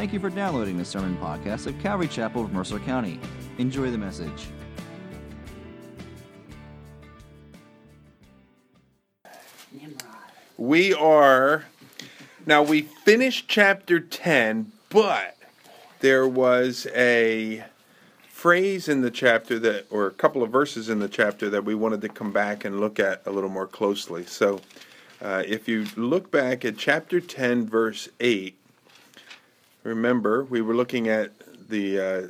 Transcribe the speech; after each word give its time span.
Thank 0.00 0.14
you 0.14 0.18
for 0.18 0.30
downloading 0.30 0.78
the 0.78 0.84
sermon 0.86 1.14
podcast 1.18 1.66
of 1.66 1.78
Calvary 1.78 2.08
Chapel 2.08 2.42
of 2.42 2.54
Mercer 2.54 2.78
County. 2.78 3.20
Enjoy 3.58 3.90
the 3.90 3.98
message. 3.98 4.46
We 10.56 10.94
are 10.94 11.66
now 12.46 12.62
we 12.62 12.80
finished 12.80 13.46
chapter 13.46 14.00
10, 14.00 14.72
but 14.88 15.36
there 15.98 16.26
was 16.26 16.86
a 16.94 17.62
phrase 18.26 18.88
in 18.88 19.02
the 19.02 19.10
chapter 19.10 19.58
that 19.58 19.84
or 19.90 20.06
a 20.06 20.12
couple 20.12 20.42
of 20.42 20.50
verses 20.50 20.88
in 20.88 21.00
the 21.00 21.10
chapter 21.10 21.50
that 21.50 21.66
we 21.66 21.74
wanted 21.74 22.00
to 22.00 22.08
come 22.08 22.32
back 22.32 22.64
and 22.64 22.80
look 22.80 22.98
at 22.98 23.20
a 23.26 23.30
little 23.30 23.50
more 23.50 23.66
closely. 23.66 24.24
So 24.24 24.62
uh, 25.20 25.42
if 25.46 25.68
you 25.68 25.84
look 25.94 26.30
back 26.30 26.64
at 26.64 26.78
chapter 26.78 27.20
10 27.20 27.66
verse 27.66 28.08
8 28.18 28.56
remember 29.82 30.44
we 30.44 30.60
were 30.60 30.74
looking 30.74 31.08
at 31.08 31.32
the 31.68 32.00
uh, 32.00 32.22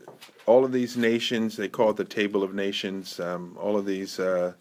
all 0.46 0.64
of 0.64 0.72
these 0.72 0.96
nations 0.96 1.56
they 1.56 1.68
call 1.68 1.90
it 1.90 1.96
the 1.96 2.04
table 2.04 2.42
of 2.42 2.54
nations 2.54 3.18
um, 3.20 3.56
all 3.60 3.76
of 3.76 3.86
these 3.86 4.18
uh, 4.20 4.52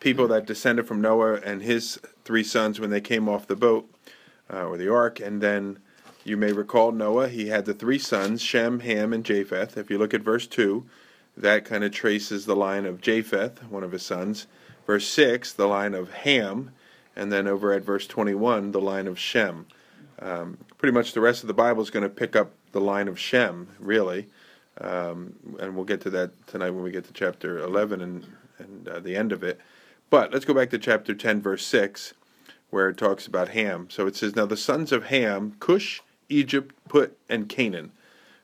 people 0.00 0.28
that 0.28 0.46
descended 0.46 0.86
from 0.86 1.00
noah 1.00 1.40
and 1.44 1.62
his 1.62 1.98
three 2.24 2.44
sons 2.44 2.78
when 2.78 2.90
they 2.90 3.00
came 3.00 3.28
off 3.28 3.46
the 3.46 3.56
boat 3.56 3.88
uh, 4.52 4.64
or 4.64 4.76
the 4.76 4.92
ark. 4.92 5.20
And 5.20 5.40
then 5.40 5.78
you 6.24 6.36
may 6.36 6.52
recall 6.52 6.92
noah 6.92 7.28
he 7.28 7.48
had 7.48 7.64
the 7.64 7.74
three 7.74 7.98
sons 7.98 8.42
shem 8.42 8.80
ham 8.80 9.12
and 9.12 9.24
japheth. 9.24 9.76
If 9.76 9.90
you 9.90 9.98
look 9.98 10.14
at 10.14 10.22
verse 10.22 10.46
2 10.46 10.84
that 11.38 11.64
kind 11.64 11.84
of 11.84 11.92
traces 11.92 12.46
the 12.46 12.56
line 12.56 12.86
of 12.86 13.00
japheth 13.00 13.62
one 13.64 13.84
of 13.84 13.92
his 13.92 14.02
sons. 14.02 14.46
Verse 14.86 15.06
6 15.08 15.52
the 15.52 15.66
line 15.66 15.94
of 15.94 16.12
ham. 16.12 16.72
And 17.14 17.32
then 17.32 17.46
over 17.46 17.72
at 17.72 17.82
verse 17.82 18.06
21 18.06 18.72
the 18.72 18.80
line 18.80 19.06
of 19.06 19.18
shem 19.18 19.66
um, 20.20 20.58
pretty 20.78 20.92
much 20.92 21.12
the 21.12 21.20
rest 21.20 21.42
of 21.42 21.48
the 21.48 21.54
Bible 21.54 21.82
is 21.82 21.90
going 21.90 22.02
to 22.02 22.08
pick 22.08 22.36
up 22.36 22.52
the 22.72 22.80
line 22.80 23.08
of 23.08 23.18
Shem, 23.18 23.68
really. 23.78 24.28
Um, 24.80 25.34
and 25.58 25.74
we'll 25.74 25.84
get 25.84 26.00
to 26.02 26.10
that 26.10 26.46
tonight 26.46 26.70
when 26.70 26.82
we 26.82 26.90
get 26.90 27.04
to 27.06 27.12
chapter 27.12 27.58
11 27.58 28.00
and, 28.00 28.26
and 28.58 28.88
uh, 28.88 29.00
the 29.00 29.16
end 29.16 29.32
of 29.32 29.42
it. 29.42 29.60
But 30.10 30.32
let's 30.32 30.44
go 30.44 30.54
back 30.54 30.70
to 30.70 30.78
chapter 30.78 31.14
10, 31.14 31.40
verse 31.40 31.66
6, 31.66 32.14
where 32.70 32.88
it 32.88 32.96
talks 32.96 33.26
about 33.26 33.48
Ham. 33.48 33.88
So 33.90 34.06
it 34.06 34.16
says, 34.16 34.36
Now 34.36 34.46
the 34.46 34.56
sons 34.56 34.92
of 34.92 35.06
Ham, 35.06 35.56
Cush, 35.60 36.00
Egypt, 36.28 36.74
Put, 36.88 37.18
and 37.28 37.48
Canaan. 37.48 37.92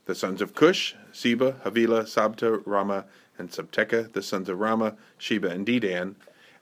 The 0.07 0.15
sons 0.15 0.43
of 0.43 0.55
Cush, 0.55 0.95
Seba, 1.13 1.61
Havilah, 1.65 2.05
Sabtah, 2.05 2.65
Raamah, 2.65 3.05
and 3.39 3.51
Sabteca. 3.51 4.13
The 4.13 4.23
sons 4.23 4.49
of 4.49 4.59
Raamah, 4.59 4.97
Sheba, 5.19 5.51
and 5.51 5.67
Dedan. 5.67 6.17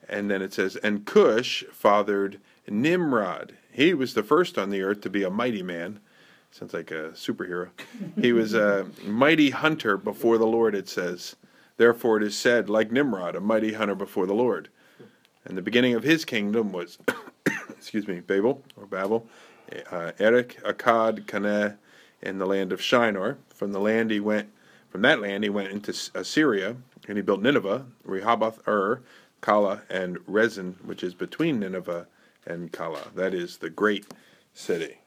And 0.07 0.29
then 0.29 0.41
it 0.41 0.53
says, 0.53 0.75
And 0.77 1.05
Cush 1.05 1.63
fathered 1.71 2.39
Nimrod. 2.67 3.55
He 3.71 3.93
was 3.93 4.13
the 4.13 4.23
first 4.23 4.57
on 4.57 4.69
the 4.69 4.81
earth 4.81 5.01
to 5.01 5.09
be 5.09 5.23
a 5.23 5.29
mighty 5.29 5.63
man. 5.63 5.99
Sounds 6.51 6.73
like 6.73 6.91
a 6.91 7.11
superhero. 7.13 7.69
He 8.19 8.33
was 8.33 8.53
a 8.53 8.87
mighty 9.05 9.51
hunter 9.51 9.95
before 9.95 10.37
the 10.37 10.45
Lord, 10.45 10.75
it 10.75 10.89
says. 10.89 11.35
Therefore 11.77 12.17
it 12.17 12.23
is 12.23 12.37
said, 12.37 12.69
like 12.69 12.91
Nimrod, 12.91 13.35
a 13.35 13.39
mighty 13.39 13.73
hunter 13.73 13.95
before 13.95 14.25
the 14.25 14.33
Lord. 14.33 14.67
And 15.45 15.57
the 15.57 15.61
beginning 15.61 15.95
of 15.95 16.03
his 16.03 16.25
kingdom 16.25 16.73
was, 16.73 16.99
excuse 17.69 18.07
me, 18.07 18.19
Babel, 18.19 18.61
or 18.75 18.85
Babel, 18.85 19.25
uh, 19.89 20.11
Erech, 20.19 20.61
Akkad, 20.63 21.25
Calneh, 21.25 21.77
in 22.21 22.37
the 22.37 22.45
land 22.45 22.71
of 22.71 22.81
Shinar. 22.81 23.37
From 23.55 23.71
the 23.71 23.79
land 23.79 24.11
he 24.11 24.19
went, 24.19 24.49
from 24.89 25.01
that 25.03 25.21
land 25.21 25.43
he 25.43 25.49
went 25.49 25.71
into 25.71 25.91
Assyria, 26.13 26.75
and 27.07 27.17
he 27.17 27.21
built 27.21 27.41
Nineveh, 27.41 27.85
Rehoboth, 28.03 28.67
Ur, 28.67 29.01
Calah, 29.41 29.81
and 29.89 30.17
Resen, 30.27 30.75
which 30.83 31.03
is 31.03 31.13
between 31.13 31.59
Nineveh 31.59 32.07
and 32.45 32.71
Calah. 32.71 33.13
That 33.15 33.33
is 33.33 33.57
the 33.57 33.69
great 33.69 34.05
city. 34.53 34.97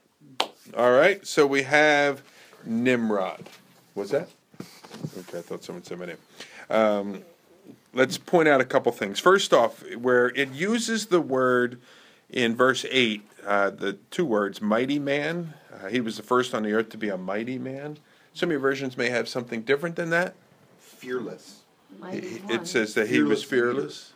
All 0.75 0.91
right, 0.91 1.25
so 1.25 1.45
we 1.45 1.63
have 1.63 2.23
Nimrod. 2.65 3.49
What's 3.93 4.11
that? 4.11 4.29
Okay, 5.17 5.39
I 5.39 5.41
thought 5.41 5.63
someone 5.63 5.83
said 5.83 5.99
my 5.99 6.05
name. 6.05 6.17
Um, 6.69 7.23
let's 7.93 8.17
point 8.17 8.47
out 8.47 8.61
a 8.61 8.65
couple 8.65 8.91
things. 8.91 9.19
First 9.19 9.53
off, 9.53 9.83
where 9.95 10.27
it 10.29 10.51
uses 10.51 11.07
the 11.07 11.21
word 11.21 11.79
in 12.29 12.55
verse 12.55 12.85
8, 12.89 13.21
uh, 13.45 13.69
the 13.69 13.93
two 14.11 14.25
words, 14.25 14.61
mighty 14.61 14.99
man. 14.99 15.53
Uh, 15.71 15.87
he 15.87 16.01
was 16.01 16.17
the 16.17 16.23
first 16.23 16.53
on 16.53 16.63
the 16.63 16.73
earth 16.73 16.89
to 16.89 16.97
be 16.97 17.09
a 17.09 17.17
mighty 17.17 17.59
man. 17.59 17.97
Some 18.33 18.49
of 18.49 18.51
your 18.51 18.59
versions 18.59 18.97
may 18.97 19.09
have 19.09 19.29
something 19.29 19.61
different 19.61 19.95
than 19.95 20.09
that. 20.09 20.35
Fearless. 20.79 21.61
It, 22.11 22.41
it 22.49 22.67
says 22.67 22.93
that 22.95 23.07
he 23.07 23.21
was 23.21 23.43
fearless. 23.43 24.13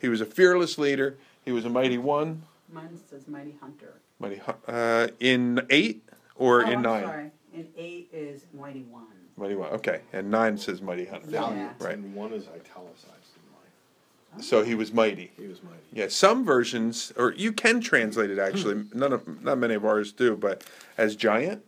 He 0.00 0.08
was 0.08 0.20
a 0.20 0.26
fearless 0.26 0.76
leader. 0.78 1.16
He 1.44 1.52
was 1.52 1.64
a 1.64 1.70
mighty 1.70 1.98
one. 1.98 2.42
Mine 2.72 2.98
says 3.08 3.28
Mighty 3.28 3.54
Hunter. 3.60 3.94
Mighty 4.18 4.40
uh, 4.66 5.08
in 5.20 5.60
eight 5.70 6.08
or 6.36 6.64
oh, 6.64 6.70
in 6.70 6.76
I'm 6.78 6.82
nine? 6.82 7.04
Sorry. 7.04 7.30
In 7.54 7.68
eight 7.76 8.08
is 8.12 8.46
Mighty 8.54 8.82
One. 8.84 9.06
Mighty 9.36 9.54
one. 9.54 9.70
Okay, 9.72 10.00
and 10.12 10.30
nine 10.30 10.58
says 10.58 10.82
mighty 10.82 11.06
hunter. 11.06 11.28
Yeah. 11.30 11.72
Right. 11.78 11.94
And 11.94 12.14
one 12.14 12.32
is 12.32 12.46
italicized 12.48 13.06
in 13.34 13.50
mine. 13.50 14.42
So 14.42 14.62
he 14.62 14.74
was 14.74 14.92
mighty. 14.92 15.32
He 15.36 15.46
was 15.46 15.62
mighty. 15.62 15.78
Yeah, 15.92 16.08
some 16.08 16.44
versions, 16.44 17.12
or 17.16 17.32
you 17.32 17.52
can 17.52 17.80
translate 17.80 18.30
it 18.30 18.38
actually. 18.38 18.84
None 18.92 19.12
of, 19.12 19.42
not 19.42 19.58
many 19.58 19.74
of 19.74 19.84
ours 19.84 20.12
do, 20.12 20.36
but 20.36 20.64
as 20.98 21.16
giant. 21.16 21.64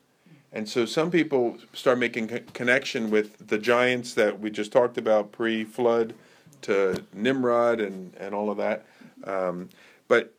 And 0.53 0.69
so 0.69 0.87
some 0.87 1.11
people 1.11 1.57
start 1.73 1.99
making 1.99 2.29
co- 2.29 2.41
connection 2.53 3.11
with 3.11 3.49
the 3.49 3.59
giants 3.59 4.15
that 4.15 4.39
we 4.39 4.51
just 4.51 4.71
talked 4.71 4.97
about 4.97 5.33
pre-flood 5.33 6.15
to 6.63 7.03
Nimrod 7.13 7.81
and 7.81 8.15
and 8.19 8.35
all 8.35 8.51
of 8.51 8.59
that. 8.59 8.87
Um, 9.25 9.71
but 10.07 10.33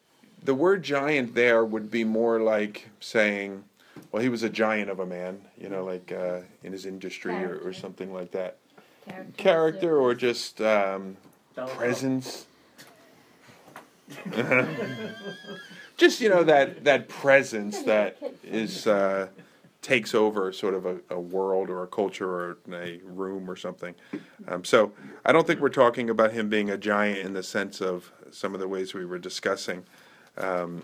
the 0.46 0.56
word 0.56 0.84
giant 0.84 1.34
there 1.34 1.66
would 1.66 1.90
be 1.90 2.04
more 2.04 2.40
like 2.40 2.90
saying, 3.00 3.64
well, 4.12 4.22
he 4.22 4.30
was 4.30 4.44
a 4.44 4.50
giant 4.50 4.90
of 4.90 5.00
a 5.00 5.06
man, 5.06 5.42
you 5.58 5.70
know, 5.70 5.84
like 5.84 6.12
uh, 6.12 6.42
in 6.64 6.72
his 6.72 6.86
industry 6.86 7.34
or, 7.34 7.58
or 7.58 7.74
something 7.74 8.14
like 8.14 8.32
that. 8.32 8.58
Character 9.38 9.98
or 9.98 10.14
just 10.16 10.62
um, 10.62 11.18
presence. 11.56 12.46
just 15.98 16.22
you 16.22 16.30
know 16.30 16.44
that 16.44 16.84
that 16.84 17.08
presence 17.08 17.82
that 17.84 18.18
is 18.44 18.86
uh, 18.86 19.28
takes 19.82 20.14
over 20.14 20.52
sort 20.52 20.74
of 20.74 20.86
a, 20.86 20.98
a 21.10 21.20
world 21.20 21.70
or 21.70 21.84
a 21.84 21.88
culture 21.88 22.30
or 22.30 22.58
a 22.72 23.00
room 23.04 23.50
or 23.50 23.56
something. 23.56 23.96
Um, 24.48 24.64
so 24.64 24.92
I 25.26 25.32
don't 25.32 25.46
think 25.46 25.60
we're 25.60 25.70
talking 25.70 26.10
about 26.10 26.34
him 26.34 26.50
being 26.50 26.70
a 26.70 26.78
giant 26.78 27.20
in 27.20 27.34
the 27.34 27.44
sense 27.44 27.82
of 27.82 28.12
some 28.32 28.54
of 28.54 28.60
the 28.60 28.68
ways 28.68 28.94
we 28.94 29.06
were 29.06 29.20
discussing. 29.20 29.86
Um, 30.38 30.84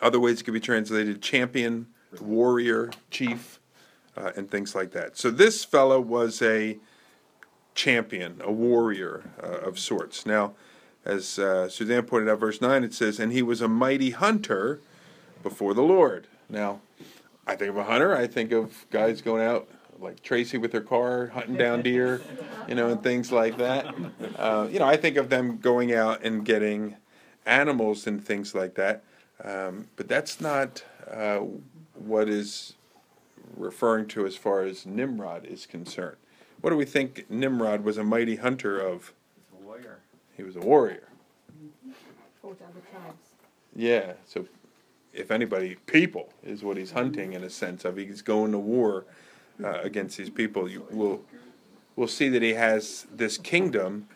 other 0.00 0.18
ways 0.18 0.40
it 0.40 0.44
could 0.44 0.54
be 0.54 0.60
translated 0.60 1.22
champion, 1.22 1.86
warrior, 2.20 2.90
chief, 3.10 3.60
uh, 4.16 4.32
and 4.36 4.50
things 4.50 4.74
like 4.74 4.92
that. 4.92 5.16
So 5.16 5.30
this 5.30 5.64
fellow 5.64 6.00
was 6.00 6.42
a 6.42 6.78
champion, 7.74 8.40
a 8.44 8.52
warrior 8.52 9.22
uh, 9.42 9.58
of 9.58 9.78
sorts. 9.78 10.26
Now, 10.26 10.54
as 11.04 11.38
uh, 11.38 11.68
Suzanne 11.68 12.04
pointed 12.04 12.28
out, 12.28 12.38
verse 12.40 12.60
9, 12.60 12.84
it 12.84 12.94
says, 12.94 13.18
And 13.18 13.32
he 13.32 13.42
was 13.42 13.60
a 13.60 13.68
mighty 13.68 14.10
hunter 14.10 14.80
before 15.42 15.74
the 15.74 15.82
Lord. 15.82 16.26
Now, 16.48 16.80
I 17.46 17.56
think 17.56 17.70
of 17.70 17.76
a 17.76 17.84
hunter, 17.84 18.14
I 18.14 18.26
think 18.26 18.52
of 18.52 18.86
guys 18.90 19.20
going 19.20 19.42
out 19.42 19.68
like 19.98 20.22
Tracy 20.22 20.58
with 20.58 20.72
her 20.72 20.80
car, 20.80 21.28
hunting 21.28 21.56
down 21.56 21.82
deer, 21.82 22.20
you 22.68 22.74
know, 22.74 22.88
and 22.88 23.02
things 23.02 23.30
like 23.30 23.56
that. 23.58 23.86
Uh, 24.36 24.68
you 24.70 24.80
know, 24.80 24.86
I 24.86 24.96
think 24.96 25.16
of 25.16 25.28
them 25.28 25.58
going 25.58 25.94
out 25.94 26.24
and 26.24 26.44
getting 26.44 26.96
animals 27.46 28.06
and 28.06 28.24
things 28.24 28.54
like 28.54 28.74
that. 28.74 29.02
Um, 29.44 29.88
but 29.96 30.08
that's 30.08 30.40
not 30.40 30.84
uh, 31.10 31.40
what 31.94 32.28
is 32.28 32.74
referring 33.56 34.06
to 34.08 34.26
as 34.26 34.36
far 34.36 34.62
as 34.62 34.86
Nimrod 34.86 35.44
is 35.46 35.66
concerned. 35.66 36.16
What 36.60 36.70
do 36.70 36.76
we 36.76 36.84
think 36.84 37.26
Nimrod 37.28 37.82
was 37.82 37.98
a 37.98 38.04
mighty 38.04 38.36
hunter 38.36 38.78
of? 38.78 39.12
Warrior. 39.62 39.98
He 40.36 40.42
was 40.42 40.56
a 40.56 40.60
warrior. 40.60 41.08
Fought 42.40 42.58
other 42.62 42.80
tribes. 42.90 43.28
Yeah, 43.74 44.12
so 44.26 44.46
if 45.12 45.30
anybody, 45.30 45.76
people 45.86 46.32
is 46.42 46.62
what 46.62 46.76
he's 46.76 46.92
hunting 46.92 47.32
in 47.32 47.42
a 47.42 47.50
sense 47.50 47.84
of. 47.84 47.96
He's 47.96 48.22
going 48.22 48.52
to 48.52 48.58
war 48.58 49.04
uh, 49.62 49.80
against 49.82 50.16
these 50.18 50.30
people. 50.30 50.68
You 50.68 50.86
will 50.90 51.22
we'll 51.96 52.08
see 52.08 52.28
that 52.28 52.42
he 52.42 52.54
has 52.54 53.06
this 53.12 53.38
kingdom 53.38 54.08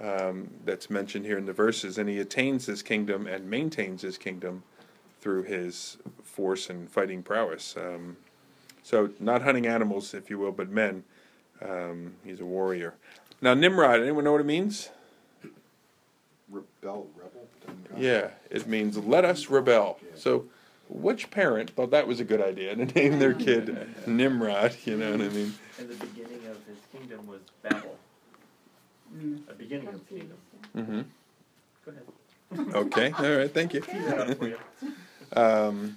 um, 0.00 0.50
that's 0.64 0.90
mentioned 0.90 1.24
here 1.24 1.38
in 1.38 1.46
the 1.46 1.52
verses, 1.52 1.98
and 1.98 2.08
he 2.08 2.18
attains 2.18 2.66
his 2.66 2.82
kingdom 2.82 3.26
and 3.26 3.48
maintains 3.48 4.02
his 4.02 4.18
kingdom 4.18 4.62
through 5.20 5.44
his 5.44 5.96
force 6.22 6.68
and 6.70 6.90
fighting 6.90 7.22
prowess. 7.22 7.76
Um, 7.76 8.16
so, 8.82 9.10
not 9.18 9.42
hunting 9.42 9.66
animals, 9.66 10.14
if 10.14 10.30
you 10.30 10.38
will, 10.38 10.52
but 10.52 10.68
men. 10.70 11.02
Um, 11.60 12.14
he's 12.24 12.40
a 12.40 12.44
warrior. 12.44 12.94
Now, 13.40 13.54
Nimrod, 13.54 14.00
anyone 14.00 14.24
know 14.24 14.32
what 14.32 14.40
it 14.40 14.46
means? 14.46 14.90
Rebel, 16.48 17.08
rebel. 17.16 17.48
Yeah, 17.96 18.30
it 18.50 18.66
means 18.66 18.96
let 18.98 19.24
us 19.24 19.48
rebel. 19.48 19.98
So, 20.14 20.44
which 20.88 21.30
parent 21.30 21.70
thought 21.70 21.90
that 21.90 22.06
was 22.06 22.20
a 22.20 22.24
good 22.24 22.40
idea 22.40 22.76
to 22.76 22.84
name 22.84 23.18
their 23.18 23.34
kid 23.34 23.88
Nimrod? 24.06 24.76
You 24.84 24.96
know 24.96 25.10
what 25.10 25.20
I 25.20 25.28
mean? 25.30 25.54
And 25.78 25.88
the 25.88 26.06
beginning 26.06 26.46
of 26.46 26.58
his 26.66 26.78
kingdom 26.92 27.26
was 27.26 27.40
Babel. 27.62 27.96
Mm. 29.16 29.46
The 29.46 29.54
beginning 29.54 29.88
of 29.88 29.94
the 29.94 30.14
kingdom. 30.14 30.38
Mm-hmm. 30.76 31.00
Go 31.84 31.92
ahead. 31.92 32.74
Okay, 32.74 33.12
all 33.18 33.36
right, 33.38 33.52
thank 33.52 33.74
you. 33.74 33.80
Tease 33.80 34.34
for 34.36 34.48
you. 34.48 34.58
Um, 35.34 35.96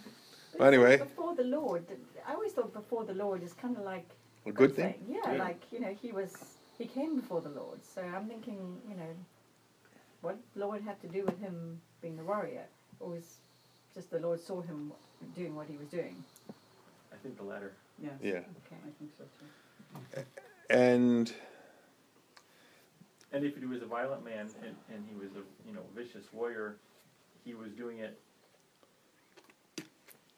But 0.57 0.65
anyway. 0.73 0.97
Before 0.97 1.35
the 1.35 1.43
Lord, 1.43 1.85
I 2.27 2.33
always 2.33 2.53
thought 2.53 2.73
before 2.73 3.03
the 3.05 3.13
Lord 3.13 3.43
is 3.43 3.53
kind 3.53 3.77
of 3.77 3.83
like 3.83 4.09
A 4.45 4.51
good 4.51 4.75
thing? 4.75 4.95
Yeah, 5.07 5.19
Yeah. 5.31 5.37
like 5.43 5.61
you 5.71 5.79
know, 5.79 5.93
he 6.01 6.11
was 6.11 6.33
he 6.77 6.85
came 6.85 7.15
before 7.15 7.41
the 7.41 7.49
Lord. 7.49 7.79
So 7.83 8.01
I'm 8.01 8.27
thinking, 8.27 8.81
you 8.89 8.95
know, 8.95 9.13
what 10.21 10.37
Lord 10.55 10.81
had 10.81 10.99
to 11.01 11.07
do 11.07 11.23
with 11.25 11.39
him 11.39 11.79
being 12.01 12.15
the 12.17 12.23
warrior, 12.23 12.65
or 12.99 13.09
was 13.11 13.37
just 13.93 14.11
the 14.11 14.19
Lord 14.19 14.39
saw 14.39 14.61
him 14.61 14.91
doing 15.35 15.55
what 15.55 15.67
he 15.67 15.77
was 15.77 15.87
doing. 15.87 16.23
I 17.13 17.17
think 17.21 17.37
the 17.37 17.43
latter. 17.43 17.73
Yes. 18.01 18.13
Yeah. 18.21 18.31
Okay. 18.31 18.79
I 18.87 18.91
think 18.97 19.11
so 19.17 19.23
too. 19.39 20.23
And 20.69 21.31
And 23.31 23.45
if 23.45 23.57
he 23.57 23.65
was 23.65 23.81
a 23.81 23.85
violent 23.85 24.25
man 24.25 24.49
and, 24.61 24.75
and 24.91 25.05
he 25.07 25.15
was 25.15 25.29
a 25.35 25.67
you 25.67 25.73
know 25.73 25.81
vicious 25.95 26.25
warrior, 26.33 26.77
he 27.45 27.53
was 27.53 27.71
doing 27.71 27.99
it 27.99 28.19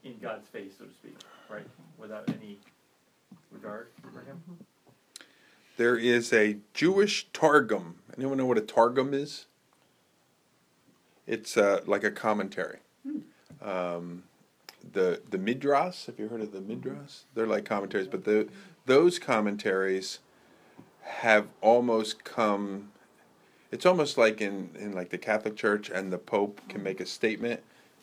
in 0.03 0.17
God's 0.19 0.47
face, 0.47 0.73
so 0.77 0.85
to 0.85 0.93
speak, 0.93 1.17
right? 1.49 1.65
Without 1.97 2.27
any 2.29 2.59
regard 3.51 3.87
for 4.01 4.21
him. 4.21 4.41
there 5.77 5.95
is 5.95 6.33
a 6.33 6.57
Jewish 6.73 7.27
Targum. 7.33 7.95
Anyone 8.17 8.37
know 8.37 8.45
what 8.45 8.57
a 8.57 8.61
Targum 8.61 9.13
is? 9.13 9.45
It's 11.27 11.55
uh, 11.55 11.81
like 11.85 12.03
a 12.03 12.11
commentary. 12.11 12.79
Um, 13.61 14.23
the 14.93 15.21
the 15.29 15.37
Midrash. 15.37 16.07
Have 16.07 16.19
you 16.19 16.27
heard 16.27 16.41
of 16.41 16.51
the 16.51 16.61
Midrash? 16.61 17.19
They're 17.35 17.47
like 17.47 17.65
commentaries, 17.65 18.07
but 18.07 18.25
the 18.25 18.49
those 18.85 19.19
commentaries 19.19 20.19
have 21.01 21.47
almost 21.61 22.23
come. 22.23 22.91
It's 23.71 23.85
almost 23.85 24.17
like 24.17 24.41
in, 24.41 24.69
in 24.77 24.93
like 24.93 25.09
the 25.09 25.17
Catholic 25.17 25.55
Church, 25.55 25.89
and 25.89 26.11
the 26.11 26.17
Pope 26.17 26.61
can 26.69 26.83
make 26.83 26.99
a 26.99 27.05
statement, 27.05 27.61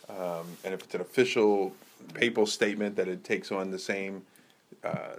um, 0.08 0.46
and 0.64 0.72
if 0.74 0.82
it's 0.82 0.94
an 0.94 1.00
official 1.00 1.74
papal 2.14 2.46
statement, 2.46 2.96
that 2.96 3.08
it 3.08 3.24
takes 3.24 3.52
on 3.52 3.70
the 3.70 3.78
same 3.78 4.22
uh, 4.84 5.16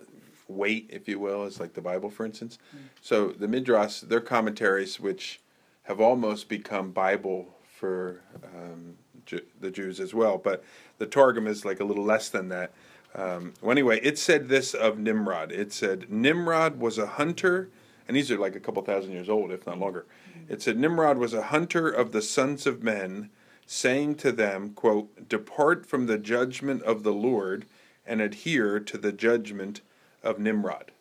weight, 0.47 0.89
if 0.89 1.07
you 1.07 1.19
will, 1.19 1.43
as 1.43 1.59
like 1.59 1.73
the 1.73 1.81
Bible, 1.81 2.09
for 2.09 2.25
instance. 2.25 2.57
So 3.01 3.29
the 3.29 3.47
Midrash, 3.47 3.99
they're 3.99 4.21
commentaries 4.21 4.99
which 4.99 5.39
have 5.83 5.99
almost 6.01 6.49
become 6.49 6.91
Bible 6.91 7.53
for 7.75 8.21
um, 8.43 8.95
Ju- 9.25 9.45
the 9.59 9.71
Jews 9.71 9.99
as 9.99 10.13
well. 10.13 10.37
But 10.37 10.63
the 10.97 11.05
Targum 11.05 11.47
is 11.47 11.65
like 11.65 11.79
a 11.79 11.83
little 11.83 12.03
less 12.03 12.29
than 12.29 12.49
that. 12.49 12.71
Um, 13.15 13.53
well, 13.61 13.71
anyway, 13.71 14.00
it 14.01 14.17
said 14.17 14.50
this 14.50 14.73
of 14.73 15.00
Nimrod. 15.00 15.51
It 15.51 15.73
said 15.73 16.11
Nimrod 16.11 16.79
was 16.79 16.97
a 16.97 17.07
hunter, 17.07 17.69
and 18.07 18.15
these 18.15 18.31
are 18.31 18.38
like 18.38 18.56
a 18.56 18.59
couple 18.59 18.81
thousand 18.83 19.11
years 19.11 19.29
old, 19.29 19.51
if 19.51 19.65
not 19.65 19.79
longer. 19.79 20.06
It 20.47 20.61
said 20.61 20.77
Nimrod 20.77 21.17
was 21.17 21.33
a 21.33 21.44
hunter 21.44 21.89
of 21.89 22.11
the 22.11 22.21
sons 22.21 22.65
of 22.65 22.83
men, 22.83 23.29
saying 23.65 24.15
to 24.15 24.31
them, 24.31 24.69
"quote 24.73 25.27
Depart 25.27 25.85
from 25.85 26.06
the 26.06 26.17
judgment 26.17 26.81
of 26.83 27.03
the 27.03 27.13
Lord, 27.13 27.65
and 28.06 28.21
adhere 28.21 28.79
to 28.79 28.97
the 28.97 29.12
judgment 29.12 29.81
of 30.23 30.39
Nimrod." 30.39 30.91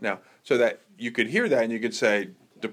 Now, 0.00 0.20
so 0.42 0.56
that 0.58 0.80
you 0.98 1.10
could 1.10 1.28
hear 1.28 1.48
that, 1.48 1.64
and 1.64 1.72
you 1.72 1.80
could 1.80 1.94
say, 1.94 2.30
"De- 2.60 2.72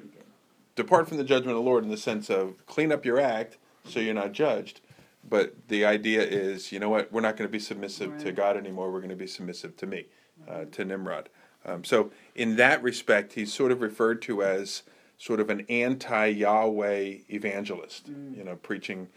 "Depart 0.76 1.08
from 1.08 1.18
the 1.18 1.24
judgment 1.24 1.58
of 1.58 1.64
the 1.64 1.70
Lord," 1.70 1.84
in 1.84 1.90
the 1.90 1.98
sense 1.98 2.30
of 2.30 2.66
clean 2.66 2.92
up 2.92 3.06
your 3.06 3.20
act, 3.20 3.58
so 3.86 4.00
you're 4.00 4.14
not 4.14 4.32
judged. 4.32 4.82
But 5.28 5.68
the 5.68 5.86
idea 5.86 6.22
is, 6.22 6.72
you 6.72 6.80
know 6.80 6.90
what? 6.90 7.12
We're 7.12 7.22
not 7.22 7.38
going 7.38 7.48
to 7.48 7.52
be 7.52 7.60
submissive 7.60 8.18
to 8.20 8.32
God 8.32 8.58
anymore. 8.58 8.92
We're 8.92 9.00
going 9.00 9.10
to 9.10 9.16
be 9.16 9.28
submissive 9.28 9.76
to 9.78 9.88
me, 9.88 10.06
uh, 10.48 10.66
to 10.72 10.86
Nimrod. 10.86 11.30
Um, 11.66 11.84
so, 11.84 12.12
in 12.36 12.58
that 12.58 12.84
respect, 12.84 13.34
he's 13.34 13.52
sort 13.52 13.72
of 13.72 13.82
referred 13.82 14.22
to 14.24 14.44
as 14.44 14.84
sort 15.18 15.40
of 15.40 15.50
an 15.50 15.66
anti-Yahweh 15.68 17.18
evangelist. 17.30 18.08
You 18.36 18.44
know, 18.44 18.56
preaching 18.58 19.08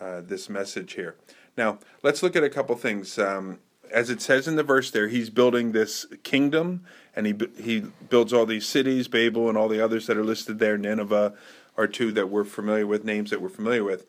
uh, 0.00 0.22
this 0.22 0.48
message 0.48 0.94
here. 0.94 1.16
Now, 1.56 1.78
let's 2.02 2.22
look 2.22 2.36
at 2.36 2.44
a 2.44 2.48
couple 2.48 2.74
things. 2.76 3.18
Um, 3.18 3.58
as 3.92 4.10
it 4.10 4.20
says 4.20 4.46
in 4.46 4.56
the 4.56 4.62
verse 4.62 4.90
there, 4.90 5.08
he's 5.08 5.30
building 5.30 5.72
this 5.72 6.06
kingdom, 6.22 6.84
and 7.14 7.26
he 7.26 7.34
he 7.62 7.80
builds 8.08 8.32
all 8.32 8.46
these 8.46 8.66
cities, 8.66 9.08
Babel, 9.08 9.48
and 9.48 9.58
all 9.58 9.68
the 9.68 9.84
others 9.84 10.06
that 10.06 10.16
are 10.16 10.24
listed 10.24 10.58
there. 10.58 10.78
Nineveh 10.78 11.34
are 11.76 11.86
two 11.86 12.12
that 12.12 12.28
we're 12.28 12.44
familiar 12.44 12.86
with, 12.86 13.04
names 13.04 13.30
that 13.30 13.42
we're 13.42 13.48
familiar 13.48 13.84
with. 13.84 14.06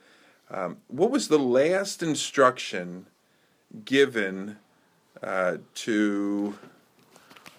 Um, 0.51 0.77
what 0.87 1.11
was 1.11 1.27
the 1.27 1.39
last 1.39 2.01
instruction 2.01 3.05
given 3.85 4.57
uh, 5.21 5.57
to, 5.75 6.57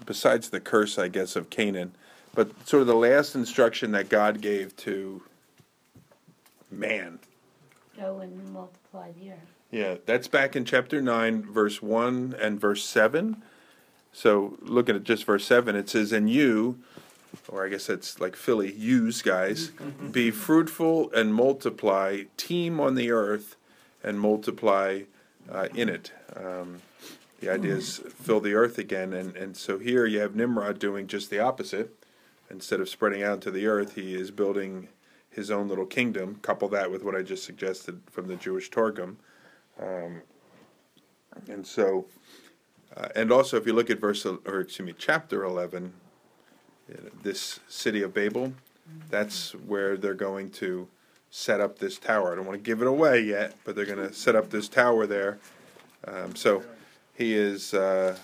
besides 0.06 0.50
the 0.50 0.60
curse, 0.60 0.98
I 0.98 1.08
guess, 1.08 1.36
of 1.36 1.50
Canaan, 1.50 1.92
but 2.34 2.50
sort 2.68 2.80
of 2.80 2.86
the 2.86 2.94
last 2.94 3.34
instruction 3.34 3.92
that 3.92 4.08
God 4.08 4.40
gave 4.40 4.74
to 4.78 5.22
man? 6.70 7.20
Go 7.96 8.18
and 8.18 8.52
multiply 8.52 9.12
the 9.12 9.32
earth. 9.32 9.38
Yeah, 9.70 9.96
that's 10.04 10.26
back 10.26 10.56
in 10.56 10.64
chapter 10.64 11.00
9, 11.00 11.42
verse 11.52 11.80
1 11.80 12.34
and 12.40 12.60
verse 12.60 12.84
7. 12.84 13.40
So, 14.12 14.58
looking 14.62 14.96
at 14.96 15.04
just 15.04 15.24
verse 15.24 15.44
7, 15.44 15.76
it 15.76 15.88
says, 15.88 16.10
And 16.10 16.28
you, 16.28 16.80
or 17.48 17.64
I 17.64 17.68
guess 17.68 17.86
that's 17.86 18.20
like 18.20 18.36
Philly, 18.36 18.72
use 18.72 19.22
guys, 19.22 19.72
be 20.10 20.30
fruitful 20.30 21.10
and 21.12 21.34
multiply, 21.34 22.22
teem 22.36 22.80
on 22.80 22.94
the 22.94 23.10
earth 23.10 23.56
and 24.02 24.20
multiply 24.20 25.02
uh, 25.50 25.68
in 25.74 25.88
it. 25.88 26.12
Um, 26.36 26.80
the 27.40 27.48
idea 27.48 27.74
is 27.74 27.98
fill 27.98 28.40
the 28.40 28.54
earth 28.54 28.78
again. 28.78 29.12
And, 29.12 29.36
and 29.36 29.56
so 29.56 29.78
here 29.78 30.06
you 30.06 30.20
have 30.20 30.36
Nimrod 30.36 30.78
doing 30.78 31.06
just 31.06 31.30
the 31.30 31.40
opposite. 31.40 31.96
Instead 32.50 32.80
of 32.80 32.88
spreading 32.88 33.22
out 33.22 33.40
to 33.42 33.50
the 33.50 33.66
earth, 33.66 33.94
he 33.94 34.14
is 34.14 34.30
building 34.30 34.88
his 35.30 35.50
own 35.50 35.68
little 35.68 35.86
kingdom. 35.86 36.36
Couple 36.42 36.68
that 36.68 36.90
with 36.90 37.02
what 37.02 37.14
I 37.14 37.22
just 37.22 37.44
suggested 37.44 38.00
from 38.10 38.26
the 38.26 38.36
Jewish 38.36 38.70
Targum. 38.70 39.18
Um, 39.80 40.22
and 41.48 41.66
so, 41.66 42.06
uh, 42.96 43.08
and 43.14 43.30
also 43.30 43.56
if 43.56 43.66
you 43.66 43.72
look 43.72 43.88
at 43.88 44.00
verse, 44.00 44.26
or 44.26 44.60
excuse 44.60 44.86
me, 44.86 44.94
chapter 44.98 45.44
11, 45.44 45.84
you 45.84 45.88
know, 45.88 45.92
this 47.22 47.60
city 47.68 48.02
of 48.02 48.14
Babel, 48.14 48.52
that's 49.08 49.52
where 49.54 49.96
they're 49.96 50.14
going 50.14 50.50
to 50.50 50.88
set 51.30 51.60
up 51.60 51.78
this 51.78 51.98
tower. 51.98 52.32
I 52.32 52.36
don't 52.36 52.46
want 52.46 52.58
to 52.58 52.64
give 52.64 52.82
it 52.82 52.88
away 52.88 53.20
yet, 53.20 53.54
but 53.64 53.76
they're 53.76 53.86
going 53.86 54.08
to 54.08 54.12
set 54.12 54.34
up 54.34 54.50
this 54.50 54.68
tower 54.68 55.06
there. 55.06 55.38
Um, 56.06 56.34
so 56.34 56.62
he 57.16 57.34
is, 57.34 57.72
uh, 57.74 58.16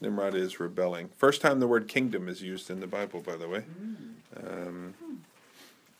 Nimrod 0.00 0.34
is 0.34 0.60
rebelling. 0.60 1.08
First 1.16 1.40
time 1.40 1.58
the 1.58 1.66
word 1.66 1.88
kingdom 1.88 2.28
is 2.28 2.42
used 2.42 2.70
in 2.70 2.80
the 2.80 2.86
Bible, 2.86 3.20
by 3.20 3.36
the 3.36 3.48
way. 3.48 3.64
Um, 4.36 4.94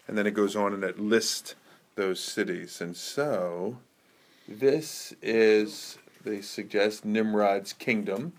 and 0.06 0.16
then 0.16 0.26
it 0.26 0.34
goes 0.34 0.54
on 0.54 0.72
and 0.72 0.84
it 0.84 0.98
lists 1.00 1.54
those 1.96 2.20
cities. 2.20 2.80
And 2.80 2.96
so 2.96 3.78
this 4.46 5.12
is, 5.20 5.98
they 6.24 6.40
suggest, 6.40 7.04
Nimrod's 7.04 7.72
kingdom. 7.72 8.32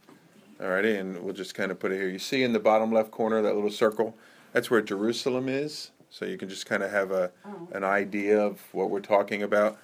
Alrighty, 0.62 1.00
and 1.00 1.18
we'll 1.22 1.34
just 1.34 1.56
kind 1.56 1.72
of 1.72 1.80
put 1.80 1.92
it 1.92 1.96
here. 1.98 2.10
You 2.10 2.20
see 2.20 2.44
in 2.44 2.52
the 2.54 2.60
bottom 2.60 2.92
left 2.92 3.12
corner 3.12 3.42
that 3.42 3.56
little 3.56 3.70
circle? 3.72 4.16
That's 4.52 4.70
where 4.70 4.82
Jerusalem 4.82 5.48
is. 5.48 5.92
So 6.10 6.26
you 6.26 6.38
can 6.38 6.50
just 6.50 6.66
kind 6.66 6.82
of 6.84 6.92
have 6.92 7.12
a 7.12 7.32
Oh. 7.46 7.68
an 7.72 7.84
idea 7.84 8.40
of 8.40 8.62
what 8.74 8.90
we're 8.90 9.00
talking 9.00 9.44
about. 9.44 9.78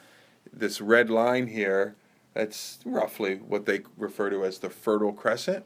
This 0.51 0.81
red 0.81 1.09
line 1.09 1.47
here, 1.47 1.95
that's 2.33 2.79
roughly 2.83 3.35
what 3.37 3.65
they 3.65 3.81
refer 3.97 4.29
to 4.31 4.43
as 4.43 4.57
the 4.59 4.69
Fertile 4.69 5.13
Crescent. 5.13 5.63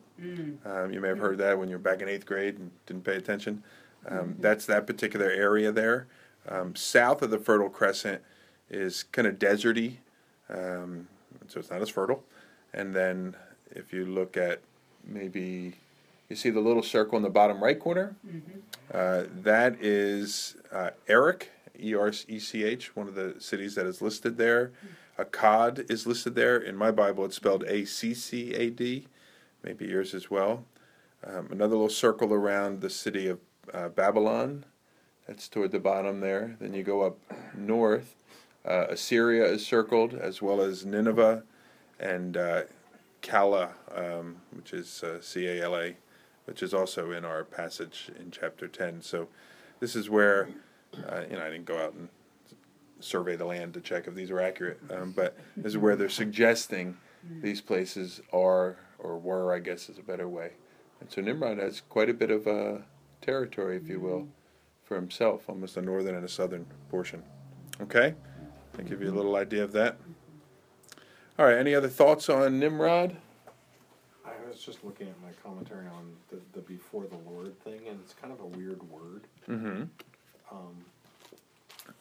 Um, 0.65 0.91
you 0.91 0.99
may 0.99 1.07
have 1.07 1.19
heard 1.19 1.37
that 1.37 1.57
when 1.57 1.69
you 1.69 1.75
were 1.75 1.81
back 1.81 2.01
in 2.01 2.09
eighth 2.09 2.25
grade 2.25 2.59
and 2.59 2.71
didn't 2.85 3.03
pay 3.05 3.15
attention. 3.15 3.63
Um, 4.05 4.35
That's 4.39 4.65
that 4.67 4.85
particular 4.85 5.29
area 5.29 5.71
there. 5.71 6.07
Um, 6.47 6.75
south 6.75 7.21
of 7.21 7.31
the 7.31 7.39
Fertile 7.39 7.69
Crescent 7.69 8.21
is 8.69 9.03
kind 9.03 9.27
of 9.27 9.39
deserty, 9.39 9.97
um, 10.49 11.07
so 11.47 11.59
it's 11.59 11.69
not 11.69 11.81
as 11.81 11.89
fertile. 11.89 12.23
And 12.73 12.93
then 12.95 13.35
if 13.71 13.91
you 13.93 14.05
look 14.05 14.35
at 14.37 14.59
maybe 15.09 15.73
you 16.29 16.35
see 16.35 16.49
the 16.49 16.59
little 16.59 16.83
circle 16.83 17.17
in 17.17 17.23
the 17.23 17.29
bottom 17.29 17.61
right 17.63 17.79
corner, 17.79 18.15
uh, 18.93 19.23
that 19.43 19.77
is 19.81 20.55
uh, 20.71 20.91
Erech, 21.07 21.49
E 21.79 21.95
R 21.95 22.11
E 22.27 22.39
C 22.39 22.63
H, 22.63 22.95
one 22.95 23.07
of 23.07 23.15
the 23.15 23.35
cities 23.39 23.75
that 23.75 23.85
is 23.85 24.01
listed 24.01 24.37
there. 24.37 24.71
Akkad 25.17 25.89
is 25.91 26.07
listed 26.07 26.35
there. 26.35 26.57
In 26.57 26.75
my 26.75 26.91
Bible, 26.91 27.25
it's 27.25 27.35
spelled 27.35 27.63
A 27.67 27.85
C 27.85 28.13
C 28.13 28.53
A 28.53 28.69
D, 28.69 29.07
maybe 29.63 29.85
yours 29.85 30.13
as 30.13 30.29
well. 30.29 30.65
Um, 31.25 31.49
another 31.51 31.75
little 31.75 31.89
circle 31.89 32.33
around 32.33 32.81
the 32.81 32.89
city 32.89 33.27
of 33.27 33.39
uh, 33.73 33.89
Babylon. 33.89 34.65
That's 35.27 35.47
toward 35.47 35.71
the 35.71 35.79
bottom 35.79 36.21
there. 36.21 36.55
Then 36.59 36.73
you 36.73 36.83
go 36.83 37.01
up 37.01 37.17
north. 37.55 38.15
Uh, 38.65 38.87
Assyria 38.89 39.45
is 39.45 39.65
circled, 39.65 40.13
as 40.13 40.41
well 40.41 40.61
as 40.61 40.85
Nineveh 40.85 41.43
and 41.99 42.37
Cala, 43.21 43.71
um, 43.93 44.37
which 44.51 44.73
is 44.73 45.03
uh, 45.03 45.21
C 45.21 45.47
A 45.47 45.63
L 45.63 45.75
A, 45.75 45.95
which 46.45 46.63
is 46.63 46.73
also 46.73 47.11
in 47.11 47.25
our 47.25 47.43
passage 47.43 48.09
in 48.19 48.31
chapter 48.31 48.67
10. 48.67 49.01
So 49.01 49.27
this 49.79 49.95
is 49.95 50.09
where, 50.09 50.49
uh, 51.07 51.21
you 51.29 51.37
know, 51.37 51.45
I 51.45 51.49
didn't 51.49 51.65
go 51.65 51.77
out 51.77 51.93
and 51.93 52.09
survey 52.99 53.35
the 53.35 53.45
land 53.45 53.73
to 53.73 53.81
check 53.81 54.07
if 54.07 54.15
these 54.15 54.31
were 54.31 54.41
accurate, 54.41 54.79
um, 54.91 55.11
but 55.15 55.37
this 55.55 55.73
is 55.73 55.77
where 55.77 55.95
they're 55.95 56.09
suggesting 56.09 56.97
these 57.41 57.61
places 57.61 58.21
are, 58.33 58.77
or 58.97 59.17
were, 59.17 59.53
I 59.53 59.59
guess 59.59 59.89
is 59.89 59.97
a 59.97 60.03
better 60.03 60.27
way. 60.27 60.51
And 60.99 61.11
so 61.11 61.21
Nimrod 61.21 61.57
has 61.57 61.81
quite 61.81 62.09
a 62.09 62.13
bit 62.13 62.31
of 62.31 62.47
uh, 62.47 62.79
territory, 63.21 63.77
if 63.77 63.87
you 63.87 63.99
will, 63.99 64.27
for 64.83 64.95
himself, 64.95 65.43
almost 65.47 65.77
a 65.77 65.81
northern 65.81 66.15
and 66.15 66.25
a 66.25 66.29
southern 66.29 66.65
portion. 66.89 67.23
Okay? 67.81 68.15
I 68.77 68.81
give 68.81 69.01
you 69.01 69.09
a 69.09 69.15
little 69.15 69.35
idea 69.35 69.63
of 69.63 69.71
that. 69.73 69.97
All 71.39 71.45
right, 71.45 71.57
any 71.57 71.73
other 71.73 71.87
thoughts 71.87 72.27
on 72.27 72.59
Nimrod? 72.59 73.15
I 74.25 74.31
was 74.45 74.59
just 74.59 74.83
looking 74.83 75.07
at 75.07 75.15
my 75.21 75.29
commentary 75.41 75.87
on 75.87 76.11
the, 76.29 76.35
the 76.51 76.59
before 76.59 77.05
the 77.05 77.15
Lord 77.31 77.57
thing, 77.63 77.79
and 77.87 77.97
it's 78.03 78.13
kind 78.13 78.33
of 78.33 78.41
a 78.41 78.45
weird 78.45 78.81
word. 78.91 79.21
Mm-hmm. 79.47 79.83
Um, 80.51 80.75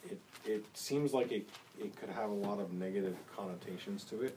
it 0.03 0.19
it 0.45 0.65
seems 0.75 1.15
like 1.15 1.31
it 1.31 1.49
it 1.81 1.95
could 1.95 2.09
have 2.09 2.31
a 2.31 2.35
lot 2.35 2.59
of 2.59 2.73
negative 2.73 3.15
connotations 3.37 4.03
to 4.07 4.23
it. 4.23 4.37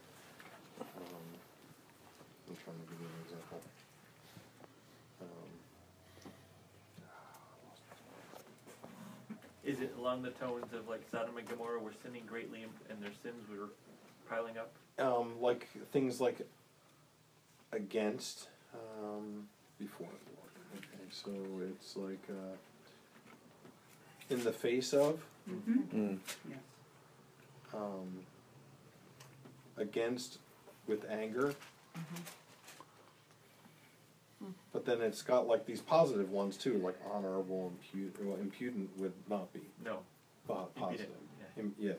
Um, 0.79 0.85
I'm 2.47 2.55
trying 2.63 2.75
to 2.77 2.91
give 2.91 3.01
you 3.01 3.07
an 3.07 3.23
example. 3.25 3.61
Um, 5.19 5.49
Is 9.63 9.79
it 9.79 9.95
along 9.97 10.21
the 10.21 10.29
tones 10.29 10.71
of 10.73 10.87
like 10.87 11.01
Sodom 11.11 11.37
and 11.37 11.49
Gomorrah 11.49 11.79
were 11.79 11.93
sinning 12.03 12.21
greatly 12.27 12.61
and, 12.61 12.71
and 12.91 13.01
their 13.01 13.13
sins 13.23 13.49
were 13.49 13.69
piling 14.31 14.57
up? 14.57 14.71
um, 14.99 15.33
like 15.41 15.67
things 15.91 16.21
like 16.21 16.45
against 17.71 18.47
um, 18.73 19.47
before 19.79 20.07
the 20.07 20.31
Lord. 20.37 20.51
Okay, 20.77 21.03
so 21.09 21.31
it's 21.69 21.95
like 21.97 22.23
uh, 22.29 22.55
in 24.33 24.43
the 24.43 24.51
face 24.53 24.93
of. 24.93 25.19
Mm. 25.49 26.17
Yes. 26.47 26.59
um, 27.73 28.19
against 29.77 30.37
with 30.87 31.03
anger. 31.09 31.55
But 34.71 34.85
then 34.85 35.01
it's 35.01 35.21
got 35.21 35.47
like 35.47 35.65
these 35.65 35.81
positive 35.81 36.29
ones 36.31 36.57
too, 36.57 36.77
like 36.77 36.97
honorable, 37.11 37.71
impu- 37.95 38.11
well, 38.23 38.37
impudent 38.39 38.89
would 38.97 39.13
not 39.29 39.51
be 39.53 39.61
No. 39.83 39.99
po- 40.47 40.69
positive. 40.75 41.07
Impudent, 41.57 41.75
Im- 41.79 41.85
yeah. 41.87 41.93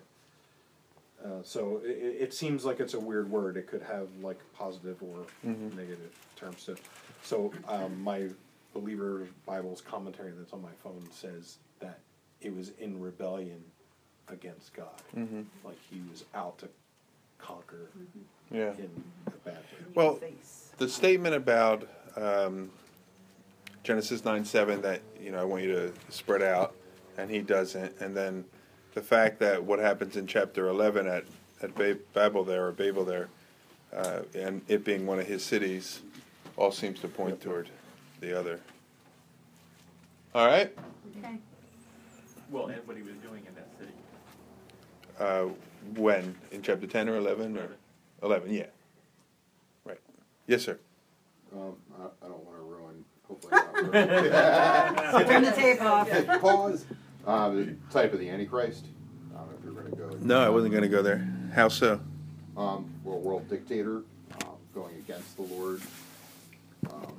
Uh, 1.24 1.42
so 1.42 1.80
it, 1.84 1.90
it 2.20 2.34
seems 2.34 2.64
like 2.64 2.80
it's 2.80 2.94
a 2.94 3.00
weird 3.00 3.30
word. 3.30 3.56
It 3.56 3.66
could 3.66 3.82
have 3.82 4.08
like 4.22 4.38
positive 4.54 5.02
or 5.02 5.24
Mhm. 5.46 5.74
negative 5.76 6.12
terms 6.36 6.64
to 6.64 6.72
it. 6.72 6.80
So 7.22 7.52
um, 7.68 8.02
my 8.02 8.28
Believer 8.74 9.28
Bible's 9.46 9.80
commentary 9.80 10.32
that's 10.36 10.52
on 10.52 10.62
my 10.62 10.72
phone 10.82 11.06
says 11.12 11.58
that 11.80 11.98
it 12.40 12.54
was 12.54 12.70
in 12.80 13.00
rebellion 13.00 13.62
against 14.28 14.72
God. 14.74 14.88
Mm-hmm. 15.16 15.42
Like 15.64 15.78
he 15.90 16.00
was 16.10 16.24
out 16.34 16.58
to 16.58 16.68
conquer 17.38 17.90
Yeah. 18.50 18.72
in 18.78 18.90
a 19.28 19.30
bad 19.44 19.54
way. 19.56 19.92
Well, 19.94 20.14
face. 20.16 20.70
the 20.78 20.88
statement 20.88 21.34
about 21.34 21.86
um, 22.16 22.70
Genesis 23.84 24.24
nine 24.24 24.44
seven 24.44 24.80
that 24.82 25.02
you 25.20 25.30
know 25.32 25.40
I 25.40 25.44
want 25.44 25.62
you 25.62 25.72
to 25.72 25.92
spread 26.08 26.42
out, 26.42 26.74
and 27.18 27.30
he 27.30 27.40
doesn't, 27.40 28.00
and 28.00 28.16
then 28.16 28.44
the 28.94 29.02
fact 29.02 29.38
that 29.40 29.62
what 29.64 29.78
happens 29.78 30.16
in 30.16 30.26
chapter 30.26 30.68
eleven 30.68 31.06
at 31.06 31.24
at 31.62 31.74
ba- 31.74 31.98
Babel 32.12 32.44
there 32.44 32.66
or 32.66 32.72
Babel 32.72 33.04
there, 33.04 33.28
uh, 33.94 34.20
and 34.34 34.62
it 34.68 34.84
being 34.84 35.06
one 35.06 35.18
of 35.18 35.26
his 35.26 35.44
cities, 35.44 36.00
all 36.56 36.72
seems 36.72 36.98
to 37.00 37.08
point 37.08 37.40
toward 37.40 37.68
the 38.20 38.38
other. 38.38 38.60
All 40.34 40.46
right. 40.46 40.72
Okay. 41.18 41.36
Well, 42.50 42.66
and 42.66 42.86
what 42.86 42.96
he 42.96 43.02
was 43.02 43.14
doing 43.16 43.42
in 43.46 43.54
that 43.54 43.68
city. 43.78 43.92
Uh, 45.18 45.48
when 45.96 46.34
in 46.50 46.62
chapter 46.62 46.86
ten 46.86 47.08
or 47.08 47.16
eleven 47.16 47.56
or 47.56 47.68
eleven? 48.22 48.52
Yeah. 48.52 48.66
Right. 49.84 50.00
Yes, 50.46 50.62
sir. 50.62 50.78
Um, 51.54 51.76
I, 52.00 52.24
I 52.24 52.28
don't 52.28 52.44
wanna 52.44 52.62
ruin, 52.62 53.04
hopefully 53.28 53.50
not 53.52 53.74
ruin. 53.74 53.92
Turn 55.28 55.42
the 55.44 55.52
tape 55.52 55.82
off. 55.82 56.08
Pause. 56.40 56.84
Uh, 57.26 57.50
the 57.50 57.76
type 57.90 58.12
of 58.12 58.18
the 58.18 58.28
Antichrist. 58.28 58.86
I 59.34 59.38
don't 59.38 59.50
know 59.50 59.56
if 59.58 59.64
you're 59.64 59.82
gonna 59.82 59.94
go. 59.96 60.16
No, 60.24 60.40
I 60.40 60.48
wasn't 60.48 60.72
going 60.72 60.82
to 60.82 60.88
go 60.88 61.02
there. 61.02 61.26
How 61.54 61.68
so? 61.68 62.00
Um, 62.56 62.90
well, 63.04 63.18
world 63.18 63.48
dictator, 63.48 64.02
um, 64.42 64.56
going 64.74 64.96
against 64.96 65.36
the 65.36 65.42
Lord. 65.42 65.80
Um, 66.92 67.14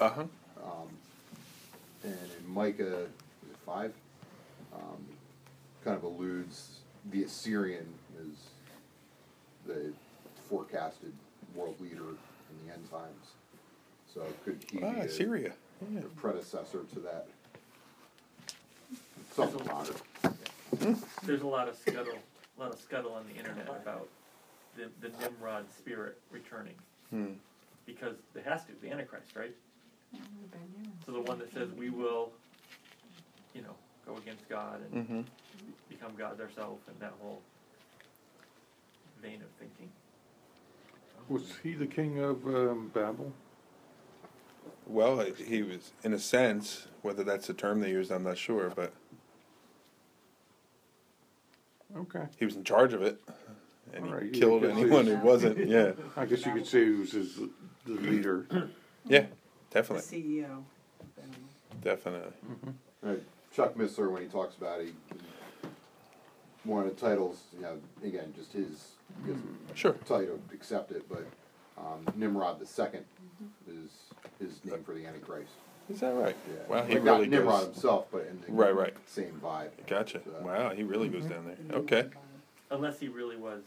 Uh 0.00 0.10
huh. 0.10 0.20
um, 0.62 0.88
and 2.02 2.12
in 2.12 2.52
Micah, 2.52 3.06
five? 3.64 3.92
Um, 4.74 5.06
kind 5.84 5.96
of 5.96 6.02
alludes 6.02 6.80
the 7.12 7.22
Assyrian 7.22 7.86
is 8.20 8.36
the 9.66 9.92
forecasted 10.50 11.12
world 11.54 11.76
leader 11.80 12.00
in 12.02 12.66
the 12.66 12.72
end 12.74 12.90
times. 12.90 13.26
So 14.12 14.22
could 14.44 14.58
he 14.70 14.78
be 14.78 14.84
Ah, 14.84 15.02
a, 15.02 15.08
Syria. 15.08 15.52
a 15.82 16.00
predecessor 16.20 16.80
to 16.94 17.00
that? 17.00 17.28
Something 19.34 19.60
about 19.62 19.88
it. 19.90 20.96
There's 21.24 21.42
a 21.42 21.46
lot 21.46 21.68
of 21.68 21.76
scuttle, 21.76 22.18
a 22.56 22.60
lot 22.60 22.72
of 22.72 22.80
scuttle 22.80 23.12
on 23.14 23.24
the 23.32 23.36
internet 23.38 23.68
about 23.68 24.08
the, 24.76 24.88
the 25.00 25.12
Nimrod 25.18 25.66
spirit 25.76 26.18
returning. 26.30 26.74
Hmm. 27.10 27.32
Because 27.86 28.16
it 28.34 28.44
has 28.44 28.64
to, 28.64 28.72
the 28.80 28.90
Antichrist, 28.90 29.34
right? 29.36 29.54
So 31.04 31.12
the 31.12 31.20
one 31.20 31.38
that 31.40 31.52
says 31.52 31.68
we 31.76 31.90
will, 31.90 32.30
you 33.54 33.62
know, 33.62 33.74
go 34.06 34.16
against 34.16 34.48
God 34.48 34.80
and 34.92 35.04
Mm-hmm. 35.04 35.20
become 35.88 36.12
gods 36.16 36.40
ourselves 36.40 36.82
and 36.88 36.96
that 37.00 37.12
whole 37.20 37.42
vein 39.22 39.40
of 39.42 39.48
thinking. 39.58 39.90
Was 41.28 41.54
he 41.62 41.74
the 41.74 41.86
king 41.86 42.18
of 42.20 42.46
um, 42.46 42.90
Babel? 42.94 43.32
Well, 44.86 45.20
he 45.20 45.62
was, 45.62 45.92
in 46.04 46.12
a 46.12 46.18
sense, 46.18 46.86
whether 47.02 47.24
that's 47.24 47.46
the 47.46 47.54
term 47.54 47.80
they 47.80 47.90
used, 47.90 48.10
I'm 48.12 48.22
not 48.22 48.36
sure, 48.38 48.70
but 48.74 48.92
Okay. 51.96 52.24
he 52.38 52.44
was 52.44 52.56
in 52.56 52.64
charge 52.64 52.92
of 52.92 53.02
it. 53.02 53.20
And 53.92 54.06
All 54.06 54.14
right, 54.14 54.22
he 54.24 54.28
yeah, 54.30 54.38
killed 54.40 54.64
I 54.64 54.70
anyone 54.70 55.06
who 55.06 55.16
wasn't. 55.22 55.68
Yeah. 55.68 55.92
I 56.16 56.24
guess 56.26 56.44
you 56.44 56.52
could 56.52 56.66
say 56.66 56.84
he 56.84 56.90
was 56.90 57.12
his, 57.12 57.36
the 57.86 57.92
leader. 57.92 58.46
Yeah, 59.06 59.26
The 59.70 59.80
definitely. 59.82 60.22
CEO. 60.22 60.50
Um, 60.54 60.64
Definitely. 61.82 62.32
Uh, 63.06 63.16
Chuck 63.54 63.74
Missler, 63.74 64.10
when 64.10 64.22
he 64.22 64.28
talks 64.28 64.56
about 64.56 64.80
it, 64.80 64.86
he- 64.86 65.68
one 66.64 66.86
of 66.86 66.88
the 66.88 66.98
titles, 66.98 67.42
you 67.54 67.60
know, 67.60 67.76
again, 68.02 68.32
just 68.34 68.54
his, 68.54 68.92
his 69.26 69.36
Sure. 69.74 69.92
title, 70.06 70.40
accept 70.54 70.90
it, 70.92 71.06
but 71.06 71.26
um, 71.76 72.06
Nimrod 72.16 72.58
the 72.58 72.64
second 72.64 73.04
is 73.68 73.90
his 74.40 74.64
name 74.64 74.82
for 74.82 74.94
the 74.94 75.04
Antichrist. 75.04 75.52
Is 75.90 76.00
that 76.00 76.14
right? 76.14 76.36
Yeah. 76.48 76.54
Wow, 76.68 76.84
he 76.84 76.94
Like, 76.94 77.04
not 77.04 77.12
really 77.16 77.28
Nimrod 77.28 77.60
goes. 77.66 77.74
himself, 77.74 78.06
but 78.10 78.26
in 78.26 78.40
the 78.40 78.52
Right, 78.52 78.74
right. 78.74 78.94
same 79.06 79.38
vibe. 79.42 79.70
Gotcha. 79.86 80.20
So, 80.24 80.30
Wow, 80.42 80.70
he 80.70 80.82
really 80.82 81.08
goes 81.08 81.24
down 81.24 81.44
Mm-hmm. 81.44 81.68
there. 81.68 81.78
Okay. 81.80 82.08
Unless 82.70 83.00
he 83.00 83.08
really 83.08 83.36
was, 83.36 83.62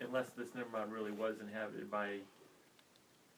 unless 0.00 0.26
this 0.36 0.48
Nimrod 0.54 0.90
really 0.92 1.12
was 1.12 1.36
inhabited 1.40 1.90
by 1.90 2.18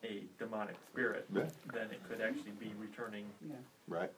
a 0.03 0.23
demonic 0.39 0.77
spirit, 0.91 1.27
Yeah. 1.35 1.43
then 1.73 1.91
it 1.91 2.01
could 2.09 2.21
actually 2.23 2.53
be 2.53 2.73
returning 2.79 3.27
Yeah. 3.47 3.57
Right. 3.89 4.11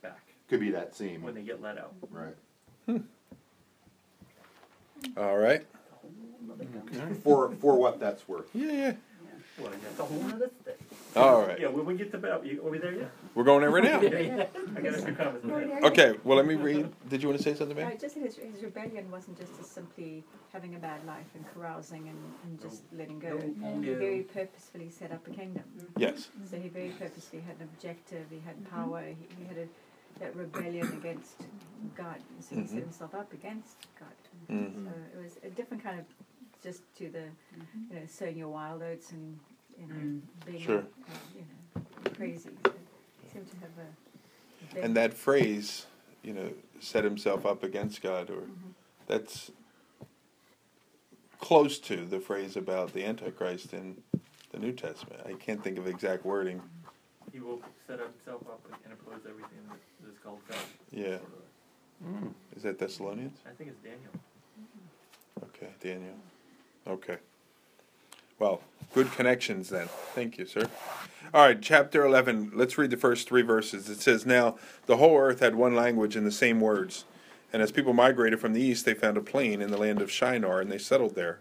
back 0.00 0.20
Could 0.48 0.60
be 0.60 0.70
that 0.70 0.94
same. 0.94 1.22
when 1.22 1.34
they 1.34 1.42
get 1.42 1.60
let 1.60 1.76
out. 1.78 1.94
Right. 2.10 2.34
All 5.16 5.36
right. 5.36 5.66
For 7.22 7.50
for 7.56 7.76
what 7.76 7.98
that's 8.00 8.26
worth. 8.28 8.48
Yeah, 8.54 8.72
yeah. 8.72 8.92
Well, 9.58 9.70
yeah, 9.72 10.46
it's 11.12 11.16
a 11.16 11.20
whole 11.22 11.30
nother 11.32 11.44
thing. 11.44 11.44
All 11.44 11.48
right. 11.48 11.60
Yeah, 11.60 11.68
when 11.68 11.84
we 11.86 11.94
get 11.94 12.10
to 12.12 12.18
Bell, 12.18 12.44
you, 12.44 12.64
are 12.66 12.70
we 12.70 12.78
there 12.78 12.92
yet? 12.94 13.10
We're 13.34 13.44
going 13.44 13.60
there 13.60 13.70
right 13.70 13.84
now. 13.84 14.00
Yeah, 14.02 14.18
yeah. 14.18 14.46
I 14.76 14.80
got 14.80 14.94
a 14.94 14.98
few 15.02 15.14
comments. 15.14 15.44
No, 15.44 15.54
on 15.54 15.68
that. 15.68 15.80
yeah. 15.82 15.86
Okay, 15.88 16.14
well, 16.24 16.36
let 16.36 16.46
me 16.46 16.54
read. 16.54 16.90
Did 17.08 17.22
you 17.22 17.28
want 17.28 17.38
to 17.38 17.44
say 17.44 17.54
something, 17.54 17.76
No, 17.76 17.84
man? 17.84 17.98
just 17.98 18.14
his, 18.16 18.36
his 18.36 18.62
rebellion 18.62 19.10
wasn't 19.10 19.38
just 19.38 19.52
as 19.60 19.66
simply 19.66 20.24
having 20.52 20.74
a 20.74 20.78
bad 20.78 21.04
life 21.06 21.26
and 21.34 21.44
carousing 21.54 22.08
and, 22.08 22.18
and 22.44 22.60
just 22.60 22.82
letting 22.96 23.18
go. 23.18 23.38
No. 23.58 23.80
He 23.82 23.92
very 23.94 24.22
purposefully 24.22 24.90
set 24.90 25.12
up 25.12 25.26
a 25.26 25.30
kingdom. 25.30 25.64
Yes. 25.96 26.28
So 26.50 26.56
he 26.58 26.68
very 26.68 26.90
purposely 26.98 27.40
had 27.40 27.56
an 27.56 27.68
objective, 27.74 28.26
he 28.30 28.40
had 28.44 28.68
power, 28.70 29.02
he, 29.02 29.16
he 29.38 29.44
had 29.46 29.58
a, 29.58 29.68
that 30.20 30.34
rebellion 30.36 30.86
against 30.98 31.36
God. 31.94 32.16
So 32.40 32.56
he 32.56 32.62
Mhm. 32.62 32.68
set 32.68 32.78
himself 32.80 33.14
up 33.14 33.32
against 33.32 33.76
God. 33.98 34.08
Mhm. 34.50 34.84
So 34.86 34.92
it 35.18 35.22
was 35.22 35.38
a 35.44 35.50
different 35.50 35.82
kind 35.82 36.00
of, 36.00 36.06
just 36.62 36.82
to 36.98 37.08
the, 37.10 37.24
you 37.90 37.96
know, 37.96 38.02
sowing 38.08 38.36
your 38.36 38.48
wild 38.48 38.82
oats 38.82 39.10
and, 39.12 39.38
you 39.78 39.86
know, 39.86 40.20
Mm. 40.52 40.60
Sure. 40.60 40.78
uh, 40.78 41.12
you 41.34 41.44
know, 41.74 42.10
crazy. 42.16 42.50
So 42.64 42.72
he 43.32 43.38
to 43.50 43.56
have 43.60 43.70
a. 43.78 44.74
big- 44.74 44.84
And 44.84 44.96
that 44.96 45.14
phrase, 45.14 45.86
you 46.22 46.32
know, 46.32 46.52
set 46.80 47.04
himself 47.04 47.44
up 47.46 47.62
against 47.62 48.02
God, 48.02 48.30
or 48.30 48.42
that's 49.06 49.50
close 51.40 51.78
to 51.80 52.04
the 52.06 52.20
phrase 52.20 52.56
about 52.56 52.92
the 52.92 53.04
Antichrist 53.04 53.72
in 53.72 53.96
the 54.50 54.58
New 54.58 54.72
Testament. 54.72 55.20
I 55.26 55.32
can't 55.34 55.62
think 55.62 55.78
of 55.78 55.86
exact 55.86 56.24
wording. 56.24 56.60
He 57.32 57.40
will 57.40 57.62
set 57.86 57.98
himself 57.98 58.42
up 58.48 58.60
and 58.84 58.92
oppose 58.92 59.20
everything 59.28 59.58
that 59.70 60.08
is 60.10 60.18
called 60.22 60.40
God. 60.48 60.58
Yeah. 60.90 61.18
Mm. 62.04 62.32
Is 62.56 62.62
that 62.64 62.78
Thessalonians? 62.78 63.38
I 63.46 63.50
think 63.54 63.70
it's 63.70 63.80
Daniel. 63.82 64.12
Okay, 65.44 65.72
Daniel. 65.80 66.14
Okay. 66.86 67.16
Well, 68.42 68.60
good 68.92 69.12
connections 69.12 69.68
then. 69.68 69.86
Thank 70.16 70.36
you, 70.36 70.46
sir. 70.46 70.68
All 71.32 71.46
right, 71.46 71.62
chapter 71.62 72.04
11. 72.04 72.50
Let's 72.56 72.76
read 72.76 72.90
the 72.90 72.96
first 72.96 73.28
three 73.28 73.42
verses. 73.42 73.88
It 73.88 74.00
says, 74.00 74.26
Now 74.26 74.56
the 74.86 74.96
whole 74.96 75.16
earth 75.16 75.38
had 75.38 75.54
one 75.54 75.76
language 75.76 76.16
and 76.16 76.26
the 76.26 76.32
same 76.32 76.60
words. 76.60 77.04
And 77.52 77.62
as 77.62 77.70
people 77.70 77.92
migrated 77.92 78.40
from 78.40 78.52
the 78.52 78.60
east, 78.60 78.84
they 78.84 78.94
found 78.94 79.16
a 79.16 79.20
plain 79.20 79.62
in 79.62 79.70
the 79.70 79.76
land 79.76 80.02
of 80.02 80.10
Shinar, 80.10 80.60
and 80.60 80.72
they 80.72 80.78
settled 80.78 81.14
there. 81.14 81.38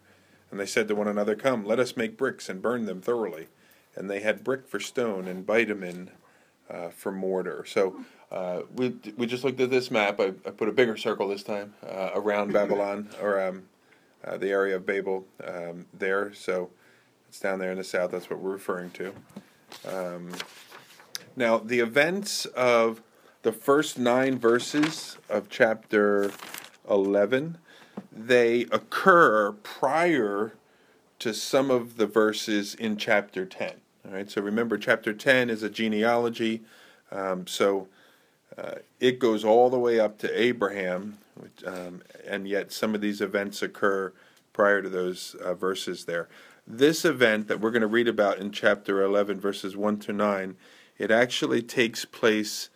And 0.51 0.59
they 0.59 0.67
said 0.67 0.87
to 0.89 0.93
one 0.95 1.07
another, 1.07 1.33
Come, 1.35 1.65
let 1.65 1.79
us 1.79 1.97
make 1.97 2.17
bricks 2.17 2.49
and 2.49 2.61
burn 2.61 2.85
them 2.85 3.01
thoroughly. 3.01 3.47
and 3.95 4.07
they 4.07 4.19
had 4.19 4.43
brick 4.43 4.67
for 4.67 4.79
stone 4.79 5.27
and 5.27 5.43
bitumen 5.43 6.11
uh, 6.69 6.89
for 6.89 7.11
mortar. 7.11 7.65
So 7.65 7.95
uh, 8.31 8.61
we 8.75 8.93
we 9.17 9.25
just 9.25 9.43
looked 9.43 9.59
at 9.59 9.71
this 9.71 9.89
map. 9.89 10.19
I, 10.19 10.33
I 10.45 10.51
put 10.51 10.69
a 10.69 10.71
bigger 10.71 10.97
circle 10.97 11.27
this 11.29 11.41
time 11.41 11.73
uh, 11.83 12.11
around 12.13 12.53
Babylon 12.53 13.09
or 13.19 13.41
um, 13.41 13.63
uh, 14.23 14.37
the 14.37 14.51
area 14.51 14.75
of 14.75 14.85
Babel 14.85 15.25
um, 15.43 15.87
there. 15.97 16.31
So 16.35 16.69
it's 17.31 17.39
down 17.39 17.59
there 17.59 17.71
in 17.71 17.77
the 17.77 17.83
south. 17.85 18.11
That's 18.11 18.29
what 18.29 18.39
we're 18.39 18.51
referring 18.51 18.91
to. 18.91 19.13
Um, 19.87 20.31
now 21.37 21.59
the 21.59 21.79
events 21.79 22.43
of 22.45 23.01
the 23.43 23.53
first 23.53 23.97
nine 23.97 24.37
verses 24.37 25.17
of 25.29 25.47
chapter 25.47 26.33
eleven 26.89 27.57
they 28.11 28.63
occur 28.63 29.53
prior 29.63 30.55
to 31.19 31.33
some 31.33 31.71
of 31.71 31.95
the 31.95 32.05
verses 32.05 32.75
in 32.75 32.97
chapter 32.97 33.45
10. 33.45 33.75
All 34.05 34.11
right, 34.11 34.29
so 34.29 34.41
remember, 34.41 34.77
chapter 34.77 35.13
10 35.13 35.49
is 35.49 35.63
a 35.63 35.69
genealogy, 35.69 36.63
um, 37.13 37.47
so 37.47 37.87
uh, 38.57 38.75
it 38.99 39.19
goes 39.19 39.45
all 39.45 39.69
the 39.69 39.79
way 39.79 40.01
up 40.01 40.17
to 40.17 40.41
Abraham, 40.41 41.17
which, 41.35 41.63
um, 41.65 42.01
and 42.27 42.45
yet 42.45 42.73
some 42.73 42.93
of 42.93 42.99
these 42.99 43.21
events 43.21 43.61
occur 43.61 44.11
prior 44.51 44.81
to 44.81 44.89
those 44.89 45.35
uh, 45.35 45.53
verses 45.53 46.03
there. 46.03 46.27
This 46.67 47.03
event 47.03 47.47
that 47.47 47.59
we're 47.59 47.71
going 47.71 47.81
to 47.81 47.87
read 47.87 48.07
about 48.07 48.37
in 48.37 48.51
chapter 48.51 49.03
11, 49.03 49.39
verses 49.39 49.75
1 49.75 49.99
to 49.99 50.13
9, 50.13 50.55
it 50.97 51.11
actually 51.11 51.61
takes 51.61 52.05
place 52.05 52.69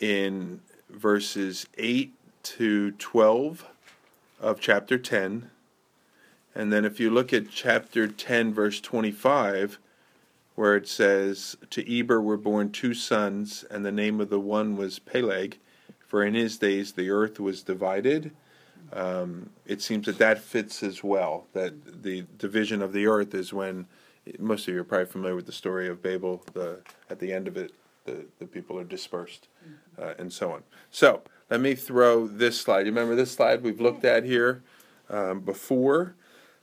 in 0.00 0.60
verses 0.88 1.66
8 1.76 2.12
to 2.42 2.92
12 2.92 3.64
of 4.40 4.60
chapter 4.60 4.98
10. 4.98 5.50
And 6.54 6.72
then 6.72 6.84
if 6.84 7.00
you 7.00 7.10
look 7.10 7.32
at 7.32 7.50
chapter 7.50 8.06
10, 8.06 8.52
verse 8.52 8.80
25, 8.80 9.78
where 10.54 10.76
it 10.76 10.88
says, 10.88 11.56
To 11.70 11.98
Eber 11.98 12.20
were 12.20 12.36
born 12.36 12.70
two 12.70 12.94
sons, 12.94 13.64
and 13.70 13.84
the 13.84 13.92
name 13.92 14.20
of 14.20 14.28
the 14.28 14.40
one 14.40 14.76
was 14.76 14.98
Peleg, 14.98 15.58
for 16.06 16.24
in 16.24 16.34
his 16.34 16.58
days 16.58 16.92
the 16.92 17.10
earth 17.10 17.38
was 17.38 17.62
divided. 17.62 18.32
Um, 18.92 19.50
it 19.66 19.82
seems 19.82 20.06
that 20.06 20.18
that 20.18 20.38
fits 20.38 20.82
as 20.82 21.04
well, 21.04 21.46
that 21.52 22.02
the 22.02 22.24
division 22.38 22.82
of 22.82 22.92
the 22.92 23.06
earth 23.06 23.34
is 23.34 23.52
when, 23.52 23.86
most 24.38 24.66
of 24.68 24.74
you 24.74 24.80
are 24.80 24.84
probably 24.84 25.06
familiar 25.06 25.36
with 25.36 25.46
the 25.46 25.52
story 25.52 25.88
of 25.88 26.02
Babel, 26.02 26.42
the, 26.54 26.80
at 27.10 27.18
the 27.18 27.32
end 27.32 27.48
of 27.48 27.56
it, 27.56 27.72
the, 28.04 28.24
the 28.38 28.46
people 28.46 28.78
are 28.78 28.84
dispersed, 28.84 29.48
uh, 30.00 30.14
and 30.18 30.32
so 30.32 30.52
on. 30.52 30.62
So, 30.90 31.22
let 31.50 31.60
me 31.60 31.74
throw 31.74 32.26
this 32.26 32.60
slide. 32.60 32.80
You 32.80 32.92
remember 32.92 33.14
this 33.14 33.32
slide 33.32 33.62
we've 33.62 33.80
looked 33.80 34.04
at 34.04 34.24
here 34.24 34.62
um, 35.08 35.40
before? 35.40 36.14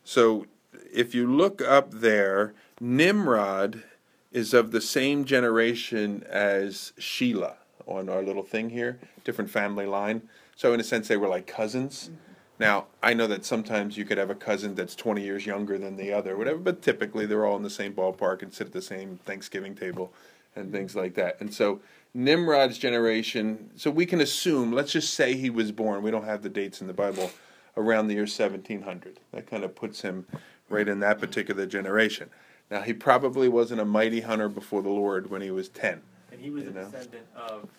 So 0.03 0.45
if 0.93 1.15
you 1.15 1.31
look 1.31 1.61
up 1.61 1.91
there, 1.91 2.53
Nimrod 2.79 3.83
is 4.31 4.53
of 4.53 4.71
the 4.71 4.81
same 4.81 5.25
generation 5.25 6.23
as 6.29 6.93
Shelah 6.99 7.55
on 7.87 8.09
our 8.09 8.21
little 8.21 8.43
thing 8.43 8.69
here, 8.69 8.99
different 9.23 9.49
family 9.49 9.85
line. 9.85 10.21
So 10.55 10.73
in 10.73 10.79
a 10.79 10.83
sense, 10.83 11.07
they 11.07 11.17
were 11.17 11.27
like 11.27 11.47
cousins. 11.47 12.05
Mm-hmm. 12.05 12.21
Now 12.59 12.85
I 13.03 13.13
know 13.13 13.27
that 13.27 13.45
sometimes 13.45 13.97
you 13.97 14.05
could 14.05 14.17
have 14.17 14.29
a 14.29 14.35
cousin 14.35 14.75
that's 14.75 14.95
20 14.95 15.21
years 15.21 15.45
younger 15.45 15.77
than 15.77 15.97
the 15.97 16.13
other, 16.13 16.37
whatever. 16.37 16.59
But 16.59 16.81
typically, 16.81 17.25
they're 17.25 17.45
all 17.45 17.57
in 17.57 17.63
the 17.63 17.69
same 17.69 17.93
ballpark 17.93 18.41
and 18.41 18.53
sit 18.53 18.67
at 18.67 18.73
the 18.73 18.81
same 18.81 19.19
Thanksgiving 19.25 19.75
table 19.75 20.13
and 20.55 20.71
things 20.71 20.91
mm-hmm. 20.91 20.99
like 20.99 21.15
that. 21.15 21.39
And 21.41 21.53
so 21.53 21.81
Nimrod's 22.13 22.77
generation, 22.77 23.71
so 23.75 23.91
we 23.91 24.05
can 24.05 24.21
assume, 24.21 24.71
let's 24.71 24.93
just 24.93 25.13
say 25.13 25.35
he 25.35 25.49
was 25.49 25.73
born, 25.73 26.01
we 26.01 26.11
don't 26.11 26.23
have 26.23 26.43
the 26.43 26.49
dates 26.49 26.79
in 26.79 26.87
the 26.87 26.93
Bible, 26.93 27.29
around 27.77 28.07
the 28.07 28.13
year 28.13 28.23
1700. 28.23 29.19
That 29.33 29.47
kind 29.47 29.65
of 29.65 29.75
puts 29.75 30.01
him 30.01 30.25
right 30.69 30.87
in 30.87 31.01
that 31.01 31.19
particular 31.19 31.65
generation. 31.65 32.29
Now, 32.71 32.81
he 32.81 32.93
probably 32.93 33.49
wasn't 33.49 33.81
a 33.81 33.85
mighty 33.85 34.21
hunter 34.21 34.49
before 34.49 34.81
the 34.81 34.89
Lord 34.89 35.29
when 35.29 35.41
he 35.41 35.51
was 35.51 35.69
10. 35.69 36.01
And 36.31 36.41
he 36.41 36.49
was 36.49 36.63
You 36.63 36.69
a 36.69 36.73
know. 36.73 36.85
descendant 36.85 37.27
of 37.35 37.69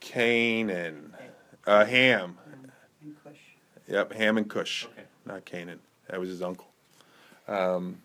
Canaan, 0.00 1.14
uh, 1.70 1.84
Ham. 1.84 2.36
And 3.02 3.16
Cush. 3.24 3.38
Yep, 3.88 4.12
Ham 4.14 4.36
and 4.38 4.50
Cush, 4.50 4.86
okay. 4.86 5.06
not 5.24 5.44
Canaan. 5.44 5.80
That 6.08 6.18
was 6.18 6.28
his 6.28 6.42
uncle. 6.42 6.66
Um, 7.46 8.02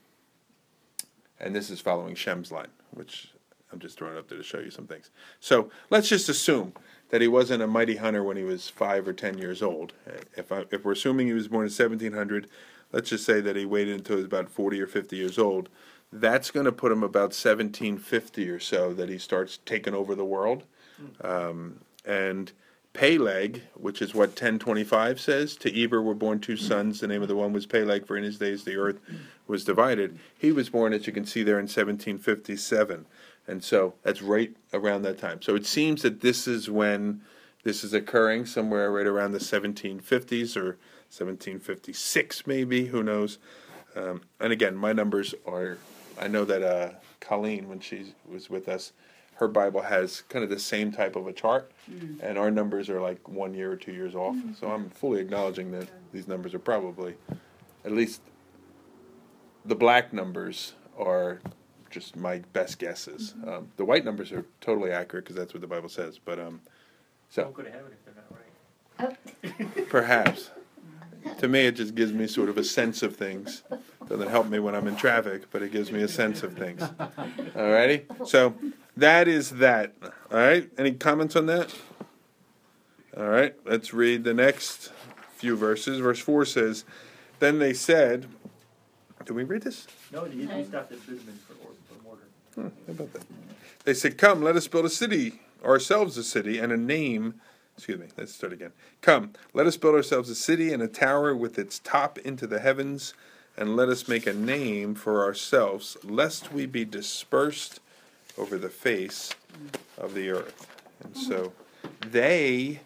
and 1.40 1.56
this 1.56 1.70
is 1.70 1.82
following 1.82 2.16
Shem's 2.16 2.52
line, 2.52 2.70
which 2.92 3.32
I'm 3.74 3.80
just 3.80 3.98
throwing 3.98 4.18
up 4.18 4.28
there 4.28 4.38
to 4.38 4.44
show 4.44 4.60
you 4.60 4.70
some 4.70 4.88
things. 4.88 5.10
So 5.40 5.70
let's 5.90 6.08
just 6.08 6.30
assume 6.30 6.74
that 7.10 7.22
he 7.22 7.28
wasn't 7.28 7.64
a 7.64 7.68
mighty 7.68 7.96
hunter 7.96 8.24
when 8.24 8.38
he 8.38 8.44
was 8.44 8.70
five 8.70 9.08
or 9.08 9.14
ten 9.14 9.38
years 9.38 9.62
old. 9.62 9.94
If, 10.38 10.52
I, 10.52 10.66
if 10.72 10.86
we're 10.86 10.94
assuming 10.94 11.28
he 11.28 11.34
was 11.34 11.48
born 11.48 11.66
in 11.66 11.72
1700, 11.72 12.48
let's 12.92 13.10
just 13.10 13.26
say 13.26 13.42
that 13.42 13.56
he 13.56 13.66
waited 13.66 13.96
until 13.96 14.18
he 14.18 14.24
was 14.24 14.26
about 14.26 14.50
40 14.50 14.80
or 14.82 14.88
50 14.88 15.16
years 15.16 15.38
old. 15.38 15.70
That's 16.14 16.52
going 16.52 16.66
to 16.66 16.72
put 16.72 16.92
him 16.92 17.04
about 17.04 17.34
1750 17.34 18.50
or 18.50 18.60
so 18.60 18.94
that 18.94 19.10
he 19.10 19.18
starts 19.18 19.60
taking 19.66 19.94
over 19.94 20.16
the 20.16 20.24
world. 20.24 20.64
Um, 21.22 21.80
and 22.06 22.52
Peleg, 22.96 23.62
which 23.74 24.02
is 24.02 24.16
what 24.16 24.30
1025 24.30 25.20
says, 25.20 25.56
to 25.58 25.84
Eber 25.84 26.02
were 26.02 26.14
born 26.14 26.40
two 26.40 26.56
sons. 26.56 27.02
The 27.02 27.08
name 27.08 27.22
of 27.22 27.28
the 27.28 27.36
one 27.36 27.52
was 27.52 27.66
Peleg, 27.66 28.08
for 28.08 28.16
in 28.16 28.24
his 28.24 28.38
days 28.38 28.64
the 28.64 28.78
earth 28.78 29.00
was 29.48 29.66
divided. 29.66 30.18
He 30.38 30.54
was 30.54 30.70
born, 30.70 30.94
as 30.94 31.06
you 31.06 31.12
can 31.12 31.26
see 31.26 31.44
there, 31.44 31.60
in 31.60 31.64
1757. 31.64 33.06
And 33.48 33.64
so 33.64 33.96
that's 34.02 34.22
right 34.22 34.56
around 34.74 35.02
that 35.02 35.18
time. 35.18 35.42
So 35.42 35.56
it 35.56 35.66
seems 35.66 36.04
that 36.04 36.22
this 36.22 36.48
is 36.48 36.70
when 36.70 37.22
this 37.64 37.84
is 37.84 37.94
occurring, 37.94 38.46
somewhere 38.46 38.90
right 38.92 39.06
around 39.06 39.34
the 39.34 39.40
1750s 39.40 40.56
or 40.56 40.78
1756, 41.12 42.48
maybe, 42.48 42.86
who 42.86 43.04
knows. 43.04 43.40
Um, 43.96 44.22
and 44.40 44.54
again, 44.54 44.76
my 44.76 44.94
numbers 44.94 45.36
are, 45.46 45.78
I 46.20 46.28
know 46.28 46.46
that 46.46 46.64
uh, 46.64 46.94
Colleen, 47.20 47.68
when 47.68 47.82
she 47.82 48.14
was 48.26 48.50
with 48.50 48.70
us, 48.70 48.94
her 49.36 49.48
Bible 49.48 49.82
has 49.82 50.22
kind 50.30 50.44
of 50.44 50.50
the 50.50 50.60
same 50.60 50.92
type 50.92 51.16
of 51.16 51.28
a 51.28 51.34
chart, 51.34 51.72
and 52.22 52.38
our 52.38 52.50
numbers 52.50 52.90
are 52.90 53.02
like 53.02 53.28
one 53.28 53.54
year 53.54 53.72
or 53.72 53.76
two 53.76 53.92
years 53.92 54.16
off. 54.16 54.36
So 54.60 54.68
I'm 54.72 54.90
fully 54.90 55.20
acknowledging 55.20 55.72
that 55.72 55.88
these 56.14 56.28
numbers 56.28 56.54
are 56.54 56.60
probably, 56.60 57.16
at 57.84 57.92
least, 57.92 58.22
the 59.66 59.76
black 59.76 60.14
numbers 60.14 60.74
are 60.98 61.42
just 61.90 62.16
my 62.16 62.40
best 62.54 62.80
guesses. 62.80 63.34
Um, 63.46 63.70
the 63.78 63.86
white 63.86 64.06
numbers 64.06 64.32
are 64.32 64.46
totally 64.62 64.92
accurate 64.92 65.26
because 65.26 65.36
that's 65.36 65.54
what 65.54 65.62
the 65.62 65.68
Bible 65.68 65.90
says. 65.90 66.18
But 66.24 66.40
um, 66.40 66.62
so 67.30 67.44
Don't 67.44 67.54
go 67.54 67.64
to 67.64 67.70
if 67.70 68.06
they're 68.06 68.14
not 68.16 69.18
right. 69.80 69.90
Perhaps. 69.90 70.52
to 71.40 71.48
me, 71.48 71.66
it 71.66 71.76
just 71.76 71.96
gives 71.96 72.14
me 72.14 72.28
sort 72.28 72.50
of 72.50 72.58
a 72.58 72.64
sense 72.64 73.04
of 73.04 73.16
things. 73.16 73.64
Doesn't 74.08 74.30
help 74.30 74.48
me 74.48 74.60
when 74.60 74.76
I'm 74.76 74.88
in 74.88 74.96
traffic, 74.96 75.50
but 75.52 75.62
it 75.62 75.72
gives 75.72 75.92
me 75.92 76.04
a 76.04 76.08
sense 76.08 76.44
of 76.44 76.54
things. 76.54 76.82
Alrighty? 77.56 78.28
So 78.28 78.54
that 78.98 79.28
is 79.28 79.52
that. 79.52 79.94
Alright? 80.32 80.70
Any 80.78 80.94
comments 80.94 81.36
on 81.36 81.46
that? 81.48 81.74
Alright, 83.18 83.56
let's 83.66 83.94
read 83.94 84.24
the 84.24 84.34
next 84.34 84.92
few 85.36 85.56
verses. 85.56 86.00
Verse 86.00 86.20
4 86.20 86.46
says, 86.46 86.86
Then 87.40 87.60
they 87.60 87.74
said, 87.74 88.28
Did 89.24 89.34
we 89.34 89.44
read 89.44 89.62
this? 89.62 89.88
No, 90.12 90.26
you, 90.26 90.50
you 90.50 90.66
stopped 90.66 90.92
at 90.92 91.00
bitumen 91.08 91.40
for, 91.48 91.54
or, 91.54 91.72
for 91.88 92.04
mortar. 92.04 92.24
Hmm, 92.56 92.62
how 92.62 92.92
about 92.92 93.14
that? 93.14 93.24
They 93.86 93.94
said, 93.94 94.18
Come, 94.18 94.42
let 94.42 94.56
us 94.56 94.68
build 94.68 94.86
a 94.86 94.90
city, 94.90 95.40
ourselves 95.64 96.18
a 96.18 96.24
city, 96.24 96.60
and 96.60 96.74
a 96.74 96.78
name. 96.78 97.36
Excuse 97.78 98.00
me, 98.00 98.08
let's 98.18 98.34
start 98.34 98.52
again. 98.52 98.72
Come, 99.02 99.34
let 99.54 99.66
us 99.68 99.78
build 99.78 99.96
ourselves 99.96 100.30
a 100.30 100.36
city 100.36 100.74
and 100.74 100.82
a 100.82 100.88
tower 100.88 101.36
with 101.36 101.60
its 101.60 101.80
top 101.80 102.18
into 102.20 102.48
the 102.48 102.60
heavens, 102.60 103.14
and 103.56 103.76
let 103.76 103.88
us 103.88 104.08
make 104.08 104.26
a 104.28 104.34
name 104.34 104.96
for 104.96 105.24
ourselves, 105.24 105.96
lest 106.04 106.52
we 106.52 106.66
be 106.66 106.84
dispersed 106.84 107.80
over 108.38 108.58
the 108.58 108.70
face 108.70 109.34
of 109.98 110.14
the 110.14 110.30
earth. 110.30 110.68
And 111.04 111.16
so 111.16 111.54
they 112.02 112.82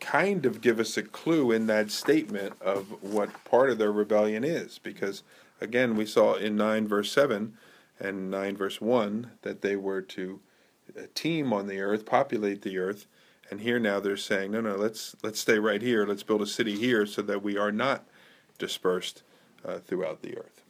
kind 0.00 0.46
of 0.46 0.60
give 0.60 0.80
us 0.80 0.96
a 0.96 1.02
clue 1.02 1.52
in 1.52 1.66
that 1.66 1.90
statement 1.90 2.54
of 2.60 3.02
what 3.02 3.44
part 3.44 3.70
of 3.70 3.78
their 3.78 3.92
rebellion 3.92 4.44
is, 4.44 4.78
because 4.78 5.22
again, 5.60 5.94
we 5.94 6.06
saw 6.06 6.34
in 6.34 6.56
9 6.56 6.88
verse 6.88 7.12
7 7.12 7.56
and 7.98 8.30
9 8.30 8.56
verse 8.56 8.80
1 8.80 9.30
that 9.42 9.60
they 9.60 9.76
were 9.76 10.00
to 10.00 10.40
uh, 10.98 11.02
teem 11.14 11.52
on 11.52 11.66
the 11.66 11.80
earth, 11.80 12.06
populate 12.06 12.62
the 12.62 12.78
earth, 12.78 13.06
and 13.50 13.60
here 13.60 13.78
now 13.78 14.00
they're 14.00 14.16
saying, 14.16 14.52
no, 14.52 14.60
no, 14.60 14.76
let's 14.76 15.16
let's 15.22 15.40
stay 15.40 15.58
right 15.58 15.82
here. 15.82 16.06
Let's 16.06 16.22
build 16.22 16.40
a 16.40 16.46
city 16.46 16.76
here 16.76 17.04
so 17.04 17.20
that 17.22 17.42
we 17.42 17.58
are 17.58 17.72
not 17.72 18.06
dispersed 18.58 19.22
uh, 19.64 19.78
throughout 19.78 20.22
the 20.22 20.38
earth. 20.38 20.62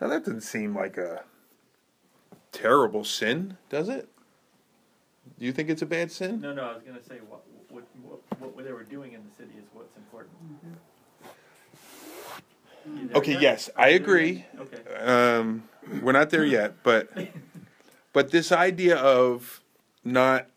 Now 0.00 0.08
that 0.08 0.24
doesn't 0.24 0.40
seem 0.42 0.74
like 0.74 0.96
a 0.96 1.24
terrible 2.52 3.04
sin, 3.04 3.56
does 3.68 3.88
it? 3.88 4.08
Do 5.38 5.46
you 5.46 5.52
think 5.52 5.70
it's 5.70 5.82
a 5.82 5.86
bad 5.86 6.12
sin? 6.12 6.40
No, 6.40 6.52
no, 6.52 6.62
I 6.62 6.74
was 6.74 6.82
gonna 6.82 7.02
say 7.02 7.16
what, 7.28 7.42
what, 7.70 7.84
what, 8.38 8.54
what 8.54 8.64
they 8.64 8.72
were 8.72 8.84
doing 8.84 9.12
in 9.12 9.20
the 9.28 9.34
city 9.34 9.52
is 9.58 9.64
what's 9.72 9.96
important. 9.96 10.32
You 12.86 13.08
there 13.08 13.16
Okay, 13.16 13.32
yet? 13.32 13.42
yes, 13.42 13.70
I 13.76 13.88
agree. 13.90 14.44
Okay. 14.58 14.94
Um, 14.96 15.64
we're 16.02 16.12
not 16.12 16.30
there 16.30 16.44
yet, 16.44 16.82
but 16.82 17.10
but 18.12 18.30
this 18.30 18.52
idea 18.52 18.96
of 18.96 19.60
not. 20.04 20.48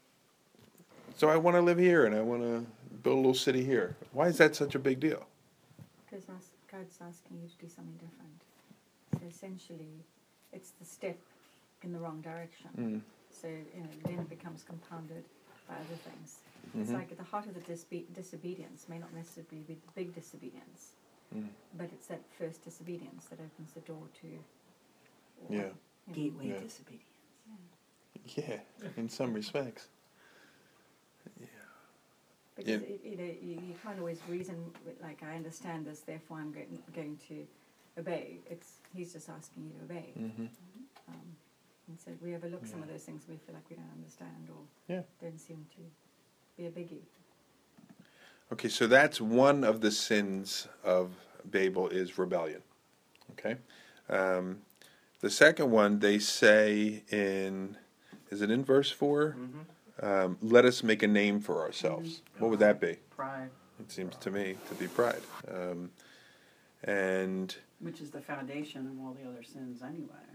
So 1.17 1.29
I 1.29 1.38
want 1.38 1.55
to 1.55 1.62
live 1.62 1.77
here 1.77 2.05
and 2.05 2.15
I 2.15 2.21
want 2.21 2.41
to 2.41 2.65
build 3.03 3.15
a 3.15 3.17
little 3.17 3.34
city 3.34 3.63
here. 3.63 3.95
Why 4.12 4.27
is 4.27 4.38
that 4.39 4.55
such 4.55 4.75
a 4.75 4.79
big 4.79 4.99
deal? 4.99 5.25
Because 6.05 6.25
God's 6.69 6.97
asking 6.99 7.38
you 7.41 7.47
to 7.47 7.65
do 7.65 7.69
something 7.73 7.93
different. 7.93 8.41
So 9.13 9.19
essentially, 9.29 10.03
it's 10.51 10.71
the 10.71 10.86
step 10.86 11.17
in 11.86 11.93
the 11.93 12.00
wrong 12.00 12.19
direction. 12.21 12.69
Mm. 12.78 13.02
So 13.32 13.48
you 13.48 13.82
know, 13.82 13.89
then 14.04 14.19
it 14.19 14.30
becomes 14.30 14.63
compounded 14.63 15.24
by 15.69 15.76
other 15.76 15.95
things. 16.04 16.39
It's 16.78 16.89
Mhm. 16.91 16.95
like 16.95 17.12
at 17.12 17.17
the 17.17 17.24
heart 17.24 17.45
of 17.45 17.54
the 17.54 17.62
disbe- 17.62 18.12
disobedience 18.13 18.89
may 18.89 18.98
not 18.98 19.13
necessarily 19.13 19.62
be 19.67 19.74
the 19.76 19.80
big 19.93 20.13
disobedience, 20.13 20.93
Mm. 21.34 21.50
but 21.78 21.91
it's 21.93 22.08
that 22.08 22.21
first 22.38 22.63
disobedience 22.63 23.26
that 23.26 23.39
opens 23.39 23.74
the 23.74 23.82
door 23.82 24.08
to. 24.21 24.28
Yeah. 24.28 25.50
you 25.50 25.58
know, 25.63 25.74
Gateway 26.13 26.48
Yeah. 26.50 26.60
disobedience. 26.60 27.04
Yeah, 28.36 28.62
in 28.98 29.10
some 29.10 29.34
respects. 29.34 29.88
Because 32.56 32.69
Yeah. 32.69 32.76
it, 32.78 33.02
you 33.04 33.17
know 33.17 33.24
you, 33.26 33.60
you 33.69 33.76
can't 33.84 34.00
always 34.00 34.19
reason 34.28 34.74
with, 34.86 35.00
like 35.02 35.21
I 35.24 35.36
understand 35.36 35.86
this, 35.86 36.00
therefore 36.02 36.39
I'm 36.39 36.52
going, 36.54 36.82
going 36.93 37.17
to 37.28 37.45
obey. 37.98 38.39
It's 38.50 38.78
he's 38.93 39.12
just 39.13 39.30
asking 39.30 39.65
you 39.65 39.71
to 39.78 39.84
obey. 39.84 40.13
Mm-hmm. 40.17 40.45
And 41.88 42.00
so 42.00 42.12
we 42.21 42.36
overlook 42.36 42.65
some 42.65 42.82
of 42.82 42.89
those 42.89 43.04
things 43.04 43.24
we 43.30 43.38
feel 43.38 43.54
like 43.56 43.69
we 43.69 43.76
don't 43.76 43.91
understand 43.95 44.50
or 44.50 44.63
Yeah. 44.88 45.04
don't 45.21 45.39
seem 45.39 45.65
to 45.76 45.82
be 46.58 46.65
a 46.67 46.71
biggie. 46.71 47.02
Okay, 48.52 48.69
so 48.69 48.88
that's 48.88 49.19
one 49.21 49.63
of 49.63 49.82
the 49.82 49.91
sins 49.91 50.67
of 50.84 51.12
Babel 51.45 51.89
is 51.89 52.17
rebellion. 52.17 52.62
Okay, 53.32 53.58
um, 54.10 54.62
the 55.19 55.30
second 55.30 55.71
one 55.71 56.00
they 56.00 56.19
say 56.19 57.04
in 57.10 57.78
is 58.32 58.41
it 58.41 58.50
in 58.52 58.63
verse 58.63 58.91
4 58.91 59.36
Mm-hmm. 59.38 59.60
Um, 60.06 60.38
Let 60.41 60.65
us 60.65 60.84
make 60.84 61.04
a 61.04 61.08
name 61.08 61.39
for 61.39 61.62
ourselves. 61.62 62.21
What 62.39 62.52
would 62.52 62.60
that 62.60 62.82
be? 62.82 62.98
Pride, 63.12 63.50
It 63.80 63.89
seems 63.89 64.17
to 64.17 64.30
me 64.30 64.58
to 64.67 64.76
be 64.76 64.88
pride. 64.89 65.21
Um, 65.48 65.89
and 66.84 67.56
which 67.80 68.02
is 68.02 68.12
the 68.12 68.19
foundation 68.19 68.88
of 68.88 69.00
all 69.00 69.13
the 69.13 69.28
other 69.28 69.41
sins 69.41 69.82
anyway. 69.82 70.26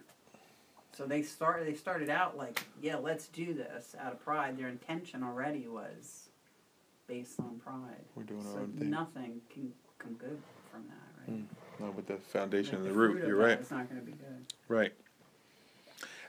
So 0.97 1.07
they 1.07 1.23
started. 1.23 1.67
They 1.67 1.75
started 1.75 2.11
out 2.11 2.37
like, 2.37 2.63
yeah, 2.83 2.97
let's 2.97 3.29
do 3.29 3.55
this 3.55 3.95
out 3.99 4.13
of 4.13 4.21
pride. 4.25 4.59
Their 4.59 4.69
intention 4.69 5.23
already 5.23 5.67
was 5.69 6.29
based 7.07 7.41
on 7.41 7.61
pride. 7.65 8.05
we're 8.15 8.23
doing 8.23 8.47
our 8.55 8.61
own 8.61 8.73
thing. 8.73 8.91
nothing 8.91 9.41
can 9.53 9.73
come 9.99 10.15
good 10.15 10.39
from 10.71 10.85
that, 10.89 11.33
right? 11.33 11.41
Mm. 11.41 11.47
No, 11.81 11.93
but 11.95 12.07
the 12.07 12.17
foundation 12.17 12.75
Like 12.75 12.81
and 12.81 12.91
the, 12.91 12.95
fruit 12.95 13.15
root. 13.15 13.27
You're 13.27 13.37
right. 13.37 13.59
It's 13.59 13.71
not 13.71 13.89
going 13.89 14.01
to 14.01 14.07
be 14.07 14.13
good. 14.13 14.47
Right. 14.69 14.93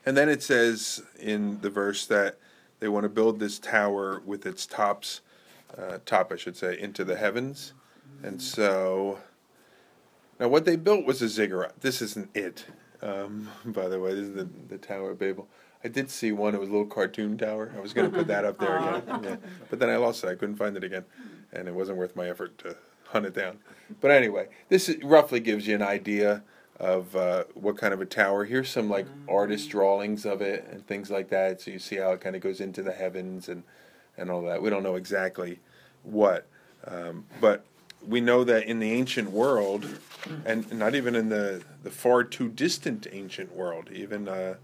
And 0.05 0.17
then 0.17 0.29
it 0.29 0.41
says 0.41 1.03
in 1.19 1.61
the 1.61 1.69
verse 1.69 2.05
that 2.07 2.37
they 2.79 2.87
want 2.87 3.03
to 3.03 3.09
build 3.09 3.39
this 3.39 3.59
tower 3.59 4.21
with 4.25 4.45
its 4.45 4.65
tops, 4.65 5.21
uh, 5.77 5.99
top, 6.05 6.31
I 6.31 6.35
should 6.35 6.57
say, 6.57 6.79
into 6.79 7.03
the 7.03 7.15
heavens. 7.15 7.73
And 8.23 8.41
so, 8.41 9.19
now 10.39 10.47
what 10.47 10.65
they 10.65 10.75
built 10.75 11.05
was 11.05 11.21
a 11.21 11.29
ziggurat. 11.29 11.81
This 11.81 12.01
isn't 12.01 12.29
it, 12.35 12.65
um, 13.01 13.49
by 13.65 13.87
the 13.87 13.99
way. 13.99 14.13
This 14.13 14.27
is 14.27 14.35
the, 14.35 14.47
the 14.69 14.77
Tower 14.77 15.11
of 15.11 15.19
Babel. 15.19 15.47
I 15.83 15.87
did 15.87 16.09
see 16.09 16.31
one. 16.31 16.53
It 16.53 16.59
was 16.59 16.69
a 16.69 16.71
little 16.71 16.87
cartoon 16.87 17.37
tower. 17.37 17.71
I 17.75 17.79
was 17.79 17.93
going 17.93 18.09
to 18.09 18.15
put 18.15 18.27
that 18.27 18.45
up 18.45 18.59
there 18.59 18.77
again, 18.77 19.03
yeah. 19.23 19.35
but 19.69 19.79
then 19.79 19.89
I 19.89 19.97
lost 19.97 20.23
it. 20.23 20.27
I 20.27 20.35
couldn't 20.35 20.57
find 20.57 20.77
it 20.77 20.83
again, 20.83 21.05
and 21.51 21.67
it 21.67 21.73
wasn't 21.73 21.97
worth 21.97 22.15
my 22.15 22.29
effort 22.29 22.57
to 22.59 22.75
hunt 23.07 23.25
it 23.25 23.33
down. 23.33 23.59
But 23.99 24.11
anyway, 24.11 24.49
this 24.69 24.89
is, 24.89 25.03
roughly 25.03 25.39
gives 25.39 25.67
you 25.67 25.75
an 25.75 25.81
idea 25.81 26.43
of 26.79 27.15
uh, 27.15 27.45
what 27.53 27.77
kind 27.77 27.93
of 27.93 28.01
a 28.01 28.05
tower. 28.05 28.45
Here's 28.45 28.69
some 28.69 28.89
like 28.89 29.07
artist 29.27 29.69
drawings 29.69 30.25
of 30.25 30.41
it 30.41 30.67
and 30.71 30.85
things 30.85 31.09
like 31.09 31.29
that, 31.29 31.61
so 31.61 31.71
you 31.71 31.79
see 31.79 31.97
how 31.97 32.11
it 32.11 32.21
kind 32.21 32.35
of 32.35 32.41
goes 32.41 32.61
into 32.61 32.83
the 32.83 32.93
heavens 32.93 33.49
and 33.49 33.63
and 34.17 34.29
all 34.29 34.43
that. 34.43 34.61
We 34.61 34.69
don't 34.69 34.83
know 34.83 34.95
exactly 34.95 35.59
what, 36.03 36.47
um, 36.85 37.25
but 37.39 37.65
we 38.05 38.21
know 38.21 38.43
that 38.43 38.65
in 38.65 38.79
the 38.79 38.91
ancient 38.91 39.31
world, 39.31 39.85
and 40.45 40.71
not 40.71 40.95
even 40.95 41.15
in 41.15 41.29
the 41.29 41.63
the 41.83 41.91
far 41.91 42.23
too 42.23 42.49
distant 42.49 43.07
ancient 43.11 43.55
world, 43.55 43.89
even. 43.91 44.27
Uh, 44.27 44.55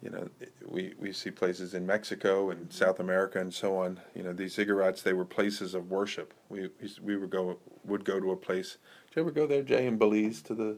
you 0.00 0.10
know, 0.10 0.28
we, 0.64 0.94
we 1.00 1.12
see 1.12 1.30
places 1.30 1.74
in 1.74 1.84
Mexico 1.84 2.50
and 2.50 2.72
South 2.72 3.00
America 3.00 3.40
and 3.40 3.52
so 3.52 3.76
on. 3.78 3.98
You 4.14 4.22
know, 4.22 4.32
these 4.32 4.56
ziggurats 4.56 5.02
they 5.02 5.12
were 5.12 5.24
places 5.24 5.74
of 5.74 5.90
worship. 5.90 6.32
We 6.48 6.70
we, 6.80 6.90
we 7.02 7.16
would 7.16 7.30
go 7.30 7.58
would 7.84 8.04
go 8.04 8.20
to 8.20 8.30
a 8.30 8.36
place. 8.36 8.76
Did 9.08 9.16
you 9.16 9.22
ever 9.22 9.30
go 9.32 9.46
there, 9.46 9.62
Jay, 9.62 9.86
in 9.86 9.98
Belize 9.98 10.40
to 10.42 10.54
the 10.54 10.76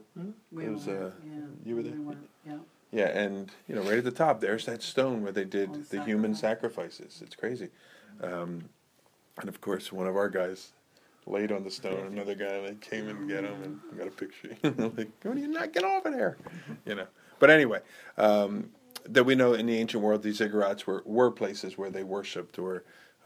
We 0.51 0.65
It 0.65 0.71
was, 0.71 0.87
were, 0.87 1.07
uh, 1.07 1.11
yeah, 1.23 1.41
you 1.63 1.75
were 1.75 1.81
we 1.83 1.89
there? 1.89 2.17
yeah. 2.47 2.57
yeah, 2.91 3.07
and 3.09 3.51
you 3.67 3.75
know, 3.75 3.83
right 3.83 3.99
at 3.99 4.03
the 4.03 4.11
top, 4.11 4.39
there's 4.39 4.65
that 4.65 4.81
stone 4.81 5.21
where 5.21 5.31
they 5.31 5.45
did 5.45 5.89
the 5.89 6.03
human 6.03 6.33
sacrifices. 6.33 7.21
It's 7.23 7.35
crazy. 7.35 7.69
Um, 8.23 8.69
and 9.39 9.49
of 9.49 9.61
course, 9.61 9.91
one 9.91 10.07
of 10.07 10.15
our 10.15 10.29
guys 10.29 10.73
laid 11.25 11.51
on 11.51 11.63
the 11.63 11.71
stone. 11.71 12.07
Another 12.07 12.35
guy 12.35 12.59
like 12.59 12.81
came 12.81 13.07
and 13.07 13.27
get 13.27 13.43
him 13.43 13.61
and 13.63 13.79
got 13.97 14.07
a 14.07 14.11
picture. 14.11 14.49
like, 14.97 15.09
what 15.23 15.35
do 15.35 15.41
you 15.41 15.47
not 15.47 15.73
get 15.73 15.83
off 15.83 16.05
of 16.05 16.13
there? 16.13 16.37
You 16.85 16.95
know. 16.95 17.07
But 17.39 17.49
anyway, 17.49 17.79
um, 18.17 18.69
that 19.05 19.23
we 19.23 19.35
know 19.35 19.53
in 19.53 19.65
the 19.65 19.77
ancient 19.77 20.03
world, 20.03 20.23
these 20.23 20.39
ziggurats 20.39 20.85
were 20.85 21.03
were 21.05 21.31
places 21.31 21.77
where 21.77 21.89
they 21.89 22.03
worshipped, 22.03 22.59
or 22.59 22.83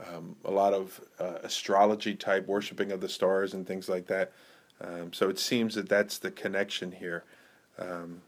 um, 0.08 0.36
a 0.45 0.51
lot 0.51 0.73
of 0.73 0.99
uh, 1.19 1.39
astrology 1.43 2.15
type 2.15 2.47
worshiping 2.47 2.91
of 2.91 3.01
the 3.01 3.10
stars 3.10 3.53
and 3.53 3.67
things 3.67 3.89
like 3.89 4.08
that. 4.08 4.31
Um, 4.81 5.13
so 5.13 5.29
it 5.29 5.39
seems 5.39 5.75
that 5.75 5.88
that's 5.88 6.17
the 6.17 6.31
connection 6.31 6.91
here. 6.91 7.23
Um, 7.79 8.21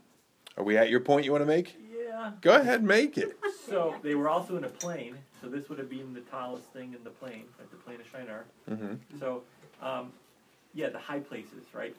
are 0.58 0.64
we 0.64 0.78
at 0.78 0.90
your 0.90 1.02
point 1.02 1.26
you 1.26 1.32
want 1.32 1.42
to 1.42 1.48
make? 1.48 1.76
Yeah. 1.94 2.32
Go 2.42 2.56
ahead, 2.56 2.84
make 2.84 3.18
it. 3.18 3.38
So 3.68 3.96
they 4.02 4.16
were 4.16 4.30
also 4.30 4.56
in 4.58 4.64
a 4.64 4.70
plane. 4.70 5.18
So 5.42 5.48
this 5.48 5.70
would 5.70 5.78
have 5.78 5.90
been 5.90 6.14
the 6.14 6.22
tallest 6.22 6.66
thing 6.74 6.94
in 6.94 7.04
the 7.04 7.10
plane, 7.10 7.46
like 7.60 7.70
the 7.70 7.78
plane 7.78 8.00
of 8.00 8.08
Shinar. 8.08 8.46
hmm 8.68 8.96
So, 9.20 9.44
um, 9.82 10.12
yeah, 10.74 10.90
the 10.90 11.00
high 11.00 11.20
places, 11.20 11.66
right? 11.74 11.96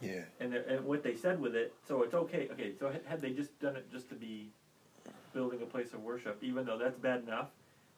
Yeah. 0.00 0.22
And, 0.40 0.54
and 0.54 0.84
what 0.86 1.02
they 1.02 1.14
said 1.16 1.38
with 1.40 1.54
it, 1.54 1.74
so 1.86 2.02
it's 2.02 2.14
okay. 2.14 2.48
Okay, 2.52 2.72
so 2.78 2.90
had- 2.90 3.04
had 3.06 3.20
they 3.20 3.30
just 3.30 3.58
done 3.60 3.76
it 3.76 3.90
just 3.92 4.08
to 4.08 4.14
be 4.14 4.50
building 5.34 5.60
a 5.62 5.66
place 5.66 5.92
of 5.92 6.02
worship, 6.02 6.38
even 6.42 6.64
though 6.64 6.78
that's 6.78 6.96
bad 6.98 7.22
enough, 7.24 7.48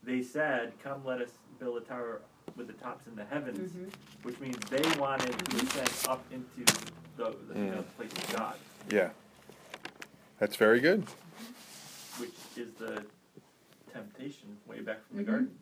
they 0.02 0.20
said, 0.22 0.72
"Come, 0.82 1.04
let 1.04 1.20
us 1.20 1.30
build 1.60 1.80
a 1.80 1.84
tower 1.84 2.20
with 2.56 2.66
the 2.66 2.72
tops 2.74 3.06
in 3.06 3.14
the 3.14 3.24
heavens," 3.24 3.72
Mhm. 3.72 3.90
which 4.24 4.38
means 4.40 4.56
they 4.70 4.82
wanted 4.98 5.32
to 5.38 5.56
ascend 5.56 6.08
up 6.08 6.24
into 6.32 6.64
the, 7.16 7.30
the 7.48 7.58
you 7.60 7.66
know, 7.66 7.72
Mm. 7.72 7.76
the 7.76 7.82
place 7.96 8.12
of 8.12 8.36
God, 8.36 8.56
Yeah. 8.90 9.10
That's 10.40 10.56
very 10.56 10.80
good. 10.80 11.04
which 12.18 12.34
is 12.56 12.72
the 12.74 13.04
temptation 13.92 14.56
way 14.66 14.80
back 14.80 15.06
from 15.06 15.16
Mhm. 15.16 15.18
the 15.20 15.24
garden. 15.24 15.58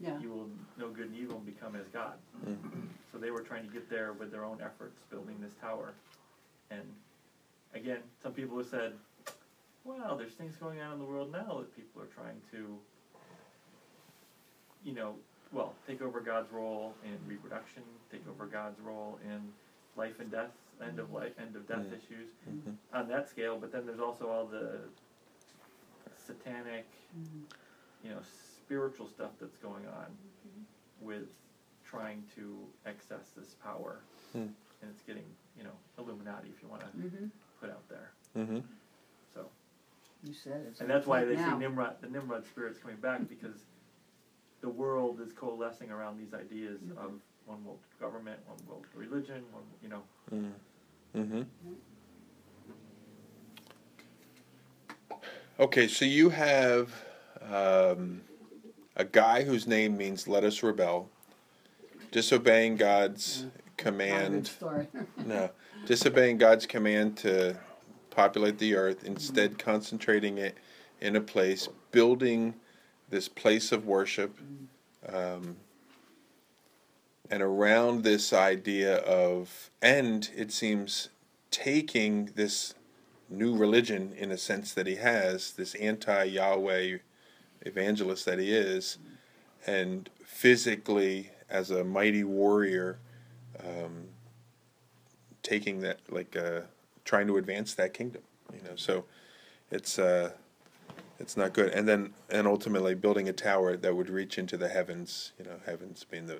Yeah. 0.00 0.18
You 0.20 0.30
will 0.30 0.48
know 0.78 0.90
good 0.92 1.06
and 1.06 1.16
evil 1.16 1.36
and 1.36 1.46
become 1.46 1.74
as 1.74 1.86
God. 1.88 2.14
So 3.12 3.18
they 3.18 3.30
were 3.30 3.40
trying 3.40 3.66
to 3.66 3.72
get 3.72 3.90
there 3.90 4.12
with 4.12 4.30
their 4.30 4.44
own 4.44 4.60
efforts, 4.62 5.00
building 5.10 5.36
this 5.40 5.54
tower. 5.60 5.92
And 6.70 6.82
again, 7.74 7.98
some 8.22 8.32
people 8.32 8.58
have 8.58 8.68
said, 8.68 8.92
well, 9.84 10.16
there's 10.16 10.34
things 10.34 10.54
going 10.56 10.80
on 10.80 10.92
in 10.92 10.98
the 10.98 11.04
world 11.04 11.32
now 11.32 11.58
that 11.60 11.74
people 11.74 12.00
are 12.02 12.06
trying 12.06 12.36
to, 12.52 12.78
you 14.84 14.94
know, 14.94 15.14
well, 15.52 15.74
take 15.86 16.02
over 16.02 16.20
God's 16.20 16.52
role 16.52 16.94
in 17.04 17.16
reproduction, 17.26 17.82
take 18.12 18.22
over 18.28 18.46
God's 18.46 18.78
role 18.80 19.18
in 19.24 19.40
life 19.96 20.20
and 20.20 20.30
death, 20.30 20.50
end 20.84 20.98
of 20.98 21.10
life, 21.10 21.32
end 21.40 21.56
of 21.56 21.66
death 21.66 21.86
Mm. 21.86 21.96
issues 21.96 22.28
Mhm. 22.46 22.76
on 22.92 23.08
that 23.08 23.28
scale. 23.28 23.58
But 23.58 23.72
then 23.72 23.86
there's 23.86 23.98
also 23.98 24.28
all 24.28 24.46
the 24.46 24.80
satanic, 26.14 26.86
Mhm. 27.16 27.44
you 28.04 28.10
know, 28.10 28.20
spiritual 28.72 29.08
stuff 29.08 29.30
that's 29.40 29.56
going 29.56 29.86
on 29.86 30.06
with 31.00 31.24
trying 31.88 32.22
to 32.34 32.58
access 32.84 33.30
this 33.34 33.54
power. 33.64 34.00
Hmm. 34.32 34.38
And 34.82 34.90
it's 34.92 35.00
getting, 35.02 35.24
you 35.56 35.64
know, 35.64 35.72
Illuminati, 35.98 36.48
if 36.54 36.62
you 36.62 36.68
want 36.68 36.82
to 36.82 36.88
Mhm. 36.88 37.30
put 37.60 37.70
out 37.70 37.88
there. 37.88 38.12
Mm-hmm. 38.36 38.60
So, 39.32 39.48
You 40.22 40.34
said 40.34 40.66
it. 40.66 40.76
so 40.76 40.82
and 40.82 40.90
that's 40.90 41.06
why 41.06 41.24
they 41.24 41.34
like 41.36 41.50
see. 41.50 41.56
Nimrod, 41.58 41.96
the 42.02 42.08
Nimrod 42.10 42.44
spirit's 42.46 42.78
coming 42.78 42.98
back 42.98 43.26
because 43.26 43.64
the 44.60 44.68
world 44.68 45.20
is 45.22 45.32
coalescing 45.32 45.90
around 45.90 46.18
these 46.18 46.34
ideas 46.34 46.80
Mhm. 46.82 46.98
of 46.98 47.12
one 47.46 47.64
world 47.64 47.80
government, 47.98 48.38
one 48.46 48.58
world 48.66 48.86
religion, 48.94 49.50
one, 49.52 49.64
you 49.82 49.88
know. 49.88 50.02
Mm. 50.30 50.52
Mm-hmm. 51.14 51.42
Okay, 55.58 55.88
so 55.88 56.04
you 56.04 56.28
have 56.28 56.92
um, 57.40 58.20
a 58.98 59.04
guy 59.04 59.44
whose 59.44 59.66
name 59.66 59.96
means 59.96 60.28
"let 60.28 60.44
us 60.44 60.62
rebel," 60.62 61.08
disobeying 62.10 62.76
God's 62.76 63.44
Not 63.44 63.46
a 63.46 63.52
good 63.52 63.76
command. 63.76 64.50
No, 65.24 65.50
disobeying 65.86 66.38
God's 66.38 66.66
command 66.66 67.16
to 67.18 67.56
populate 68.10 68.58
the 68.58 68.74
earth, 68.74 69.04
instead 69.04 69.58
concentrating 69.58 70.38
it 70.38 70.58
in 71.00 71.16
a 71.16 71.20
place, 71.20 71.68
building 71.92 72.54
this 73.08 73.28
place 73.28 73.72
of 73.72 73.86
worship, 73.86 74.36
um, 75.08 75.56
and 77.30 77.42
around 77.42 78.02
this 78.02 78.32
idea 78.32 78.96
of, 78.96 79.70
and 79.80 80.30
it 80.34 80.50
seems 80.50 81.10
taking 81.50 82.26
this 82.34 82.74
new 83.28 83.56
religion 83.56 84.12
in 84.16 84.30
a 84.30 84.38
sense 84.38 84.72
that 84.74 84.86
he 84.86 84.96
has, 84.96 85.52
this 85.52 85.74
anti 85.76 86.24
Yahweh 86.24 86.98
evangelist 87.62 88.24
that 88.26 88.38
he 88.38 88.52
is, 88.52 88.98
and 89.66 90.08
physically 90.24 91.30
as 91.48 91.70
a 91.70 91.84
mighty 91.84 92.24
warrior. 92.24 92.98
Um, 93.60 94.08
taking 95.42 95.80
that 95.80 95.98
like 96.10 96.36
uh, 96.36 96.60
trying 97.04 97.26
to 97.26 97.38
advance 97.38 97.74
that 97.74 97.94
kingdom 97.94 98.22
you 98.52 98.60
know 98.68 98.76
so 98.76 99.04
it's 99.70 99.98
uh, 99.98 100.30
it's 101.18 101.36
not 101.36 101.52
good. 101.52 101.72
And 101.72 101.86
then 101.86 102.14
and 102.30 102.46
ultimately 102.46 102.94
building 102.94 103.28
a 103.28 103.32
tower 103.32 103.76
that 103.76 103.94
would 103.94 104.08
reach 104.08 104.38
into 104.38 104.56
the 104.56 104.68
heavens. 104.68 105.32
You 105.38 105.44
know, 105.44 105.60
heavens 105.66 106.04
being 106.04 106.26
the 106.26 106.36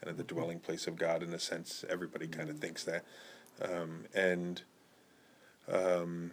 kind 0.00 0.08
of 0.08 0.16
the 0.16 0.24
dwelling 0.24 0.60
place 0.60 0.86
of 0.86 0.96
God 0.96 1.22
in 1.22 1.32
a 1.32 1.38
sense. 1.38 1.84
Everybody 1.88 2.26
kind 2.26 2.50
of 2.50 2.58
thinks 2.58 2.84
that, 2.84 3.04
um, 3.62 4.04
and 4.14 4.62
um, 5.70 6.32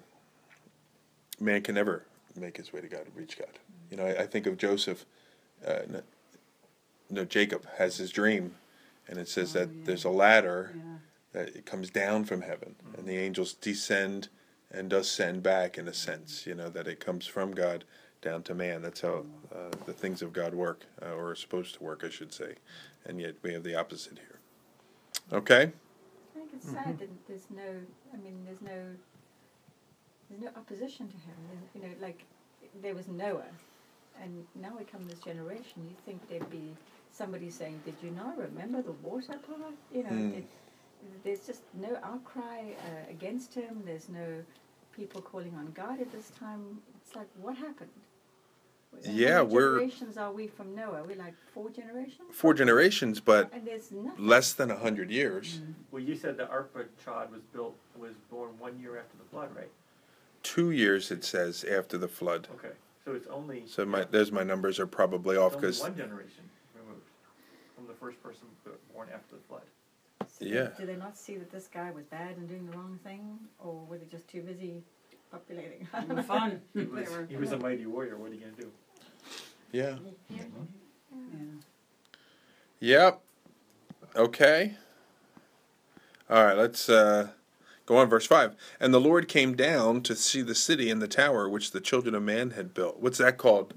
man 1.39 1.61
can 1.61 1.75
never 1.75 2.05
make 2.35 2.57
his 2.57 2.73
way 2.73 2.81
to 2.81 2.87
God 2.87 3.05
and 3.05 3.15
reach 3.15 3.37
God. 3.37 3.59
You 3.89 3.97
know, 3.97 4.05
I, 4.05 4.23
I 4.23 4.25
think 4.27 4.45
of 4.47 4.57
Joseph. 4.57 5.05
Uh, 5.65 5.79
no, 5.89 6.01
no, 7.09 7.25
Jacob 7.25 7.65
has 7.77 7.97
his 7.97 8.11
dream, 8.11 8.55
and 9.07 9.17
it 9.19 9.27
says 9.27 9.55
Oh, 9.55 9.59
that 9.59 9.69
yeah. 9.73 9.81
there's 9.85 10.05
a 10.05 10.09
ladder 10.09 10.73
Yeah. 10.75 10.81
that 11.33 11.55
it 11.55 11.65
comes 11.65 11.89
down 11.89 12.25
from 12.25 12.41
heaven, 12.41 12.75
and 12.97 13.05
the 13.07 13.17
angels 13.17 13.53
descend 13.53 14.29
and 14.71 14.89
does 14.89 15.09
send 15.09 15.41
back 15.41 15.77
in 15.77 15.87
a 15.87 15.93
sense. 15.93 16.45
You 16.45 16.55
know 16.55 16.69
that 16.69 16.87
it 16.87 16.99
comes 16.99 17.25
from 17.25 17.51
God 17.51 17.83
down 18.21 18.43
to 18.43 18.53
man. 18.53 18.81
That's 18.81 19.01
how 19.01 19.25
uh, 19.53 19.69
the 19.85 19.93
things 19.93 20.21
of 20.21 20.33
God 20.33 20.53
work, 20.53 20.85
uh, 21.01 21.13
or 21.13 21.31
are 21.31 21.35
supposed 21.35 21.75
to 21.75 21.83
work, 21.83 22.03
I 22.05 22.09
should 22.09 22.33
say. 22.33 22.55
And 23.05 23.19
yet 23.19 23.35
we 23.41 23.53
have 23.53 23.63
the 23.63 23.75
opposite 23.75 24.19
here. 24.19 24.39
Okay. 25.31 25.63
I 25.63 26.37
think 26.39 26.49
it's 26.53 26.69
sad 26.69 26.99
that 26.99 27.09
there's 27.27 27.47
no. 27.49 27.63
I 28.13 28.17
mean, 28.17 28.43
there's 28.45 28.61
no. 28.61 28.95
There's 30.29 30.41
no 30.41 30.49
opposition 30.55 31.07
to 31.07 31.15
him. 31.15 31.35
There's, 31.49 31.69
you 31.73 31.81
know, 31.89 31.95
like 31.99 32.23
there 32.83 32.93
was 32.93 33.07
Noah, 33.07 33.45
and 34.21 34.45
now 34.55 34.75
we 34.77 34.83
come 34.85 35.07
this 35.07 35.19
generation. 35.19 35.87
You 35.89 35.95
think 36.05 36.27
there'd 36.29 36.49
be 36.49 36.75
somebody 37.11 37.49
saying, 37.49 37.81
"Did 37.85 37.95
you 38.03 38.11
not 38.11 38.37
remember 38.37 38.81
the 38.81 38.91
water 38.93 39.37
part?" 39.47 39.73
You 39.91 40.03
know, 40.03 40.09
Mm. 40.09 40.37
it, 40.39 40.45
there's 41.23 41.45
just 41.45 41.61
no 41.73 41.97
outcry 42.03 42.71
uh, 42.87 43.09
against 43.09 43.53
him. 43.53 43.83
There's 43.85 44.09
no 44.09 44.43
people 44.91 45.21
calling 45.21 45.53
on 45.55 45.71
God 45.73 46.01
at 46.01 46.11
this 46.11 46.29
time. 46.31 46.81
It's 47.01 47.15
like, 47.15 47.27
what 47.41 47.55
happened? 47.57 47.89
How 49.05 49.11
Yeah, 49.11 49.37
many 49.43 49.53
we're- 49.55 49.79
generations 49.79 50.17
are 50.17 50.31
we 50.31 50.47
from 50.47 50.75
Noah? 50.75 51.03
We're 51.07 51.15
like 51.15 51.35
four 51.53 51.69
generations, 51.69 52.27
Four 52.31 52.53
generations, 52.55 53.19
but 53.21 53.49
and 53.53 53.65
there's 53.65 53.91
less 54.17 54.53
than 54.53 54.71
a 54.71 54.75
hundred 54.77 55.09
years. 55.11 55.61
Well, 55.91 56.01
you 56.01 56.15
said 56.15 56.37
the 56.37 56.45
Arpa 56.45 56.85
Chod 57.03 57.31
was 57.31 57.41
built 57.53 57.75
was 57.97 58.15
born 58.31 58.57
one 58.59 58.79
year 58.79 58.97
after 58.97 59.15
the 59.17 59.25
flood, 59.25 59.55
right? 59.55 59.69
Two 60.41 60.71
years 60.71 61.11
it 61.11 61.23
says 61.23 61.63
after 61.63 61.97
the 61.97 62.07
flood. 62.07 62.47
Okay, 62.55 62.73
so 63.09 63.15
it's 63.15 63.27
only 63.27 63.63
So 63.65 63.85
my 63.85 64.05
there's 64.09 64.31
my 64.31 64.43
numbers 64.43 64.79
are 64.79 64.85
probably 64.87 65.35
off 65.37 65.55
only 65.55 65.67
because 65.67 65.79
one 65.81 65.95
generation 65.95 66.43
removed 66.75 67.05
from 67.75 67.87
the 67.87 67.93
first 67.93 68.21
person 68.21 68.43
b- 68.63 68.71
born 68.93 69.07
after 69.13 69.35
the 69.35 69.41
flood. 69.47 69.63
So 70.27 70.45
Yeah. 70.45 70.69
Did 70.77 70.87
they 70.89 70.95
not 70.95 71.17
see 71.17 71.37
that 71.37 71.51
this 71.51 71.67
guy 71.67 71.89
was 71.91 72.05
bad 72.05 72.37
and 72.37 72.47
doing 72.47 72.65
the 72.69 72.77
wrong 72.77 72.99
thing, 73.03 73.39
or 73.59 73.73
were 73.89 73.97
they 73.97 74.05
just 74.05 74.27
too 74.27 74.41
busy 74.41 74.83
populating? 75.31 75.87
Having 75.91 76.23
fun. 76.23 76.61
He 76.73 76.81
was, 76.81 76.89
Whatever. 76.89 77.25
he 77.29 77.37
was 77.37 77.51
a 77.51 77.57
mighty 77.57 77.85
warrior. 77.85 78.17
What 78.17 78.31
are 78.31 78.35
you 78.35 78.41
gonna 78.41 78.53
do? 78.53 78.71
yeah. 79.71 79.95
Yeah. 80.29 80.43
Yep. 82.79 83.21
Okay. 84.15 84.75
All 86.29 86.43
right, 86.45 86.55
let's 86.57 86.87
uh, 86.89 87.29
go 87.89 87.97
on. 87.97 88.07
Verse 88.07 88.25
5. 88.25 88.55
And 88.79 88.93
the 88.93 89.01
Lord 89.01 89.27
came 89.27 89.55
down 89.55 90.01
to 90.03 90.15
see 90.15 90.41
the 90.41 90.55
city 90.55 90.89
and 90.89 91.01
the 91.01 91.07
tower 91.07 91.49
which 91.49 91.71
the 91.71 91.81
children 91.81 92.15
of 92.15 92.23
man 92.23 92.51
had 92.51 92.73
built. 92.73 93.01
What's 93.01 93.17
that 93.17 93.37
called? 93.37 93.73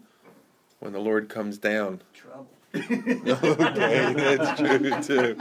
When 0.79 0.93
the 0.93 1.01
Lord 1.01 1.29
comes 1.29 1.59
down. 1.59 2.03
Trouble. 2.15 2.49
okay, 2.75 4.13
that's 4.15 4.59
true 4.61 5.03
too. 5.03 5.35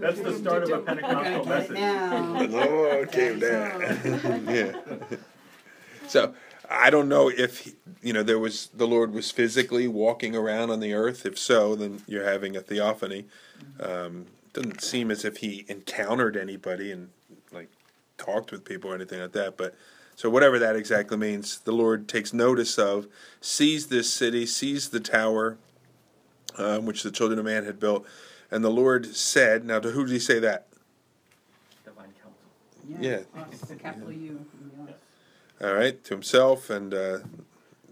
That's 0.00 0.20
the 0.20 0.36
start 0.36 0.64
of 0.64 0.70
a 0.70 0.78
Pentecostal 0.82 1.46
message. 1.46 1.70
now. 1.76 2.38
The 2.42 2.48
Lord 2.48 3.12
came 3.12 3.38
down. 3.38 3.80
yeah. 4.48 4.72
So 6.08 6.34
I 6.68 6.90
don't 6.90 7.08
know 7.08 7.28
if 7.30 7.60
he- 7.60 7.76
you 8.02 8.12
know 8.12 8.22
there 8.22 8.38
was 8.38 8.68
the 8.74 8.86
Lord 8.86 9.12
was 9.14 9.30
physically 9.30 9.86
walking 9.88 10.34
around 10.36 10.70
on 10.70 10.80
the 10.80 10.92
earth. 10.92 11.24
If 11.24 11.38
so, 11.38 11.74
then 11.76 12.02
you're 12.06 12.24
having 12.24 12.56
a 12.56 12.60
theophany. 12.60 13.24
Um, 13.80 14.26
doesn't 14.58 14.82
seem 14.82 15.10
as 15.10 15.24
if 15.24 15.38
he 15.38 15.64
encountered 15.68 16.36
anybody 16.36 16.90
and 16.90 17.10
like 17.52 17.68
talked 18.16 18.50
with 18.50 18.64
people 18.64 18.90
or 18.90 18.94
anything 18.94 19.20
like 19.20 19.32
that. 19.32 19.56
But 19.56 19.74
so 20.16 20.28
whatever 20.28 20.58
that 20.58 20.74
exactly 20.74 21.16
means, 21.16 21.60
the 21.60 21.72
Lord 21.72 22.08
takes 22.08 22.32
notice 22.32 22.76
of, 22.78 23.06
sees 23.40 23.86
this 23.86 24.12
city, 24.12 24.46
sees 24.46 24.88
the 24.88 25.00
tower, 25.00 25.58
um, 26.56 26.86
which 26.86 27.02
the 27.02 27.10
children 27.10 27.38
of 27.38 27.44
man 27.44 27.64
had 27.64 27.78
built, 27.78 28.04
and 28.50 28.64
the 28.64 28.70
Lord 28.70 29.06
said, 29.14 29.64
"Now 29.64 29.78
to 29.78 29.92
who 29.92 30.04
did 30.04 30.12
he 30.12 30.18
say 30.18 30.40
that?" 30.40 30.66
Divine 31.84 32.12
counsel. 32.20 33.00
Yeah. 33.00 33.20
Us, 33.40 33.60
the 33.60 33.76
capital 33.76 34.12
U. 34.12 34.44
and. 34.78 34.94
All 35.60 35.74
right, 35.74 36.02
to 36.04 36.14
himself, 36.14 36.70
and 36.70 36.94
uh, 36.94 37.18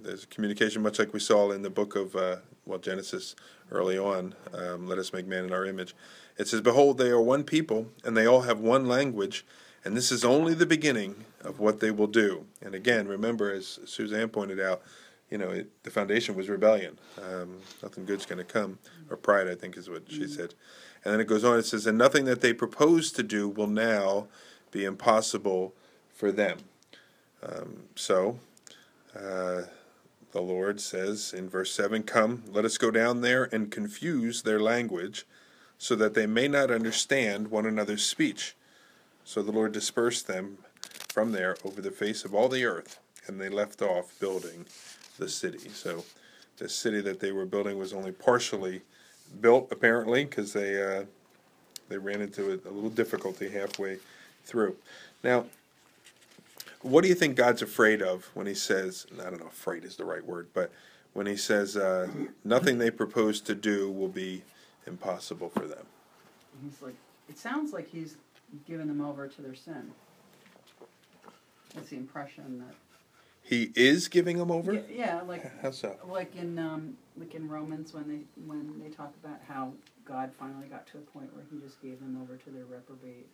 there's 0.01 0.25
communication, 0.27 0.83
much 0.83 1.01
like 1.01 1.13
we 1.13 1.19
saw 1.19 1.51
in 1.51 1.63
the 1.63 1.71
book 1.71 1.97
of 1.97 2.15
uh, 2.15 2.37
well 2.65 2.79
Genesis 2.79 3.35
early 3.71 3.99
on. 3.99 4.35
Um, 4.53 4.87
Let 4.87 4.99
us 4.99 5.13
make 5.13 5.27
man 5.27 5.45
in 5.45 5.53
our 5.53 5.65
image. 5.65 5.95
It 6.39 6.49
says, 6.49 6.61
"Behold, 6.61 6.99
they 6.99 7.11
are 7.11 7.21
one 7.21 7.45
people, 7.45 7.91
and 8.05 8.17
they 8.17 8.27
all 8.27 8.43
have 8.43 8.61
one 8.61 8.87
language, 8.87 9.45
and 9.85 9.97
this 9.97 10.13
is 10.13 10.25
only 10.25 10.55
the 10.55 10.67
beginning 10.67 11.25
of 11.43 11.59
what 11.59 11.81
they 11.81 11.91
will 11.91 12.07
do." 12.07 12.47
And 12.61 12.75
again, 12.75 13.09
remember, 13.09 13.51
as 13.51 13.81
Suzanne 13.85 14.29
pointed 14.29 14.61
out, 14.61 14.83
you 15.31 15.39
know, 15.39 15.51
it, 15.51 15.71
the 15.83 15.91
foundation 15.91 16.35
was 16.35 16.49
rebellion. 16.49 16.99
Um, 17.23 17.59
nothing 17.83 18.05
good's 18.05 18.27
going 18.27 18.39
to 18.39 18.45
come, 18.45 18.79
or 19.11 19.17
pride, 19.17 19.49
I 19.49 19.55
think, 19.55 19.77
is 19.77 19.89
what 19.89 20.11
she 20.11 20.27
said. 20.27 20.55
And 21.05 21.13
then 21.13 21.21
it 21.21 21.27
goes 21.27 21.45
on. 21.45 21.59
It 21.59 21.67
says, 21.67 21.87
"And 21.87 21.99
nothing 21.99 22.25
that 22.27 22.41
they 22.41 22.53
propose 22.53 23.11
to 23.13 23.23
do 23.23 23.49
will 23.49 23.67
now 23.67 24.29
be 24.71 24.85
impossible 24.85 25.75
for 26.13 26.31
them." 26.31 26.59
Um, 27.43 27.85
so, 27.95 28.39
uh, 29.15 29.63
the 30.33 30.41
Lord 30.41 30.81
says 30.81 31.33
in 31.33 31.49
verse 31.49 31.73
7 31.73 32.03
Come, 32.03 32.43
let 32.51 32.65
us 32.65 32.77
go 32.77 32.91
down 32.91 33.21
there 33.21 33.49
and 33.53 33.71
confuse 33.71 34.43
their 34.43 34.61
language, 34.61 35.25
so 35.79 35.95
that 35.97 36.15
they 36.15 36.27
may 36.27 36.49
not 36.49 36.71
understand 36.71 37.51
one 37.51 37.67
another's 37.67 38.05
speech. 38.05 38.55
So 39.25 39.43
the 39.43 39.53
Lord 39.53 39.73
dispersed 39.73 40.27
them 40.27 40.59
from 41.09 41.33
there 41.33 41.57
over 41.65 41.81
the 41.81 41.91
face 41.91 42.25
of 42.25 42.35
all 42.35 42.49
the 42.49 42.65
earth, 42.65 43.01
and 43.27 43.41
they 43.41 43.49
left 43.49 43.83
off 43.83 44.19
building 44.21 44.67
the 45.19 45.29
city. 45.29 45.69
So, 45.71 46.05
the 46.59 46.69
city 46.69 47.01
that 47.03 47.21
they 47.21 47.33
were 47.33 47.45
building 47.45 47.79
was 47.79 47.93
only 47.93 48.13
partially 48.13 48.83
built, 49.41 49.69
apparently, 49.71 50.25
because 50.25 50.53
they 50.53 50.83
uh, 50.83 51.05
they 51.89 51.99
ran 51.99 52.21
into 52.21 52.51
a, 52.51 52.69
a 52.69 52.73
little 52.73 52.91
difficulty 52.91 53.51
halfway 53.51 53.99
through. 54.45 54.77
Now, 55.23 55.47
what 56.83 57.03
do 57.03 57.09
you 57.09 57.15
think 57.15 57.37
God's 57.37 57.63
afraid 57.63 58.03
of 58.03 58.31
when 58.35 58.47
he 58.47 58.55
says, 58.55 59.07
I 59.21 59.25
don't 59.25 59.41
know, 59.41 59.47
afraid 59.47 59.85
is 59.85 59.97
the 59.97 60.05
right 60.05 60.25
word, 60.25 60.49
but 60.55 60.71
when 61.13 61.27
he 61.27 61.37
says, 61.37 61.77
uh, 61.77 62.09
nothing 62.45 62.79
they 62.79 62.91
propose 62.91 63.41
to 63.43 63.55
do 63.55 63.91
will 63.91 64.09
be 64.09 64.43
impossible 64.87 65.49
for 65.49 65.67
them? 65.67 65.87
He's 66.63 66.81
like, 66.81 66.95
it 67.29 67.39
sounds 67.39 67.73
like 67.73 67.89
he's 67.89 68.17
given 68.67 68.89
them 68.89 69.01
over 69.01 69.27
to 69.29 69.43
their 69.43 69.55
sin. 69.55 69.91
That's 71.75 71.91
the 71.91 71.97
impression 71.97 72.59
that. 72.59 72.75
He 73.43 73.71
is 73.77 74.09
giving 74.09 74.39
them 74.39 74.51
over? 74.51 74.73
Yeah, 74.73 74.81
yeah, 74.91 75.21
like 75.23 75.63
How 75.63 75.71
so? 75.71 75.97
like 76.09 76.35
in 76.35 76.59
um, 76.59 76.97
like 77.17 77.35
in 77.35 77.49
Romans 77.49 77.95
when 77.95 78.09
they 78.09 78.43
when 78.45 78.81
they 78.83 78.89
talk 78.89 79.15
about 79.23 79.39
how 79.47 79.73
God 80.05 80.33
finally 80.39 80.67
got 80.67 80.87
to 80.89 80.99
a 80.99 81.01
point 81.01 81.33
where 81.35 81.45
He 81.51 81.59
just 81.59 81.81
gave 81.81 82.01
them 82.01 82.19
over 82.21 82.37
to 82.37 82.51
their 82.51 82.65
reprobate 82.65 83.29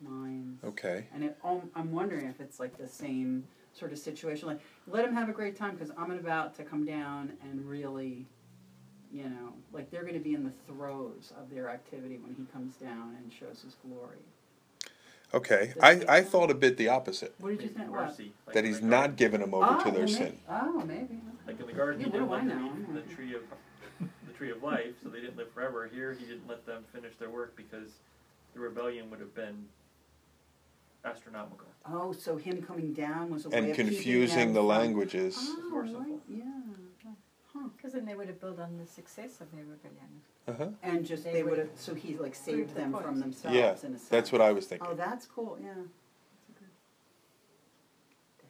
minds. 0.00 0.64
Okay. 0.64 1.06
And 1.12 1.24
it, 1.24 1.36
um, 1.44 1.70
I'm 1.74 1.92
wondering 1.92 2.26
if 2.26 2.40
it's 2.40 2.58
like 2.58 2.78
the 2.78 2.88
same 2.88 3.44
sort 3.72 3.92
of 3.92 3.98
situation. 3.98 4.48
Like, 4.48 4.60
let 4.86 5.04
them 5.04 5.14
have 5.14 5.28
a 5.28 5.32
great 5.32 5.56
time 5.56 5.74
because 5.76 5.92
I'm 5.98 6.10
about 6.12 6.54
to 6.56 6.64
come 6.64 6.84
down 6.86 7.32
and 7.42 7.66
really, 7.68 8.26
you 9.12 9.24
know, 9.24 9.52
like 9.72 9.90
they're 9.90 10.02
going 10.02 10.14
to 10.14 10.20
be 10.20 10.34
in 10.34 10.44
the 10.44 10.52
throes 10.66 11.32
of 11.40 11.50
their 11.50 11.68
activity 11.70 12.18
when 12.18 12.34
He 12.34 12.44
comes 12.52 12.76
down 12.76 13.16
and 13.22 13.32
shows 13.32 13.62
His 13.64 13.74
glory. 13.86 14.18
Okay. 15.34 15.74
I, 15.82 16.00
I 16.08 16.22
thought 16.22 16.50
a 16.50 16.54
bit 16.54 16.76
the 16.78 16.88
opposite. 16.88 17.34
What 17.38 17.50
did 17.50 17.62
you 17.62 17.68
think? 17.68 17.90
Mercy. 17.90 18.32
like 18.46 18.54
That 18.54 18.64
he's 18.64 18.80
not 18.80 18.90
garden. 18.90 19.16
giving 19.16 19.40
them 19.40 19.52
over 19.54 19.76
oh, 19.78 19.84
to 19.84 19.90
their 19.90 20.02
oh, 20.02 20.06
may- 20.06 20.12
sin. 20.12 20.38
Oh, 20.48 20.82
maybe. 20.86 21.20
Like 21.46 21.60
in 21.60 21.66
the 21.66 21.72
garden, 21.72 22.00
You 22.00 22.06
he 22.06 22.12
know, 22.12 22.20
lived 22.26 22.32
I 22.32 22.40
know, 22.46 22.54
underneath 22.70 22.88
I 22.90 22.92
the 23.08 23.14
tree 23.14 23.34
of 23.34 23.42
the 24.26 24.32
tree 24.34 24.50
of 24.50 24.62
life, 24.62 24.94
so 25.02 25.08
they 25.10 25.20
didn't 25.20 25.36
live 25.36 25.50
forever. 25.52 25.88
Here, 25.92 26.16
he 26.18 26.24
didn't 26.24 26.48
let 26.48 26.64
them 26.66 26.84
finish 26.94 27.12
their 27.18 27.30
work 27.30 27.54
because 27.56 27.90
the 28.54 28.60
rebellion 28.60 29.10
would 29.10 29.20
have 29.20 29.34
been 29.34 29.66
astronomical. 31.04 31.66
Oh, 31.90 32.12
so 32.12 32.36
him 32.36 32.62
coming 32.62 32.92
down 32.92 33.30
was 33.30 33.44
a 33.44 33.50
way 33.50 33.58
And 33.58 33.68
of 33.70 33.76
confusing 33.76 34.46
them 34.48 34.54
the 34.54 34.62
languages. 34.62 35.36
Oh, 35.40 35.82
right, 35.82 36.20
yeah. 36.28 36.44
Because 37.76 37.92
then 37.92 38.04
they 38.04 38.14
would 38.14 38.28
have 38.28 38.40
built 38.40 38.58
on 38.60 38.78
the 38.78 38.86
success 38.86 39.40
of 39.40 39.50
their 39.52 39.64
rebellion. 39.64 40.10
Uh-huh. 40.46 40.68
And 40.82 41.06
just 41.06 41.24
They 41.24 41.32
they 41.32 41.42
would 41.42 41.50
would 41.50 41.58
have. 41.58 41.68
So 41.76 41.94
he 41.94 42.16
like 42.16 42.34
saved 42.34 42.56
prove 42.58 42.74
the 42.74 42.80
them 42.80 42.92
from 43.02 43.20
themselves. 43.20 43.56
Yeah, 43.56 43.70
in 43.70 43.72
a 43.72 43.76
sense. 43.78 44.08
That's 44.08 44.32
what 44.32 44.40
I 44.40 44.52
was 44.52 44.66
thinking. 44.66 44.88
Oh, 44.90 44.94
that's 44.94 45.26
cool. 45.26 45.58
Yeah. 45.62 45.72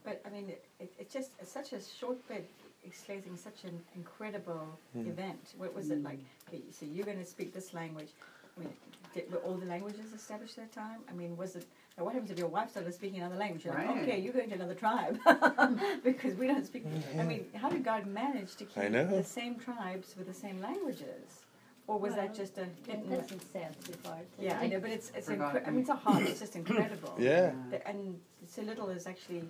But 0.04 0.22
I 0.26 0.30
mean, 0.30 0.48
it, 0.80 0.92
it's 0.98 1.12
just 1.12 1.32
it's 1.40 1.50
such 1.52 1.72
a 1.72 1.80
short 1.80 2.26
bit 2.28 2.48
explaining 2.84 3.36
such 3.36 3.64
an 3.64 3.80
incredible 3.94 4.66
Hmm. 4.92 5.06
event. 5.08 5.54
What 5.56 5.74
was 5.74 5.90
it 5.90 6.02
like? 6.02 6.20
Okay, 6.48 6.62
so 6.70 6.86
you're 6.86 7.04
going 7.04 7.18
to 7.18 7.24
speak 7.24 7.52
this 7.52 7.74
language, 7.74 8.08
I 8.56 8.60
mean, 8.60 8.72
did, 9.14 9.30
were 9.30 9.38
all 9.38 9.54
the 9.56 9.66
languages 9.66 10.12
established 10.14 10.56
at 10.58 10.72
that 10.72 10.80
time? 10.80 11.00
I 11.10 11.12
mean, 11.12 11.36
was 11.36 11.56
it, 11.56 11.66
now 11.98 12.04
what 12.04 12.14
happens 12.14 12.30
if 12.30 12.38
your 12.38 12.48
wife 12.48 12.70
started 12.70 12.94
speaking 12.94 13.18
another 13.20 13.36
language? 13.36 13.64
You're 13.64 13.74
like, 13.74 13.88
Right. 13.88 14.02
okay, 14.02 14.20
you're 14.20 14.32
going 14.32 14.48
to 14.50 14.54
another 14.54 14.74
tribe 14.74 15.18
because 16.04 16.34
we 16.36 16.46
don't 16.46 16.64
speak. 16.64 16.84
I 16.86 16.88
mm-hmm. 16.88 17.28
mean, 17.28 17.46
how 17.54 17.68
did 17.68 17.84
God 17.84 18.06
manage 18.06 18.54
to 18.56 18.66
I 18.76 18.82
keep 18.82 18.92
know. 18.92 19.06
the 19.06 19.24
same 19.24 19.56
tribes 19.56 20.14
with 20.16 20.28
the 20.28 20.34
same 20.34 20.60
languages? 20.60 21.44
Or 21.88 21.98
was 21.98 22.14
that 22.14 22.34
just 22.34 22.58
a 22.58 22.64
hit 22.64 22.86
That 22.86 22.96
and 22.98 23.08
miss? 23.08 23.20
doesn't 23.22 23.52
sound 23.52 23.74
too 23.84 23.94
hard 24.04 24.26
Yeah, 24.38 24.58
I 24.60 24.66
know, 24.68 24.78
but 24.78 24.90
it's, 24.90 25.10
it's 25.16 25.26
Forgot. 25.26 25.54
incre- 25.54 25.66
I 25.66 25.70
mean, 25.70 25.80
it's 25.80 25.88
a 25.88 25.94
hard, 25.94 26.22
it's 26.26 26.38
just 26.40 26.54
incredible. 26.54 27.14
Yeah. 27.18 27.52
The- 27.70 27.86
And 27.88 28.20
so 28.46 28.62
little 28.62 28.90
is 28.90 29.06
actually, 29.06 29.42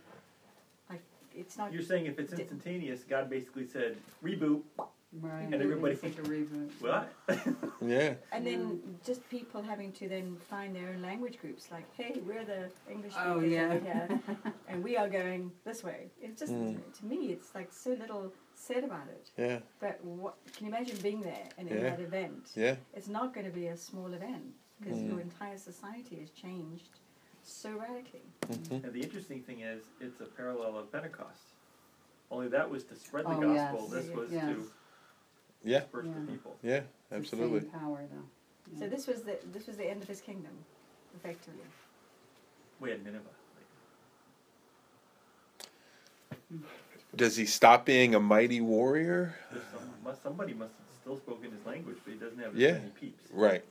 like, 0.88 1.02
it's 1.36 1.58
not. 1.58 1.72
You're 1.72 1.82
saying 1.82 2.06
if 2.06 2.18
it's 2.18 2.32
Di- 2.32 2.42
instantaneous, 2.42 3.02
God 3.02 3.28
basically 3.28 3.66
said 3.66 3.96
reboot. 4.24 4.62
Right. 5.12 5.42
And 5.44 5.54
everybody- 5.54 5.94
It's 5.94 6.02
like 6.02 6.18
a 6.18 6.22
reboot. 6.22 6.70
What? 6.80 7.12
Yeah. 7.80 8.14
And 8.32 8.46
then 8.46 8.82
just 9.06 9.26
people 9.30 9.62
having 9.62 9.92
to 9.92 10.08
then 10.08 10.36
find 10.50 10.74
their 10.76 10.90
own 10.90 11.00
language 11.00 11.38
groups, 11.40 11.70
like, 11.70 11.86
hey, 11.96 12.20
we're 12.26 12.44
the 12.44 12.68
English 12.90 13.12
speakers 13.12 13.32
Oh, 13.36 13.40
yeah. 13.40 13.78
here, 13.78 14.20
and 14.68 14.82
we 14.84 14.96
are 14.96 15.08
going 15.08 15.50
this 15.64 15.82
way. 15.82 16.10
It's 16.20 16.38
just, 16.40 16.52
Mm. 16.52 16.76
to 16.98 17.06
me, 17.06 17.32
it's 17.32 17.54
like 17.54 17.72
so 17.72 17.90
little 17.90 18.32
said 18.54 18.84
about 18.84 19.06
it. 19.08 19.30
Yeah. 19.38 19.60
But 19.80 20.04
what, 20.04 20.34
can 20.54 20.66
you 20.66 20.72
imagine 20.72 20.98
being 21.02 21.22
there 21.22 21.48
and 21.56 21.68
in 21.68 21.82
that 21.84 22.00
event? 22.00 22.50
Yeah. 22.56 22.76
It's 22.94 23.08
not 23.08 23.32
going 23.32 23.46
to 23.46 23.52
be 23.52 23.68
a 23.68 23.76
small 23.76 24.12
event 24.12 24.52
because 24.80 24.98
Mm. 24.98 25.08
your 25.10 25.20
entire 25.20 25.56
society 25.56 26.16
has 26.16 26.30
changed 26.30 26.90
so 27.44 27.70
radically. 27.70 28.26
Mhm. 28.48 28.84
And 28.84 28.92
the 28.92 29.00
interesting 29.00 29.42
thing 29.42 29.60
is, 29.60 29.84
it's 30.00 30.20
a 30.20 30.26
parallel 30.26 30.76
of 30.76 30.92
Pentecost. 30.92 31.54
Only 32.30 32.48
that 32.48 32.68
was 32.68 32.84
to 32.84 32.94
spread 32.96 33.24
the 33.24 33.30
Oh, 33.30 33.40
gospel. 33.54 33.80
yes. 33.84 33.90
This 34.04 34.14
was 34.14 34.30
Yes. 34.32 34.44
to 34.56 34.70
Yeah. 35.64 35.80
disperse 35.80 36.06
Yeah. 36.06 36.12
the 36.26 36.32
people. 36.32 36.56
Yeah. 36.62 36.76
It's 36.76 36.86
the 37.10 37.16
Absolutely. 37.16 37.60
Same 37.60 37.70
power 37.70 38.04
though. 38.10 38.78
So 38.78 38.86
this 38.88 39.06
was 39.06 39.22
the 39.22 39.38
this 39.52 39.66
was 39.66 39.76
the 39.76 39.88
end 39.88 40.02
of 40.02 40.08
his 40.08 40.20
kingdom, 40.20 40.52
effectively. 41.16 41.64
We 42.80 42.90
had 42.90 43.04
Nineveh. 43.04 43.24
Does 47.16 47.36
he 47.36 47.46
stop 47.46 47.84
being 47.84 48.14
a 48.14 48.20
mighty 48.20 48.60
warrior? 48.60 49.34
There's 49.50 49.64
some, 49.72 49.90
must, 50.04 50.22
somebody 50.22 50.52
must 50.54 50.72
have 50.74 50.86
still 51.00 51.16
spoken 51.16 51.50
his 51.50 51.64
language, 51.66 51.96
but 52.04 52.12
he 52.12 52.18
doesn't 52.18 52.38
have 52.38 52.54
as 52.54 52.58
Yeah. 52.60 52.72
many 52.74 52.90
peeps. 52.90 53.24
Right. 53.32 53.64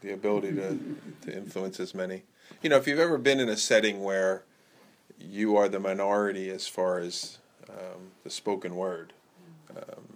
The 0.00 0.12
ability 0.12 0.52
to, 0.52 0.78
to 1.22 1.36
influence 1.36 1.80
as 1.80 1.94
many. 1.94 2.24
You 2.62 2.68
know, 2.70 2.76
if 2.76 2.86
you've 2.86 2.98
ever 2.98 3.16
been 3.16 3.40
in 3.40 3.48
a 3.48 3.56
setting 3.56 4.02
where 4.02 4.42
you 5.18 5.56
are 5.56 5.68
the 5.68 5.80
minority 5.80 6.50
as 6.50 6.66
far 6.66 6.98
as 6.98 7.38
um, 7.68 8.10
the 8.24 8.30
spoken 8.30 8.76
word, 8.76 9.12
um, 9.74 10.09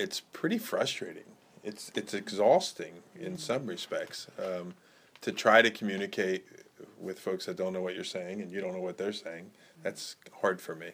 it's 0.00 0.20
pretty 0.20 0.58
frustrating. 0.58 1.24
It's 1.62 1.90
it's 1.94 2.14
exhausting 2.14 2.94
in 3.18 3.36
some 3.38 3.66
respects 3.66 4.26
um, 4.38 4.74
to 5.20 5.30
try 5.32 5.60
to 5.62 5.70
communicate 5.70 6.44
with 6.98 7.18
folks 7.18 7.46
that 7.46 7.56
don't 7.56 7.72
know 7.72 7.82
what 7.82 7.94
you're 7.94 8.04
saying 8.04 8.40
and 8.40 8.50
you 8.50 8.60
don't 8.60 8.72
know 8.72 8.80
what 8.80 8.96
they're 8.98 9.12
saying. 9.12 9.50
That's 9.82 10.16
hard 10.40 10.60
for 10.60 10.74
me. 10.74 10.90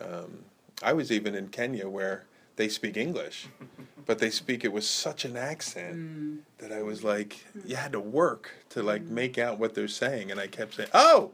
Um, 0.00 0.44
I 0.82 0.92
was 0.92 1.10
even 1.10 1.34
in 1.34 1.48
Kenya 1.48 1.88
where 1.88 2.24
they 2.56 2.68
speak 2.68 2.96
English, 2.96 3.48
but 4.06 4.18
they 4.18 4.30
speak 4.30 4.64
it 4.64 4.72
with 4.72 4.84
such 4.84 5.24
an 5.24 5.36
accent 5.36 5.96
Mm. 5.96 6.38
that 6.58 6.72
I 6.72 6.82
was 6.82 7.02
like, 7.02 7.44
you 7.64 7.76
had 7.76 7.92
to 7.92 8.00
work 8.00 8.50
to 8.70 8.82
like 8.82 9.02
make 9.02 9.38
out 9.38 9.58
what 9.58 9.74
they're 9.74 9.88
saying, 9.88 10.30
and 10.30 10.38
I 10.38 10.46
kept 10.48 10.74
saying, 10.74 10.90
"Oh, 10.92 11.32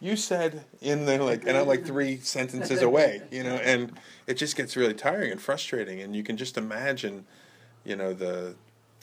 you 0.00 0.16
said," 0.16 0.64
in 0.80 1.06
there 1.06 1.22
like, 1.22 1.46
and 1.46 1.56
I'm 1.56 1.66
like 1.66 1.84
three 1.84 2.18
sentences 2.18 2.82
away, 2.82 3.22
you 3.30 3.42
know, 3.42 3.56
and 3.56 3.92
it 4.26 4.34
just 4.34 4.56
gets 4.56 4.76
really 4.76 4.94
tiring 4.94 5.32
and 5.32 5.40
frustrating, 5.40 6.00
and 6.00 6.14
you 6.14 6.22
can 6.22 6.36
just 6.36 6.56
imagine, 6.56 7.26
you 7.84 7.96
know, 7.96 8.12
the. 8.12 8.54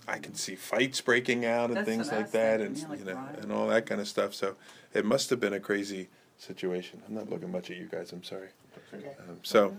I 0.06 0.19
can 0.19 0.36
see 0.36 0.56
fights 0.56 0.99
breaking 0.99 1.45
out 1.45 1.69
and 1.69 1.77
That's 1.77 1.88
things 1.88 2.12
like 2.12 2.32
that, 2.32 2.60
and 2.60 2.77
yeah, 2.77 2.88
like 2.89 2.99
you 2.99 3.06
know, 3.06 3.27
and 3.41 3.51
all 3.53 3.67
that 3.67 3.86
kind 3.86 4.01
of 4.01 4.08
stuff. 4.08 4.34
So 4.34 4.56
it 4.93 5.06
must 5.06 5.29
have 5.29 5.39
been 5.39 5.53
a 5.53 5.62
crazy 5.62 6.10
situation. 6.38 7.01
I'm 7.08 7.15
not 7.15 7.29
looking 7.29 7.49
much 7.49 7.71
at 7.71 7.77
you 7.77 7.88
guys. 7.89 8.12
I'm 8.12 8.23
sorry. 8.23 8.49
Um, 8.93 9.39
so, 9.43 9.77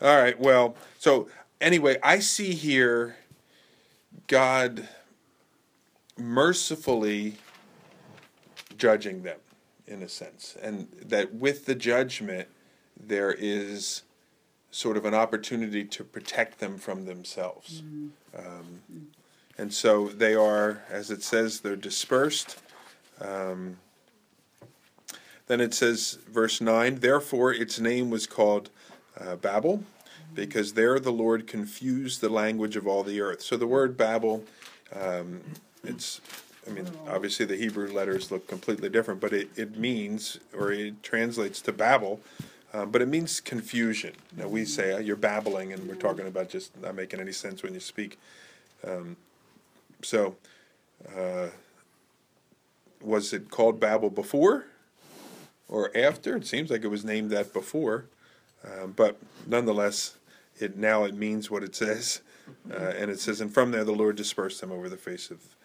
all 0.00 0.16
right. 0.16 0.38
Well, 0.38 0.76
so 0.98 1.28
anyway, 1.60 1.98
I 2.04 2.20
see 2.20 2.52
here 2.52 3.16
God 4.28 4.88
mercifully 6.16 7.34
judging 8.78 9.22
them 9.22 9.38
in 9.86 10.02
a 10.02 10.08
sense, 10.08 10.56
and 10.60 10.88
that 11.00 11.34
with 11.34 11.66
the 11.66 11.74
judgment 11.74 12.48
there 12.98 13.32
is 13.32 14.02
sort 14.70 14.96
of 14.96 15.04
an 15.04 15.14
opportunity 15.14 15.84
to 15.84 16.04
protect 16.04 16.58
them 16.58 16.76
from 16.78 17.04
themselves. 17.06 17.82
Um, 18.36 18.80
and 19.58 19.72
so 19.72 20.08
they 20.08 20.34
are, 20.34 20.82
as 20.90 21.10
it 21.10 21.22
says, 21.22 21.60
they're 21.60 21.76
dispersed. 21.76 22.58
Um, 23.20 23.78
then 25.46 25.60
it 25.60 25.72
says, 25.72 26.18
verse 26.28 26.60
9, 26.60 26.96
therefore 26.96 27.52
its 27.52 27.78
name 27.78 28.10
was 28.10 28.26
called 28.26 28.70
uh, 29.18 29.36
Babel, 29.36 29.84
because 30.34 30.74
there 30.74 30.98
the 30.98 31.12
Lord 31.12 31.46
confused 31.46 32.20
the 32.20 32.28
language 32.28 32.76
of 32.76 32.86
all 32.86 33.02
the 33.02 33.20
earth. 33.20 33.42
So 33.42 33.56
the 33.56 33.66
word 33.66 33.96
Babel, 33.96 34.44
um, 34.92 35.40
it's, 35.84 36.20
I 36.66 36.70
mean, 36.70 36.86
obviously 37.08 37.46
the 37.46 37.56
Hebrew 37.56 37.92
letters 37.92 38.30
look 38.30 38.48
completely 38.48 38.88
different, 38.88 39.20
but 39.20 39.32
it, 39.32 39.50
it 39.56 39.76
means, 39.76 40.38
or 40.56 40.72
it 40.72 41.02
translates 41.02 41.60
to 41.62 41.72
Babel, 41.72 42.20
uh, 42.74 42.84
but 42.86 43.02
it 43.02 43.06
means 43.08 43.40
confusion. 43.40 44.14
Now 44.36 44.48
we 44.48 44.64
say 44.64 44.92
uh, 44.92 44.98
you're 44.98 45.16
babbling, 45.16 45.72
and 45.72 45.86
we're 45.88 45.94
talking 45.94 46.26
about 46.26 46.48
just 46.48 46.80
not 46.80 46.94
making 46.94 47.20
any 47.20 47.32
sense 47.32 47.62
when 47.62 47.74
you 47.74 47.80
speak. 47.80 48.18
Um, 48.86 49.16
so, 50.02 50.36
uh, 51.16 51.48
was 53.00 53.32
it 53.32 53.50
called 53.50 53.78
Babel 53.78 54.10
before? 54.10 54.66
or 55.68 55.90
after. 55.96 56.36
It 56.36 56.46
seems 56.46 56.70
like 56.70 56.84
it 56.84 56.88
was 56.88 57.04
named 57.04 57.30
that 57.30 57.52
before, 57.52 58.06
um, 58.64 58.92
but 58.92 59.18
nonetheless, 59.46 60.16
it 60.58 60.76
now 60.76 61.04
it 61.04 61.14
means 61.14 61.50
what 61.50 61.62
it 61.62 61.74
says, 61.74 62.20
uh, 62.70 62.92
and 62.96 63.10
it 63.10 63.20
says, 63.20 63.40
"And 63.40 63.52
from 63.52 63.70
there 63.70 63.84
the 63.84 63.92
Lord 63.92 64.16
dispersed 64.16 64.60
them 64.60 64.72
over 64.72 64.88
the 64.88 64.96
face 64.96 65.30
of 65.30 65.55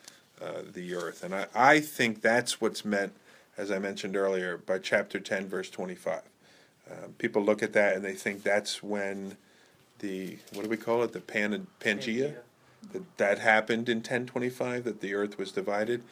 uh, 0.42 0.62
the 0.72 0.96
earth." 0.96 1.24
And 1.24 1.34
I, 1.34 1.48
I 1.54 1.80
think 1.80 2.22
that's 2.22 2.60
what's 2.60 2.84
meant, 2.84 3.14
as 3.58 3.72
I 3.72 3.80
mentioned 3.80 4.16
earlier, 4.16 4.58
by 4.58 4.80
chapter 4.80 5.20
ten, 5.20 5.48
verse 5.48 5.70
twenty-five. 5.70 6.24
Uh, 6.90 7.08
people 7.18 7.44
look 7.44 7.64
at 7.64 7.74
that 7.74 7.96
and 7.96 8.04
they 8.04 8.14
think 8.14 8.44
that's 8.44 8.84
when 8.84 9.38
the 10.00 10.38
what 10.54 10.64
do 10.64 10.70
we 10.70 10.78
call 10.78 11.04
it, 11.04 11.14
the 11.14 11.22
Pan- 11.22 11.68
Pangea, 11.80 12.36
that 12.92 13.18
that 13.18 13.40
happened 13.40 13.88
in 13.88 14.02
ten 14.02 14.26
twenty-five, 14.26 14.84
that 14.84 15.02
the 15.02 15.14
earth 15.14 15.38
was 15.38 15.52
divided. 15.52 16.04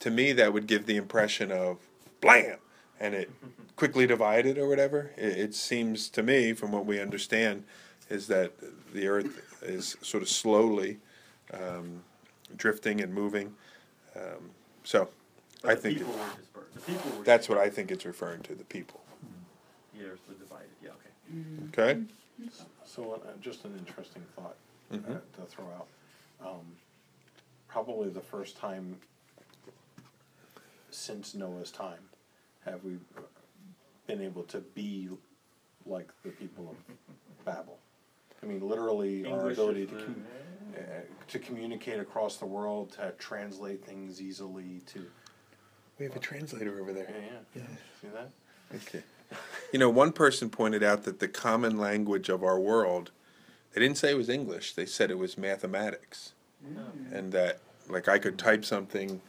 To 0.00 0.10
me, 0.10 0.32
that 0.32 0.52
would 0.52 0.66
give 0.66 0.86
the 0.86 0.96
impression 0.96 1.50
of 1.50 1.78
blam 2.20 2.58
and 3.00 3.14
it 3.14 3.30
quickly 3.76 4.06
divided 4.06 4.58
or 4.58 4.68
whatever. 4.68 5.10
It, 5.16 5.36
it 5.36 5.54
seems 5.54 6.08
to 6.10 6.22
me, 6.22 6.52
from 6.52 6.72
what 6.72 6.86
we 6.86 7.00
understand, 7.00 7.64
is 8.08 8.26
that 8.28 8.52
the 8.92 9.08
Earth 9.08 9.62
is 9.62 9.96
sort 10.02 10.22
of 10.22 10.28
slowly 10.28 10.98
um, 11.52 12.02
drifting 12.56 13.00
and 13.00 13.12
moving. 13.12 13.54
Um, 14.16 14.50
so, 14.84 15.08
But 15.62 15.70
I 15.70 15.74
the 15.74 15.80
think 15.80 15.98
people 15.98 16.12
were 16.14 16.18
dispersed. 16.38 16.74
The 16.74 16.80
people 16.80 17.18
were 17.18 17.24
that's 17.24 17.48
what 17.48 17.58
I 17.58 17.68
think 17.70 17.90
it's 17.90 18.04
referring 18.04 18.42
to 18.42 18.54
the 18.54 18.64
people. 18.64 19.00
The 19.98 20.06
earth 20.06 20.20
was 20.28 20.36
divided. 20.38 20.68
Yeah. 20.82 20.90
Okay. 21.72 21.92
Okay. 21.92 22.02
So, 22.84 23.12
uh, 23.24 23.30
just 23.40 23.64
an 23.64 23.74
interesting 23.78 24.22
thought 24.36 24.56
uh, 24.92 24.96
Mhm. 24.96 25.20
to 25.36 25.42
throw 25.46 25.66
out. 25.66 25.86
Um, 26.44 26.76
probably 27.68 28.08
the 28.10 28.20
first 28.20 28.56
time 28.56 29.00
since 30.90 31.34
Noah's 31.34 31.70
time 31.70 32.08
have 32.64 32.84
we 32.84 32.98
been 34.06 34.20
able 34.20 34.42
to 34.44 34.58
be 34.60 35.08
like 35.86 36.08
the 36.22 36.30
people 36.30 36.70
of 36.70 37.44
Babel. 37.44 37.78
I 38.44 38.46
mean, 38.46 38.60
literally, 38.60 39.24
our 39.24 39.38
English 39.38 39.54
ability 39.54 39.82
is 39.82 39.88
to 39.90 39.94
the- 39.96 40.02
com- 40.04 40.26
uh, 40.76 40.80
to 41.28 41.38
communicate 41.38 41.98
across 42.00 42.36
the 42.36 42.46
world, 42.46 42.92
to 42.92 43.12
translate 43.18 43.84
things 43.84 44.20
easily, 44.20 44.82
to 44.86 45.06
We 45.98 46.06
have 46.06 46.16
a 46.16 46.18
translator 46.18 46.80
over 46.80 46.90
yeah, 46.90 46.94
there. 46.96 47.14
yeah. 47.54 47.62
See 48.00 48.08
that? 48.08 48.30
Okay. 48.74 49.02
You 49.72 49.80
know, 49.80 49.90
one 49.90 50.12
person 50.12 50.50
pointed 50.50 50.84
out 50.84 51.02
that 51.04 51.18
the 51.18 51.26
common 51.26 51.76
language 51.78 52.28
of 52.28 52.44
our 52.44 52.60
world, 52.60 53.10
they 53.72 53.80
didn't 53.80 53.96
say 53.98 54.12
it 54.12 54.16
was 54.16 54.28
English, 54.28 54.74
they 54.74 54.86
said 54.86 55.10
it 55.10 55.18
was 55.18 55.36
mathematics. 55.36 56.34
And 57.10 57.32
that, 57.32 57.58
like, 57.88 58.06
I 58.06 58.20
could 58.20 58.38
type 58.38 58.64
something 58.64 59.20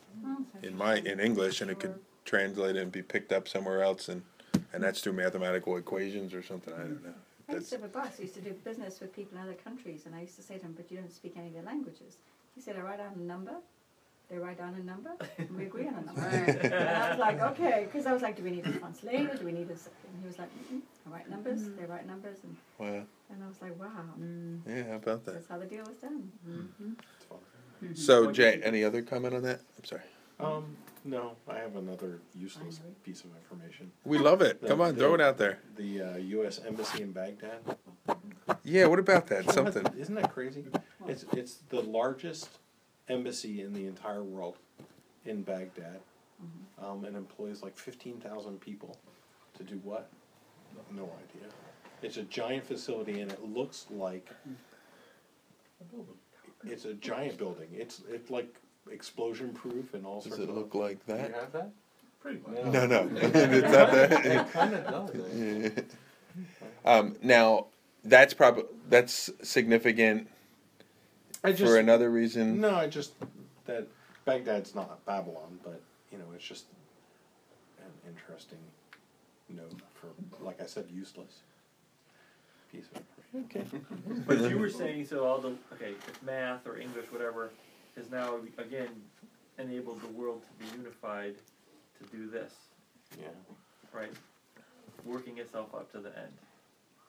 in 0.61 0.77
my 0.77 0.97
in 0.97 1.19
English 1.19 1.61
and 1.61 1.71
it 1.71 1.79
could 1.79 1.95
translate 2.25 2.75
and 2.75 2.91
be 2.91 3.01
picked 3.01 3.31
up 3.31 3.47
somewhere 3.47 3.81
else 3.81 4.07
and 4.07 4.21
and 4.73 4.83
that's 4.83 5.01
through 5.01 5.13
mathematical 5.13 5.75
equations 5.77 6.33
or 6.35 6.43
something 6.43 6.73
I 6.73 6.79
don't 6.79 7.03
know. 7.03 7.13
I 7.47 7.53
used 7.53 7.69
to 7.69 7.75
have 7.75 7.85
a 7.85 7.87
boss 7.87 8.17
who 8.17 8.23
used 8.23 8.35
to 8.35 8.41
do 8.41 8.53
business 8.53 8.99
with 8.99 9.15
people 9.15 9.37
in 9.37 9.43
other 9.43 9.53
countries, 9.53 10.05
and 10.05 10.15
I 10.15 10.21
used 10.21 10.35
to 10.37 10.41
say 10.43 10.57
to 10.57 10.63
him, 10.65 10.73
"But 10.75 10.91
you 10.91 10.97
don't 10.97 11.11
speak 11.11 11.33
any 11.37 11.47
of 11.47 11.53
their 11.53 11.63
languages." 11.63 12.17
He 12.55 12.61
said, 12.61 12.75
"I 12.75 12.81
write 12.81 12.97
down 12.97 13.13
a 13.15 13.19
number, 13.21 13.55
they 14.29 14.37
write 14.37 14.57
down 14.57 14.73
a 14.75 14.83
number, 14.83 15.11
and 15.37 15.51
we 15.55 15.65
agree 15.65 15.87
on 15.87 15.95
a 15.95 16.01
number." 16.01 16.21
and 16.21 16.73
I 16.73 17.09
was 17.09 17.19
like, 17.19 17.39
"Okay," 17.41 17.83
because 17.85 18.05
I 18.07 18.13
was 18.13 18.21
like, 18.21 18.35
"Do 18.37 18.43
we 18.43 18.51
need 18.51 18.65
a 18.65 18.73
translator? 18.79 19.35
Do 19.35 19.45
we 19.45 19.51
need 19.51 19.69
a?" 19.69 19.77
And 20.07 20.15
he 20.21 20.25
was 20.25 20.39
like, 20.39 20.49
Mm-mm, 20.57 20.81
"I 21.05 21.09
write 21.09 21.29
numbers, 21.29 21.61
they 21.77 21.85
write 21.85 22.07
numbers," 22.07 22.37
and 22.43 22.57
wow. 22.79 23.05
and 23.29 23.43
I 23.43 23.47
was 23.47 23.61
like, 23.61 23.79
"Wow, 23.79 23.91
Yeah, 24.67 24.83
how 24.89 24.95
about 24.95 25.25
that? 25.25 25.33
that's 25.35 25.47
how 25.47 25.59
the 25.59 25.65
deal 25.65 25.83
was 25.85 25.97
done." 25.97 26.31
It's 27.17 27.25
fun. 27.25 27.39
So, 27.93 28.31
Jay, 28.31 28.61
any 28.63 28.83
other 28.83 29.01
comment 29.01 29.35
on 29.35 29.43
that? 29.43 29.59
I'm 29.77 29.83
sorry. 29.83 30.01
Um, 30.39 30.75
no, 31.05 31.33
I 31.47 31.59
have 31.59 31.75
another 31.75 32.19
useless 32.33 32.81
piece 33.03 33.23
of 33.23 33.29
information. 33.35 33.91
We 34.03 34.17
love 34.17 34.41
it. 34.41 34.61
Come 34.67 34.81
on, 34.81 34.95
throw 34.95 35.13
it 35.13 35.21
out 35.21 35.37
there. 35.37 35.59
The 35.77 36.01
uh, 36.01 36.17
U.S. 36.17 36.59
Embassy 36.65 37.03
in 37.03 37.11
Baghdad. 37.11 37.59
Yeah, 38.63 38.87
what 38.87 38.97
about 38.99 39.27
that? 39.27 39.41
You 39.41 39.47
know 39.47 39.53
Something. 39.53 39.87
Isn't 39.97 40.15
that 40.15 40.33
crazy? 40.33 40.65
It's 41.07 41.25
it's 41.33 41.59
the 41.69 41.81
largest 41.81 42.49
embassy 43.07 43.61
in 43.61 43.73
the 43.73 43.85
entire 43.85 44.23
world 44.23 44.57
in 45.25 45.43
Baghdad, 45.43 45.99
um, 46.81 47.05
and 47.05 47.15
employs 47.15 47.61
like 47.61 47.77
fifteen 47.77 48.17
thousand 48.17 48.59
people. 48.59 48.97
To 49.57 49.63
do 49.63 49.79
what? 49.83 50.09
No 50.91 51.03
idea. 51.03 51.47
It's 52.01 52.17
a 52.17 52.23
giant 52.23 52.65
facility, 52.65 53.21
and 53.21 53.31
it 53.31 53.43
looks 53.43 53.85
like 53.89 54.29
it's 56.65 56.85
a 56.85 56.93
giant 56.95 57.37
building. 57.37 57.67
It's 57.71 58.01
it's 58.09 58.29
like 58.31 58.55
explosion 58.91 59.51
proof 59.53 59.93
and 59.93 60.05
all 60.05 60.21
Does 60.21 60.33
sorts 60.33 60.43
it 60.43 60.49
of. 60.49 60.55
look 60.55 60.75
like 60.75 61.05
Do 61.05 61.13
you 61.13 61.17
that? 61.19 61.33
have 61.33 61.51
that? 61.53 61.71
Pretty 62.21 62.39
much. 62.47 62.63
No, 62.65 62.85
no. 62.85 63.09
it's 63.15 63.71
not 63.71 63.91
that. 63.91 64.25
It 64.25 64.51
kind 64.53 64.73
of 64.73 65.11
does. 65.11 65.33
Yeah. 65.35 65.83
Um, 66.83 67.15
now, 67.23 67.67
that's 68.03 68.33
probably 68.33 68.65
that's 68.89 69.29
significant 69.41 70.29
I 71.45 71.51
just 71.53 71.63
for 71.63 71.77
another 71.79 72.09
reason. 72.11 72.59
no, 72.59 72.75
I 72.75 72.87
just 72.87 73.13
that 73.65 73.87
Baghdad's 74.25 74.75
not 74.75 75.03
Babylon, 75.05 75.59
but 75.63 75.81
you 76.11 76.17
know 76.17 76.25
it's 76.35 76.43
just 76.43 76.65
an 77.79 77.91
interesting 78.11 78.59
note 79.49 79.79
for, 79.93 80.07
like 80.43 80.61
I 80.61 80.65
said, 80.65 80.85
useless 80.93 81.39
piece 82.71 82.85
of 82.93 83.01
information. 83.33 84.23
Okay. 84.25 84.39
But 84.41 84.49
you 84.49 84.57
were 84.59 84.69
saying 84.69 85.05
so 85.05 85.23
all 85.23 85.39
the 85.39 85.55
okay, 85.73 85.91
if 86.07 86.21
math 86.21 86.67
or 86.67 86.77
English, 86.77 87.05
whatever, 87.11 87.51
is 87.95 88.11
now 88.11 88.35
again 88.57 88.89
enabled 89.57 90.01
the 90.01 90.07
world 90.09 90.41
to 90.43 90.65
be 90.65 90.77
unified 90.77 91.35
to 91.99 92.15
do 92.15 92.29
this, 92.29 92.53
Yeah. 93.17 93.27
right? 93.93 94.11
Working 95.05 95.37
itself 95.37 95.73
up 95.73 95.91
to 95.93 95.99
the 95.99 96.17
end. 96.17 96.33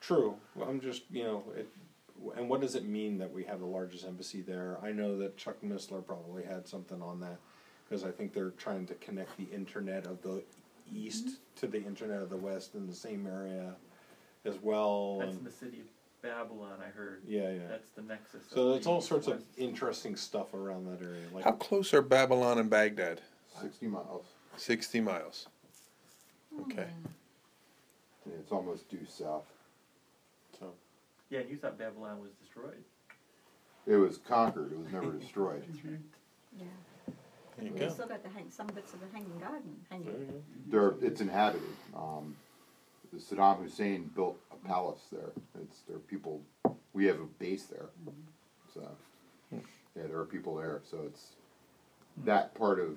True. 0.01 0.37
Well, 0.55 0.69
I'm 0.69 0.81
just, 0.81 1.03
you 1.11 1.25
know, 1.25 1.45
it, 1.57 1.69
and 2.37 2.49
what 2.49 2.61
does 2.61 2.77
it 2.77 2.85
mean 2.85 3.19
that 3.19 3.33
we 3.33 3.45
have 3.45 3.61
the 3.61 3.67
largest 3.67 4.05
embassy 4.05 4.43
there? 4.43 4.79
I 4.83 4.93
know 4.93 5.19
that 5.19 5.37
Chuck 5.37 5.57
Missler 5.65 6.07
probably 6.07 6.45
had 6.45 6.69
something 6.69 7.03
on 7.03 7.21
that 7.21 7.39
because 7.89 8.05
I 8.05 8.11
think 8.11 8.33
they're 8.33 8.51
trying 8.51 8.87
to 8.87 8.95
connect 8.95 9.37
the 9.37 9.49
internet 9.53 10.07
of 10.07 10.23
the 10.23 10.43
east 10.93 11.27
mm-hmm. 11.27 11.61
to 11.61 11.67
the 11.67 11.83
internet 11.83 12.23
of 12.23 12.31
the 12.31 12.37
west 12.37 12.75
in 12.75 12.87
the 12.87 12.95
same 12.95 13.27
area 13.27 13.75
as 14.45 14.57
well. 14.63 15.19
That's 15.19 15.31
and- 15.31 15.39
in 15.41 15.45
the 15.45 15.51
city 15.51 15.81
of 15.81 15.87
Babylon, 16.37 16.79
I 16.85 16.91
heard. 16.91 17.23
yeah, 17.27 17.51
yeah. 17.53 17.59
That's 17.69 17.91
the 17.91 18.03
nexus. 18.03 18.43
So 18.53 18.63
of 18.69 18.73
there's 18.75 18.87
all 18.87 19.01
sorts 19.01 19.27
of 19.29 19.43
interesting 19.57 20.17
stuff 20.17 20.55
around 20.55 20.87
that 20.87 21.05
area. 21.05 21.23
Like 21.33 21.45
How 21.45 21.53
close 21.53 21.95
are 21.95 22.03
Babylon 22.03 22.59
and 22.59 22.69
Baghdad? 22.69 23.21
Sixty 23.61 23.87
miles. 23.87 24.25
60 24.59 25.01
miles. 25.03 25.47
Okay. 26.63 26.87
Yeah, 28.27 28.33
it's 28.41 28.51
almost 28.51 28.89
due 28.89 29.05
south. 29.07 29.45
so. 30.59 30.73
Yeah, 31.29 31.41
and 31.41 31.51
you 31.51 31.57
thought 31.59 31.79
Babylon 31.79 32.21
was 32.23 32.31
destroyed. 32.43 32.83
It 33.87 33.97
was 33.97 34.17
conquered. 34.19 34.73
It 34.73 34.79
was 34.79 34.91
never 34.93 35.13
destroyed. 35.13 35.63
Yeah. 36.59 36.65
There 37.59 37.67
you 37.67 37.73
We 37.75 37.79
go. 37.81 37.89
still 37.91 38.07
got 38.07 38.23
the 38.23 38.31
hang, 38.31 38.51
some 38.51 38.67
bits 38.69 38.95
of 38.95 39.01
the 39.01 39.07
hanging 39.13 39.39
garden 39.39 39.77
There 39.91 39.99
hanging. 39.99 40.09
you 40.29 40.43
There, 40.69 40.95
it's 41.03 41.21
inhabited. 41.21 41.61
Um, 41.95 42.35
Saddam 43.15 43.63
Hussein 43.63 44.11
built 44.15 44.39
a 44.51 44.69
palace 44.69 45.03
there. 45.13 45.31
It's 45.63 45.81
there 45.89 45.97
are 45.97 46.01
people. 46.01 46.43
We 46.93 47.07
have 47.07 47.21
a 47.21 47.27
base 47.39 47.65
there. 47.65 47.87
So 48.73 48.89
yeah, 49.53 49.59
there 50.09 50.19
are 50.19 50.25
people 50.25 50.57
there. 50.57 50.81
So 50.91 50.99
it's 51.07 51.33
that 52.25 52.55
part 52.55 52.81
of 52.81 52.97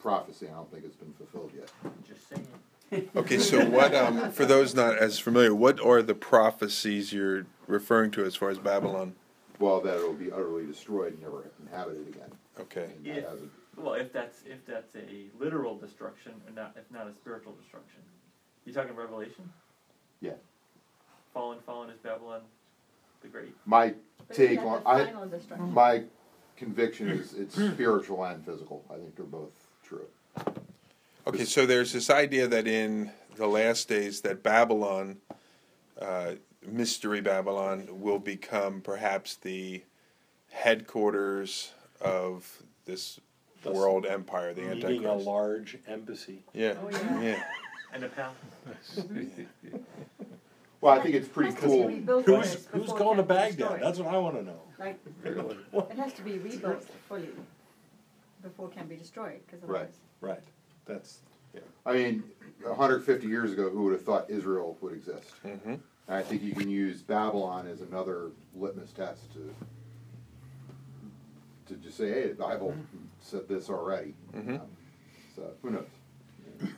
prophecy. 0.00 0.46
I 0.48 0.54
don't 0.54 0.70
think 0.70 0.84
it's 0.84 0.96
been 0.96 1.12
fulfilled 1.14 1.52
yet. 1.56 1.70
Just 2.06 2.28
saying. 2.28 2.46
Okay, 3.14 3.38
so 3.38 3.68
what, 3.68 3.94
um, 3.94 4.32
for 4.32 4.46
those 4.46 4.74
not 4.74 4.96
as 4.96 5.18
familiar, 5.18 5.54
what 5.54 5.78
are 5.78 6.00
the 6.00 6.14
prophecies 6.14 7.12
you're 7.12 7.44
referring 7.66 8.10
to 8.12 8.24
as 8.24 8.34
far 8.34 8.48
as 8.48 8.56
Babylon? 8.56 9.14
Well, 9.58 9.82
that 9.82 9.96
it'll 9.96 10.14
be 10.14 10.32
utterly 10.32 10.64
destroyed 10.64 11.12
and 11.12 11.20
never 11.20 11.50
inhabited 11.62 12.08
again. 12.08 12.30
Okay. 12.58 12.84
And 12.96 13.04
that 13.04 13.14
Yeah. 13.14 13.22
Well, 13.76 13.92
if 13.92 14.10
that's 14.12 14.42
if 14.46 14.64
that's 14.66 14.94
a 14.96 15.26
literal 15.38 15.76
destruction, 15.76 16.32
and 16.46 16.56
not 16.56 16.74
if 16.76 16.90
not 16.90 17.06
a 17.06 17.12
spiritual 17.12 17.52
destruction. 17.60 18.00
You 18.68 18.74
talking 18.74 18.94
Revelation? 18.94 19.50
Yeah. 20.20 20.32
Fallen, 21.32 21.58
fallen 21.64 21.88
is 21.88 21.96
Babylon, 22.00 22.42
the 23.22 23.28
Great. 23.28 23.54
My 23.64 23.94
But 24.26 24.36
take 24.36 24.60
on 24.60 24.82
that 24.84 25.40
I 25.50 25.56
my 25.56 26.02
conviction 26.54 27.08
is 27.08 27.32
it's 27.32 27.54
spiritual 27.54 28.22
and 28.24 28.44
physical. 28.44 28.84
I 28.90 28.96
think 28.96 29.16
they're 29.16 29.24
both 29.24 29.54
true. 29.82 30.04
Okay, 31.26 31.46
so 31.46 31.64
there's 31.64 31.94
this 31.94 32.10
idea 32.10 32.46
that 32.46 32.66
in 32.66 33.10
the 33.36 33.46
last 33.46 33.88
days 33.88 34.20
that 34.20 34.42
Babylon, 34.42 35.16
uh, 35.98 36.32
mystery 36.66 37.22
Babylon, 37.22 37.88
will 37.90 38.18
become 38.18 38.82
perhaps 38.82 39.36
the 39.36 39.82
headquarters 40.50 41.72
of 42.02 42.62
this 42.84 43.18
Thus, 43.62 43.74
world 43.74 44.04
empire, 44.04 44.52
the 44.52 44.74
Needing 44.74 45.06
a 45.06 45.14
large 45.14 45.78
embassy. 45.86 46.42
Yeah, 46.52 46.74
Oh, 46.82 46.90
yeah. 46.90 47.22
yeah. 47.22 47.42
And 47.92 48.04
a 48.04 48.08
palace. 48.08 49.00
Well, 50.80 50.96
I 50.96 51.02
think 51.02 51.16
it's 51.16 51.26
pretty 51.26 51.50
Has 51.50 51.60
to 51.60 51.66
be 51.66 51.72
cool. 51.74 51.88
rebuilt 51.88 52.24
Who's 52.24 52.36
first 52.54 52.68
who's 52.70 52.82
before 52.82 52.98
going 52.98 53.16
to 53.16 53.22
can 53.24 53.26
Baghdad? 53.36 53.56
destroyed. 53.58 53.82
That's 53.82 53.98
what 53.98 54.14
I 54.14 54.18
want 54.18 54.36
to 54.36 54.42
know. 54.44 54.60
Like, 54.78 55.00
Really? 55.24 55.56
it 55.72 55.96
has 55.98 56.12
to 56.12 56.22
be 56.22 56.38
rebuilt 56.38 56.86
fully 57.08 57.30
before 58.42 58.68
it 58.68 58.74
can 58.76 58.86
be 58.86 58.94
destroyed, 58.94 59.40
because 59.44 59.60
Right. 59.64 59.80
otherwise. 59.80 59.96
Right. 60.20 60.42
That's 60.86 61.18
yeah. 61.52 61.62
I 61.84 61.94
mean, 61.94 62.22
150 62.62 63.26
years 63.26 63.52
ago, 63.52 63.70
who 63.70 63.82
would 63.84 63.92
have 63.94 64.04
thought 64.04 64.30
Israel 64.30 64.78
would 64.80 64.92
exist? 64.92 65.30
hmm 65.42 65.48
And 65.70 65.80
I 66.08 66.22
think 66.22 66.42
you 66.42 66.52
can 66.54 66.70
use 66.70 67.02
Babylon 67.02 67.66
as 67.66 67.80
another 67.80 68.30
litmus 68.54 68.92
test 68.92 69.32
to 69.32 69.52
to 71.66 71.74
just 71.74 71.96
say, 71.96 72.08
hey, 72.08 72.28
the 72.28 72.34
Bible 72.34 72.72
said 73.20 73.48
this 73.48 73.68
already. 73.68 74.14
Mhm. 74.32 74.60
Um, 74.60 74.68
so 75.34 75.50
who 75.60 75.70
knows? 75.70 75.86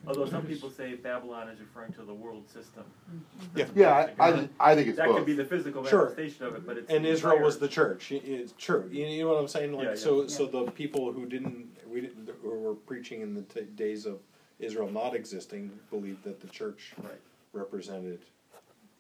Although 0.07 0.27
some 0.27 0.45
people 0.47 0.71
say 0.71 0.95
Babylon 0.95 1.49
is 1.49 1.59
referring 1.61 1.93
to 1.95 2.03
the 2.03 2.13
world 2.15 2.49
system. 2.49 2.85
Mm-hmm. 3.11 3.59
Yeah. 3.59 3.67
Yeah, 3.75 4.13
I, 4.19 4.29
I, 4.31 4.49
I 4.61 4.75
think 4.75 4.89
it's 4.89 4.97
that 4.99 5.07
both. 5.07 5.17
could 5.19 5.27
be 5.27 5.35
the 5.35 5.45
physical 5.45 5.85
Sure. 5.85 6.05
manifestation 6.11 6.47
of 6.47 6.55
it, 6.57 6.67
but 6.67 6.79
it's 6.79 6.91
And 6.91 7.05
the 7.05 7.09
Israel 7.11 7.39
was 7.41 7.59
the 7.59 7.69
church. 7.69 8.13
I- 8.13 8.17
It's 8.25 8.53
true. 8.59 8.89
You 8.93 9.07
you 9.07 9.23
know 9.25 9.29
what 9.31 9.39
I'm 9.39 9.49
saying? 9.49 9.73
Like 9.73 9.85
Yeah, 9.85 9.91
yeah. 9.91 9.97
so, 9.97 10.27
so 10.27 10.47
the 10.47 10.71
people 10.73 11.13
who 11.13 11.27
didn't, 11.27 11.67
we 11.91 12.01
didn't, 12.01 12.29
who 12.43 12.51
were 12.51 12.75
preaching 12.75 13.21
in 13.23 13.35
the 13.35 13.43
t- 13.43 13.63
days 13.77 14.07
of 14.07 14.19
Israel 14.59 14.91
not 14.91 15.15
existing, 15.15 15.71
believed 15.91 16.25
that 16.25 16.41
the 16.41 16.49
church 16.49 16.93
Right. 17.03 17.21
represented 17.53 18.21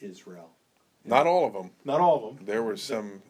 Israel. 0.01 0.51
Not 1.05 1.26
all 1.26 1.47
of 1.47 1.53
them. 1.53 1.70
Not 1.85 2.01
all 2.01 2.28
of 2.28 2.37
them. 2.37 2.47
There 2.47 2.62
were 2.62 2.76
some 2.76 3.22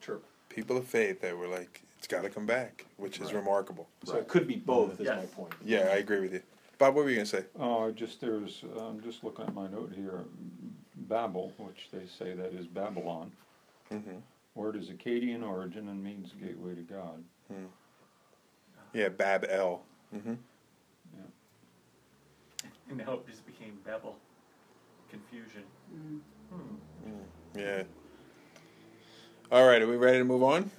True. 0.00 0.20
people 0.48 0.76
of 0.76 0.86
faith 0.86 1.20
that 1.20 1.36
were 1.36 1.48
like, 1.48 1.82
it's 1.98 2.06
got 2.06 2.22
to 2.22 2.30
come 2.30 2.46
back, 2.46 2.86
which 2.96 3.18
is 3.20 3.26
Right. 3.26 3.36
remarkable. 3.36 3.88
So 4.04 4.16
it 4.16 4.26
could 4.28 4.46
be 4.46 4.56
both. 4.56 5.00
Is 5.00 5.08
my 5.08 5.26
point. 5.26 5.52
Yeah, 5.64 5.90
I 5.92 5.96
agree 5.96 6.20
with 6.20 6.32
you. 6.32 6.42
Bob, 6.80 6.94
what 6.94 7.04
were 7.04 7.10
you 7.10 7.16
going 7.16 7.26
to 7.26 7.36
say? 7.36 7.44
Oh, 7.60 7.90
just 7.90 8.22
there's, 8.22 8.64
uh, 8.74 8.86
I'm 8.86 9.02
just 9.02 9.22
looking 9.22 9.44
at 9.44 9.54
my 9.54 9.68
note 9.68 9.92
here, 9.94 10.24
Babel, 10.96 11.52
which 11.58 11.88
they 11.92 12.06
say 12.06 12.32
that 12.32 12.54
is 12.54 12.66
Babylon. 12.66 13.30
hmm 13.90 13.98
Word 14.54 14.76
is 14.76 14.88
Akkadian 14.88 15.46
origin 15.46 15.88
and 15.88 16.02
means 16.02 16.32
gateway 16.42 16.74
to 16.74 16.80
God. 16.80 17.22
Hmm. 17.48 17.66
Yeah, 18.94 19.10
Bab 19.10 19.44
El. 19.48 19.82
hmm 20.10 20.32
And 22.88 22.96
now 22.96 23.12
it 23.12 23.26
just 23.28 23.44
became 23.44 23.78
Babel. 23.84 24.16
Confusion. 25.10 25.62
Mm. 25.94 26.20
Hmm. 26.50 27.10
Mm. 27.10 27.22
Yeah. 27.56 27.82
All 29.52 29.66
right, 29.68 29.82
are 29.82 29.86
we 29.86 29.96
ready 29.96 30.18
to 30.18 30.24
move 30.24 30.42
on? 30.42 30.70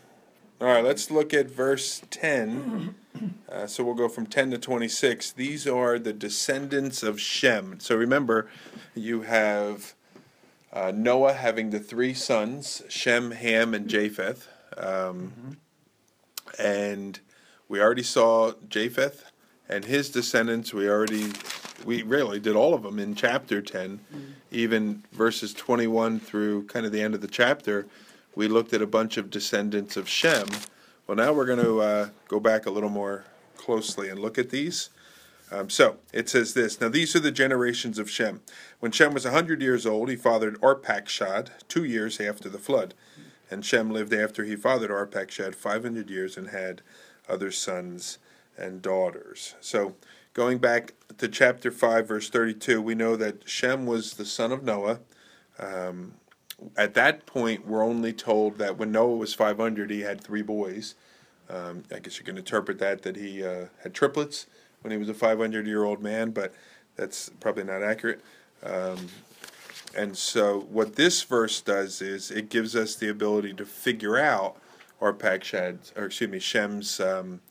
All 0.61 0.67
right, 0.67 0.83
let's 0.83 1.09
look 1.09 1.33
at 1.33 1.49
verse 1.49 2.03
10. 2.11 2.93
Uh, 3.51 3.65
so 3.65 3.83
we'll 3.83 3.95
go 3.95 4.07
from 4.07 4.27
10 4.27 4.51
to 4.51 4.57
26. 4.59 5.31
These 5.31 5.65
are 5.67 5.97
the 5.97 6.13
descendants 6.13 7.01
of 7.01 7.19
Shem. 7.19 7.79
So 7.79 7.95
remember, 7.95 8.47
you 8.93 9.21
have 9.21 9.95
uh, 10.71 10.91
Noah 10.95 11.33
having 11.33 11.71
the 11.71 11.79
three 11.79 12.13
sons 12.13 12.83
Shem, 12.89 13.31
Ham, 13.31 13.73
and 13.73 13.87
Japheth. 13.87 14.47
Um, 14.77 15.57
And 16.59 17.19
we 17.67 17.81
already 17.81 18.03
saw 18.03 18.53
Japheth 18.69 19.31
and 19.67 19.85
his 19.85 20.09
descendants. 20.09 20.73
We 20.75 20.87
already, 20.87 21.31
we 21.85 22.03
really 22.03 22.39
did 22.39 22.55
all 22.55 22.75
of 22.75 22.83
them 22.83 22.99
in 22.99 23.15
chapter 23.15 23.61
10, 23.63 23.99
even 24.51 25.03
verses 25.11 25.53
21 25.55 26.19
through 26.19 26.65
kind 26.67 26.85
of 26.85 26.91
the 26.91 27.01
end 27.01 27.15
of 27.15 27.21
the 27.21 27.27
chapter. 27.27 27.87
We 28.35 28.47
looked 28.47 28.73
at 28.73 28.81
a 28.81 28.87
bunch 28.87 29.17
of 29.17 29.29
descendants 29.29 29.97
of 29.97 30.07
Shem. 30.07 30.47
Well, 31.05 31.17
now 31.17 31.33
we're 31.33 31.45
going 31.45 31.63
to 31.63 31.81
uh, 31.81 32.09
go 32.27 32.39
back 32.39 32.65
a 32.65 32.71
little 32.71 32.89
more 32.89 33.25
closely 33.57 34.09
and 34.09 34.19
look 34.19 34.37
at 34.37 34.49
these. 34.49 34.89
Um, 35.51 35.69
so 35.69 35.97
it 36.13 36.29
says 36.29 36.53
this 36.53 36.79
Now 36.79 36.87
these 36.87 37.15
are 37.15 37.19
the 37.19 37.31
generations 37.31 37.99
of 37.99 38.09
Shem. 38.09 38.41
When 38.79 38.91
Shem 38.91 39.13
was 39.13 39.25
a 39.25 39.29
100 39.29 39.61
years 39.61 39.85
old, 39.85 40.09
he 40.09 40.15
fathered 40.15 40.59
Arpachshad 40.61 41.49
two 41.67 41.83
years 41.83 42.19
after 42.21 42.47
the 42.47 42.57
flood. 42.57 42.93
And 43.49 43.65
Shem 43.65 43.91
lived 43.91 44.13
after 44.13 44.45
he 44.45 44.55
fathered 44.55 44.91
Arpachshad 44.91 45.55
500 45.55 46.09
years 46.09 46.37
and 46.37 46.49
had 46.49 46.81
other 47.27 47.51
sons 47.51 48.17
and 48.57 48.81
daughters. 48.81 49.55
So, 49.59 49.95
going 50.33 50.59
back 50.59 50.93
to 51.17 51.27
chapter 51.27 51.69
5, 51.69 52.07
verse 52.07 52.29
32, 52.29 52.81
we 52.81 52.95
know 52.95 53.17
that 53.17 53.49
Shem 53.49 53.85
was 53.85 54.13
the 54.13 54.25
son 54.25 54.53
of 54.53 54.63
Noah. 54.63 54.99
Um, 55.59 56.13
at 56.77 56.93
that 56.93 57.25
point, 57.25 57.67
we're 57.67 57.83
only 57.83 58.13
told 58.13 58.57
that 58.59 58.77
when 58.77 58.91
Noah 58.91 59.15
was 59.15 59.33
500, 59.33 59.89
he 59.89 60.01
had 60.01 60.21
three 60.21 60.41
boys. 60.41 60.95
Um, 61.49 61.83
I 61.93 61.99
guess 61.99 62.17
you 62.17 62.23
can 62.23 62.37
interpret 62.37 62.79
that 62.79 63.01
that 63.01 63.15
he 63.15 63.43
uh, 63.43 63.65
had 63.83 63.93
triplets 63.93 64.47
when 64.81 64.91
he 64.91 64.97
was 64.97 65.09
a 65.09 65.13
500 65.13 65.67
year 65.67 65.83
old 65.83 66.01
man, 66.01 66.31
but 66.31 66.53
that's 66.95 67.29
probably 67.39 67.63
not 67.63 67.83
accurate. 67.83 68.21
Um, 68.63 69.09
and 69.95 70.17
so, 70.17 70.61
what 70.71 70.95
this 70.95 71.23
verse 71.23 71.59
does 71.59 72.01
is 72.01 72.31
it 72.31 72.49
gives 72.49 72.75
us 72.75 72.95
the 72.95 73.09
ability 73.09 73.53
to 73.55 73.65
figure 73.65 74.17
out 74.17 74.55
Arpachshad's, 75.01 75.91
or 75.97 76.05
excuse 76.05 76.29
me, 76.29 76.39
Shem's 76.39 76.99
um, 76.99 77.41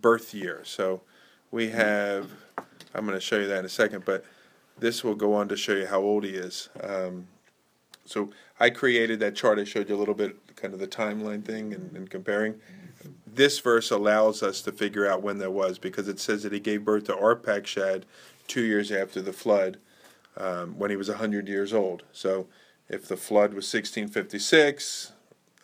birth 0.00 0.34
year. 0.34 0.62
So, 0.64 1.02
we 1.50 1.68
have, 1.70 2.30
I'm 2.94 3.06
going 3.06 3.16
to 3.16 3.20
show 3.20 3.38
you 3.38 3.46
that 3.46 3.60
in 3.60 3.64
a 3.64 3.68
second, 3.68 4.04
but 4.04 4.24
this 4.78 5.04
will 5.04 5.14
go 5.14 5.34
on 5.34 5.48
to 5.48 5.56
show 5.56 5.74
you 5.74 5.86
how 5.86 6.00
old 6.00 6.24
he 6.24 6.30
is. 6.30 6.68
Um, 6.82 7.28
so, 8.04 8.30
I 8.58 8.70
created 8.70 9.20
that 9.20 9.34
chart. 9.34 9.58
I 9.58 9.64
showed 9.64 9.88
you 9.88 9.96
a 9.96 9.98
little 9.98 10.14
bit, 10.14 10.56
kind 10.56 10.74
of 10.74 10.80
the 10.80 10.86
timeline 10.86 11.44
thing 11.44 11.72
and, 11.72 11.94
and 11.96 12.08
comparing. 12.08 12.60
This 13.26 13.58
verse 13.58 13.90
allows 13.90 14.42
us 14.42 14.62
to 14.62 14.72
figure 14.72 15.06
out 15.06 15.22
when 15.22 15.38
that 15.38 15.52
was 15.52 15.78
because 15.78 16.08
it 16.08 16.20
says 16.20 16.44
that 16.44 16.52
he 16.52 16.60
gave 16.60 16.84
birth 16.84 17.04
to 17.04 17.14
Arpachshad 17.14 18.04
two 18.46 18.62
years 18.62 18.92
after 18.92 19.20
the 19.20 19.32
flood 19.32 19.78
um, 20.36 20.78
when 20.78 20.90
he 20.90 20.96
was 20.96 21.08
100 21.08 21.48
years 21.48 21.72
old. 21.72 22.04
So 22.12 22.46
if 22.88 23.08
the 23.08 23.16
flood 23.16 23.50
was 23.50 23.64
1656, 23.72 25.12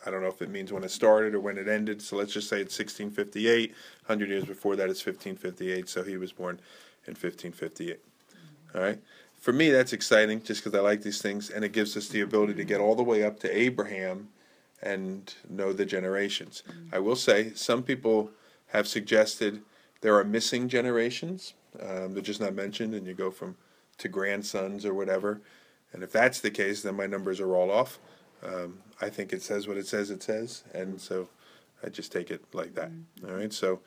I 0.05 0.11
don't 0.11 0.21
know 0.21 0.27
if 0.27 0.41
it 0.41 0.49
means 0.49 0.73
when 0.73 0.83
it 0.83 0.91
started 0.91 1.35
or 1.35 1.39
when 1.39 1.57
it 1.57 1.67
ended. 1.67 2.01
So 2.01 2.17
let's 2.17 2.33
just 2.33 2.49
say 2.49 2.59
it's 2.59 2.77
1658. 2.77 3.71
100 4.05 4.29
years 4.29 4.45
before 4.45 4.75
that 4.75 4.89
is 4.89 5.05
1558. 5.05 5.87
So 5.87 6.03
he 6.03 6.17
was 6.17 6.31
born 6.31 6.59
in 7.05 7.11
1558. 7.11 7.99
All 8.73 8.81
right. 8.81 8.99
For 9.41 9.51
me, 9.51 9.71
that's 9.71 9.91
exciting 9.91 10.43
just 10.43 10.63
because 10.63 10.77
I 10.77 10.83
like 10.83 11.01
these 11.01 11.19
things, 11.19 11.49
and 11.49 11.65
it 11.65 11.71
gives 11.71 11.97
us 11.97 12.07
the 12.07 12.21
ability 12.21 12.53
to 12.53 12.63
get 12.63 12.79
all 12.79 12.93
the 12.93 13.01
way 13.01 13.23
up 13.23 13.39
to 13.39 13.57
Abraham 13.57 14.29
and 14.83 15.33
know 15.49 15.73
the 15.73 15.83
generations. 15.83 16.61
I 16.93 16.99
will 16.99 17.15
say 17.15 17.51
some 17.55 17.81
people 17.81 18.29
have 18.67 18.87
suggested 18.87 19.63
there 20.01 20.15
are 20.15 20.23
missing 20.23 20.69
generations. 20.69 21.55
Um, 21.79 22.13
they're 22.13 22.21
just 22.21 22.39
not 22.39 22.53
mentioned, 22.53 22.93
and 22.93 23.07
you 23.07 23.15
go 23.15 23.31
from 23.31 23.55
to 23.97 24.07
grandsons 24.07 24.85
or 24.85 24.93
whatever. 24.93 25.41
And 25.91 26.03
if 26.03 26.11
that's 26.11 26.39
the 26.39 26.51
case, 26.51 26.83
then 26.83 26.95
my 26.95 27.07
numbers 27.07 27.39
are 27.39 27.55
all 27.55 27.71
off. 27.71 27.97
Um, 28.43 28.77
I 29.01 29.09
think 29.09 29.33
it 29.33 29.41
says 29.41 29.67
what 29.67 29.77
it 29.77 29.87
says 29.87 30.11
it 30.11 30.21
says, 30.21 30.63
and 30.71 31.01
so 31.01 31.29
I 31.83 31.89
just 31.89 32.11
take 32.11 32.29
it 32.29 32.43
like 32.53 32.75
that. 32.75 32.91
All 33.27 33.33
right, 33.33 33.51
so 33.51 33.79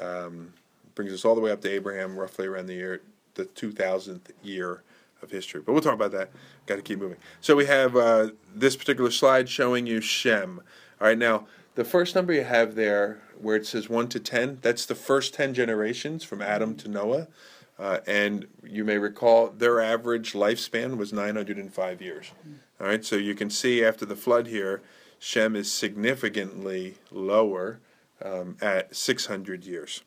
um, 0.00 0.52
brings 0.96 1.12
us 1.12 1.24
all 1.24 1.36
the 1.36 1.40
way 1.40 1.52
up 1.52 1.60
to 1.60 1.70
Abraham, 1.70 2.18
roughly 2.18 2.48
around 2.48 2.66
the 2.66 2.74
year 2.74 3.02
the 3.36 3.44
2000th 3.44 4.32
year 4.42 4.82
of 5.22 5.30
history. 5.30 5.60
But 5.64 5.72
we'll 5.72 5.82
talk 5.82 5.94
about 5.94 6.12
that. 6.12 6.30
Got 6.66 6.76
to 6.76 6.82
keep 6.82 6.98
moving. 6.98 7.18
So 7.40 7.56
we 7.56 7.66
have 7.66 7.96
uh, 7.96 8.30
this 8.54 8.76
particular 8.76 9.10
slide 9.10 9.48
showing 9.48 9.86
you 9.86 10.00
Shem. 10.00 10.60
All 11.00 11.08
right, 11.08 11.18
now 11.18 11.46
the 11.74 11.84
first 11.84 12.14
number 12.14 12.32
you 12.32 12.44
have 12.44 12.74
there, 12.74 13.20
where 13.40 13.56
it 13.56 13.66
says 13.66 13.88
one 13.88 14.08
to 14.08 14.20
ten, 14.20 14.58
that's 14.62 14.86
the 14.86 14.94
first 14.94 15.34
ten 15.34 15.54
generations 15.54 16.24
from 16.24 16.42
Adam 16.42 16.74
to 16.76 16.88
Noah. 16.88 17.28
Uh, 17.78 17.98
and 18.06 18.46
you 18.64 18.84
may 18.84 18.96
recall 18.96 19.48
their 19.48 19.80
average 19.80 20.32
lifespan 20.32 20.96
was 20.96 21.12
905 21.12 22.00
years. 22.00 22.30
All 22.80 22.86
right, 22.86 23.04
so 23.04 23.16
you 23.16 23.34
can 23.34 23.50
see 23.50 23.84
after 23.84 24.06
the 24.06 24.16
flood 24.16 24.46
here, 24.46 24.80
Shem 25.18 25.54
is 25.54 25.70
significantly 25.70 26.96
lower 27.10 27.80
um, 28.24 28.56
at 28.62 28.96
600 28.96 29.64
years. 29.64 30.02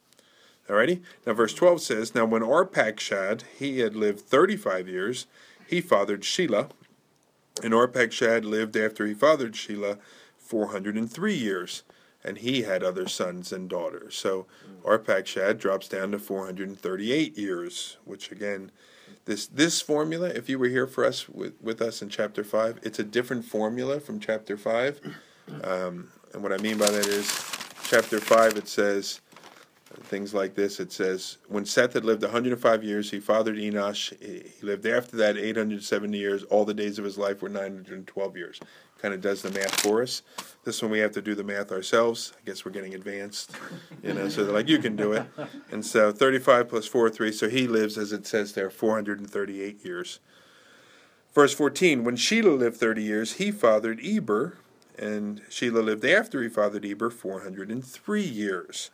Alrighty? 0.70 1.02
Now, 1.26 1.34
verse 1.34 1.54
12 1.54 1.82
says, 1.82 2.16
Now, 2.16 2.26
when 2.26 2.44
Arpachshad, 2.44 3.44
he 3.58 3.80
had 3.80 3.96
lived 3.96 4.20
35 4.20 4.88
years, 4.88 5.26
he 5.68 5.82
fathered 5.82 6.22
Shelah. 6.22 6.70
And 7.64 7.74
Arpachshad 7.74 8.46
lived 8.46 8.78
after 8.78 9.08
he 9.08 9.14
fathered 9.16 9.54
Shelah 9.54 9.98
403 10.38 11.34
years, 11.34 11.84
and 12.24 12.38
he 12.38 12.62
had 12.62 12.84
other 12.84 13.08
sons 13.08 13.52
and 13.52 13.68
daughters. 13.68 14.16
So 14.16 14.46
Arpachshad 14.84 15.58
drops 15.58 15.88
down 15.88 16.12
to 16.12 16.20
438 16.20 17.38
years, 17.38 17.98
which 18.06 18.32
again, 18.32 18.72
this 19.26 19.48
this 19.48 19.82
formula, 19.82 20.28
if 20.30 20.50
you 20.50 20.60
were 20.60 20.68
here 20.68 20.88
for 20.88 21.04
us 21.04 21.28
with, 21.28 21.54
with 21.62 21.82
us 21.82 22.02
in 22.02 22.10
chapter 22.10 22.44
5, 22.44 22.80
it's 22.84 23.00
a 23.00 23.04
different 23.04 23.44
formula 23.46 24.00
from 24.00 24.20
chapter 24.20 24.56
5. 24.56 25.02
Um, 25.64 26.10
and 26.34 26.44
what 26.44 26.54
I 26.54 26.58
mean 26.58 26.78
by 26.78 26.90
that 26.90 27.08
is, 27.08 27.28
chapter 27.84 28.20
5, 28.20 28.58
it 28.58 28.68
says, 28.68 29.20
things 30.04 30.34
like 30.34 30.56
this. 30.56 30.80
It 30.80 30.92
says, 30.92 31.38
When 31.48 31.66
Seth 31.66 31.94
had 31.94 32.06
lived 32.06 32.24
105 32.24 32.84
years, 32.84 33.12
he 33.12 33.20
fathered 33.20 33.58
Enosh. 33.58 34.14
He 34.22 34.66
lived 34.66 34.86
after 34.86 35.18
that 35.18 35.38
870 35.38 36.18
years. 36.18 36.44
All 36.44 36.66
the 36.66 36.74
days 36.74 36.98
of 36.98 37.06
his 37.06 37.18
life 37.18 37.42
were 37.42 37.50
912 37.50 38.38
years. 38.38 38.60
Kind 39.02 39.14
of 39.14 39.22
does 39.22 39.42
the 39.42 39.52
math 39.52 39.80
for 39.82 40.02
us. 40.02 40.24
This 40.66 40.82
one 40.82 40.92
we 40.92 41.00
have 41.00 41.14
to 41.14 41.22
do 41.22 41.36
the 41.36 41.44
math 41.44 41.72
ourselves. 41.72 42.34
I 42.38 42.46
guess 42.46 42.66
we're 42.66 42.72
getting 42.72 42.96
advanced, 42.96 43.52
you 44.04 44.14
know, 44.14 44.28
so 44.28 44.44
they're 44.44 44.54
like, 44.54 44.68
you 44.68 44.80
can 44.80 44.96
do 44.96 45.14
it. 45.14 45.26
And 45.72 45.86
so 45.86 46.12
35 46.12 46.68
plus 46.68 46.86
4, 46.86 47.10
3. 47.10 47.32
So 47.32 47.48
he 47.48 47.68
lives, 47.68 47.98
as 47.98 48.12
it 48.12 48.28
says 48.28 48.54
there, 48.54 48.70
438 48.70 49.86
years. 49.86 50.20
Verse 51.34 51.54
14 51.54 52.04
When 52.04 52.18
Shelah 52.18 52.58
lived 52.58 52.78
30 52.78 53.04
years, 53.04 53.34
he 53.34 53.52
fathered 53.52 54.00
Eber. 54.04 54.58
And 54.98 55.42
Shelah 55.50 55.84
lived 55.84 56.04
after 56.04 56.44
he 56.44 56.50
fathered 56.50 56.86
Eber 56.86 57.10
403 57.10 58.22
years. 58.22 58.92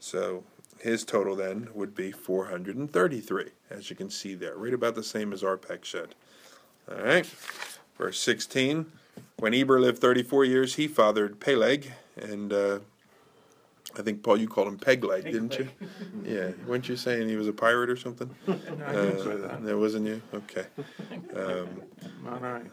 So 0.00 0.44
his 0.80 1.04
total 1.04 1.34
then 1.36 1.68
would 1.74 1.94
be 1.94 2.12
433, 2.12 3.46
as 3.70 3.90
you 3.90 3.96
can 3.96 4.10
see 4.10 4.34
there, 4.34 4.56
right 4.56 4.72
about 4.74 4.94
the 4.94 5.02
same 5.02 5.32
as 5.32 5.42
Arpachshad. 5.42 6.10
All 6.90 7.02
right, 7.02 7.26
verse 7.98 8.20
16. 8.20 8.86
When 9.38 9.54
Eber 9.54 9.80
lived 9.80 9.98
34 9.98 10.44
years, 10.44 10.74
he 10.76 10.86
fathered 10.88 11.40
Peleg, 11.40 11.92
and 12.16 12.52
uh, 12.52 12.78
I 13.98 14.02
think, 14.02 14.22
Paul, 14.22 14.36
you 14.38 14.48
called 14.48 14.68
him 14.68 14.78
Pegleg, 14.78 15.24
didn't 15.24 15.58
you? 15.58 15.68
yeah, 16.24 16.50
weren't 16.66 16.88
you 16.88 16.96
saying 16.96 17.28
he 17.28 17.36
was 17.36 17.48
a 17.48 17.52
pirate 17.52 17.90
or 17.90 17.96
something? 17.96 18.30
No, 18.46 18.54
I 18.86 18.92
didn't 18.92 19.18
say 19.24 19.30
Uh, 19.32 19.36
that. 19.48 19.64
that 19.64 19.76
wasn't 19.78 20.06
you? 20.06 20.22
Okay. 20.32 20.64
Um, 21.36 21.68
All 22.28 22.38
right. 22.38 22.64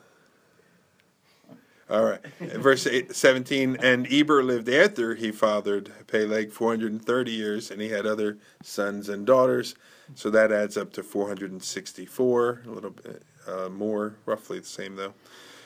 All 1.87 2.03
right. 2.03 2.25
Verse 2.39 2.87
eight, 2.87 3.15
17 3.15 3.77
And 3.81 4.11
Eber 4.11 4.43
lived 4.43 4.69
after 4.69 5.13
he 5.15 5.31
fathered 5.31 5.91
Peleg 6.07 6.51
430 6.51 7.31
years, 7.31 7.69
and 7.69 7.79
he 7.79 7.89
had 7.89 8.07
other 8.07 8.37
sons 8.63 9.07
and 9.07 9.25
daughters. 9.25 9.75
So 10.15 10.29
that 10.31 10.51
adds 10.51 10.77
up 10.77 10.93
to 10.93 11.03
464, 11.03 12.63
a 12.65 12.69
little 12.69 12.89
bit 12.91 13.23
uh, 13.47 13.69
more, 13.69 14.15
roughly 14.25 14.59
the 14.59 14.65
same 14.65 14.95
though. 14.95 15.13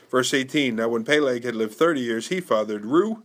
Verse 0.09 0.33
18 0.33 0.75
Now 0.75 0.89
when 0.89 1.05
Peleg 1.05 1.43
had 1.43 1.55
lived 1.55 1.75
30 1.75 2.01
years, 2.01 2.27
he 2.27 2.41
fathered 2.41 2.85
Ru, 2.85 3.23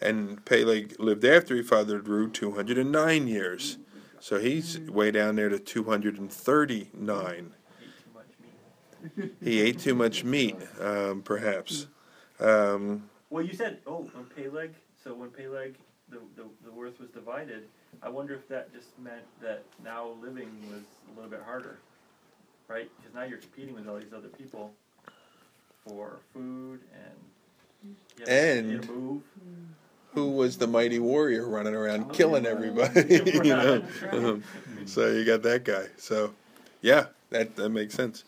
and 0.00 0.44
Peleg 0.44 0.94
lived 1.00 1.24
after 1.24 1.56
he 1.56 1.62
fathered 1.62 2.06
Ru 2.06 2.30
209 2.30 3.26
years. 3.26 3.78
So 4.20 4.38
he's 4.38 4.78
way 4.80 5.10
down 5.10 5.36
there 5.36 5.48
to 5.48 5.58
239. 5.58 7.54
He 9.42 9.60
ate 9.60 9.78
too 9.78 9.94
much 9.94 10.24
meat, 10.24 10.56
um, 10.80 11.22
perhaps. 11.22 11.86
Um, 12.40 13.08
Well, 13.30 13.44
you 13.44 13.52
said, 13.54 13.78
oh, 13.86 14.08
when 14.14 14.24
Peleg, 14.26 14.70
so 15.02 15.14
when 15.14 15.30
Peleg, 15.30 15.74
the, 16.08 16.18
the, 16.36 16.44
the 16.64 16.80
earth 16.80 16.98
was 17.00 17.10
divided, 17.10 17.64
I 18.02 18.08
wonder 18.08 18.34
if 18.34 18.48
that 18.48 18.72
just 18.72 18.98
meant 18.98 19.22
that 19.42 19.62
now 19.84 20.10
living 20.22 20.48
was 20.70 20.82
a 21.10 21.14
little 21.14 21.30
bit 21.30 21.42
harder, 21.44 21.78
right? 22.68 22.90
Because 22.98 23.14
now 23.14 23.24
you're 23.24 23.38
competing 23.38 23.74
with 23.74 23.88
all 23.88 23.96
these 23.98 24.12
other 24.16 24.28
people 24.28 24.72
for 25.86 26.18
food 26.32 26.80
and 26.94 27.94
know, 28.18 28.32
And- 28.32 28.70
you 28.72 28.80
move. 28.92 29.22
who 30.14 30.30
was 30.30 30.58
the 30.58 30.66
mighty 30.66 30.98
warrior 30.98 31.46
running 31.46 31.74
around 31.74 32.12
killing 32.12 32.46
everybody, 32.46 33.14
you 33.14 33.42
know. 33.44 33.84
Um, 34.10 34.42
so 34.86 35.08
you 35.08 35.24
got 35.24 35.42
that 35.42 35.64
guy. 35.64 35.86
So 35.96 36.34
yeah, 36.82 37.06
that 37.30 37.54
that 37.56 37.68
makes 37.68 37.94
sense. 37.94 38.24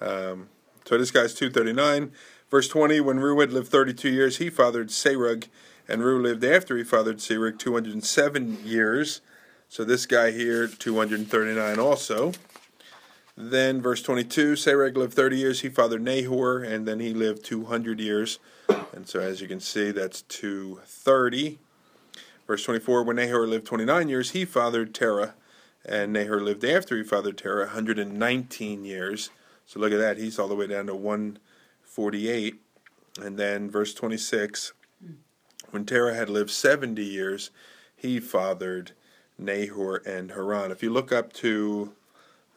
Um, 0.00 0.48
so 0.86 0.96
this 0.96 1.10
guy's 1.10 1.34
two 1.34 1.50
thirty 1.50 1.72
nine, 1.72 2.12
verse 2.54 2.68
twenty. 2.68 3.00
When 3.00 3.18
Ru 3.18 3.40
had 3.40 3.52
lived 3.52 3.66
thirty 3.66 3.92
two 3.92 4.10
years, 4.10 4.36
he 4.36 4.48
fathered 4.48 4.90
Serug, 4.90 5.48
and 5.88 6.04
Ru 6.04 6.22
lived 6.22 6.44
after 6.44 6.76
he 6.76 6.84
fathered 6.84 7.16
Serug 7.16 7.58
two 7.58 7.72
hundred 7.72 7.94
and 7.94 8.04
seven 8.04 8.64
years. 8.64 9.22
So 9.68 9.82
this 9.82 10.06
guy 10.06 10.30
here, 10.30 10.68
two 10.68 10.96
hundred 10.96 11.18
and 11.18 11.28
thirty 11.28 11.52
nine, 11.52 11.80
also. 11.80 12.30
Then 13.36 13.82
verse 13.82 14.00
22, 14.00 14.52
Serug 14.52 14.96
lived 14.96 15.14
30 15.14 15.36
years, 15.36 15.60
he 15.62 15.68
fathered 15.68 16.02
Nahor, 16.02 16.62
and 16.62 16.86
then 16.86 17.00
he 17.00 17.12
lived 17.12 17.44
200 17.44 17.98
years. 17.98 18.38
And 18.92 19.08
so 19.08 19.18
as 19.18 19.40
you 19.40 19.48
can 19.48 19.58
see, 19.58 19.90
that's 19.90 20.22
230. 20.22 21.58
Verse 22.46 22.64
24, 22.64 23.02
when 23.02 23.16
Nahor 23.16 23.48
lived 23.48 23.66
29 23.66 24.08
years, 24.08 24.30
he 24.30 24.44
fathered 24.44 24.94
Terah, 24.94 25.34
and 25.84 26.12
Nahor 26.12 26.40
lived 26.40 26.64
after 26.64 26.96
he 26.96 27.02
fathered 27.02 27.36
Terah 27.36 27.64
119 27.64 28.84
years. 28.84 29.30
So 29.66 29.80
look 29.80 29.90
at 29.90 29.98
that, 29.98 30.16
he's 30.16 30.38
all 30.38 30.46
the 30.46 30.54
way 30.54 30.68
down 30.68 30.86
to 30.86 30.94
148. 31.96 32.60
And 33.22 33.38
then 33.38 33.70
verse 33.70 33.94
26, 33.94 34.72
When 35.70 35.84
Terah 35.86 36.14
had 36.14 36.28
lived 36.28 36.50
70 36.50 37.02
years, 37.02 37.50
he 37.96 38.20
fathered 38.20 38.92
Nahor 39.38 40.02
and 40.04 40.32
Haran. 40.32 40.70
If 40.70 40.82
you 40.82 40.90
look 40.90 41.12
up 41.12 41.32
to 41.34 41.92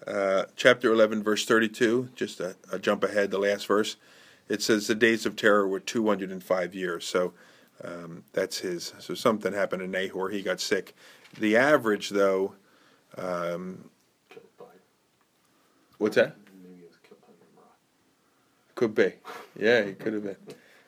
uh, 0.05 0.45
chapter 0.55 0.91
11, 0.91 1.23
verse 1.23 1.45
32, 1.45 2.09
just 2.15 2.39
a, 2.39 2.55
a 2.71 2.79
jump 2.79 3.03
ahead, 3.03 3.31
the 3.31 3.37
last 3.37 3.67
verse, 3.67 3.97
it 4.49 4.61
says 4.61 4.87
the 4.87 4.95
days 4.95 5.25
of 5.25 5.35
Terah 5.35 5.67
were 5.67 5.79
205 5.79 6.73
years. 6.73 7.05
So 7.05 7.33
um, 7.83 8.23
that's 8.33 8.59
his. 8.59 8.93
So 8.99 9.13
something 9.13 9.53
happened 9.53 9.81
to 9.81 9.87
Nahor. 9.87 10.29
He 10.29 10.41
got 10.41 10.59
sick. 10.59 10.95
The 11.37 11.57
average, 11.57 12.09
though, 12.09 12.53
um, 13.17 13.89
what's 15.97 16.15
that? 16.15 16.35
maybe 16.63 16.83
it 16.83 16.87
was 16.87 16.97
killed 17.07 17.21
by 17.21 17.27
Nimrod. 17.39 17.67
Could 18.77 18.93
be. 18.93 19.13
Yeah, 19.59 19.83
he 19.85 19.93
could 19.93 20.13
have 20.13 20.23
been. 20.23 20.37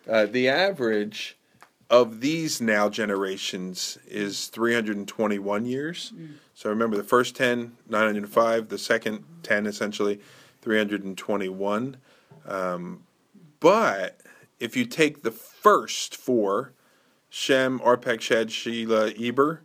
Uh, 0.08 0.28
the 0.28 0.48
average 0.48 1.36
of 1.90 2.22
these 2.22 2.62
now 2.62 2.88
generations 2.88 3.98
is 4.08 4.46
321 4.46 5.66
years. 5.66 6.14
So 6.54 6.70
remember, 6.70 6.98
the 6.98 7.04
first 7.04 7.36
10, 7.36 7.76
905, 7.90 8.70
the 8.70 8.78
second 8.78 9.24
10, 9.42 9.66
essentially, 9.66 10.20
321. 10.62 11.98
Um, 12.46 13.06
but 13.60 14.22
if 14.60 14.78
you 14.78 14.86
take 14.86 15.24
the 15.24 15.32
first 15.32 16.16
four, 16.16 16.74
Shem, 17.28 17.80
Arpachshad, 17.80 18.50
Shelah, 18.50 19.20
Eber, 19.20 19.64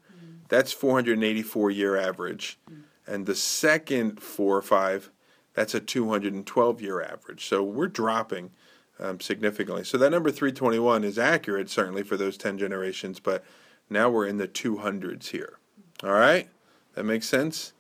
that's 0.49 0.73
484 0.73 1.71
year 1.71 1.99
average. 1.99 2.59
And 3.07 3.27
the 3.27 3.35
second 3.35 4.23
four 4.23 4.57
or 4.57 4.63
five, 4.63 5.11
that's 5.55 5.75
a 5.75 5.81
212 5.81 6.83
year 6.83 7.03
average. 7.03 7.47
So 7.47 7.63
we're 7.63 7.89
dropping 7.89 8.51
um, 8.99 9.21
significantly. 9.21 9.85
So 9.85 9.99
that 9.99 10.11
number 10.11 10.31
321 10.31 11.05
is 11.05 11.19
accurate, 11.19 11.71
certainly, 11.71 12.03
for 12.03 12.17
those 12.17 12.37
10 12.37 12.59
generations, 12.59 13.21
but 13.21 13.45
now 13.91 14.11
we're 14.11 14.27
in 14.27 14.39
the 14.39 14.49
200s 14.49 15.29
here. 15.29 15.59
All 16.03 16.13
right? 16.13 16.49
That 16.95 17.05
makes 17.05 17.29
sense? 17.29 17.73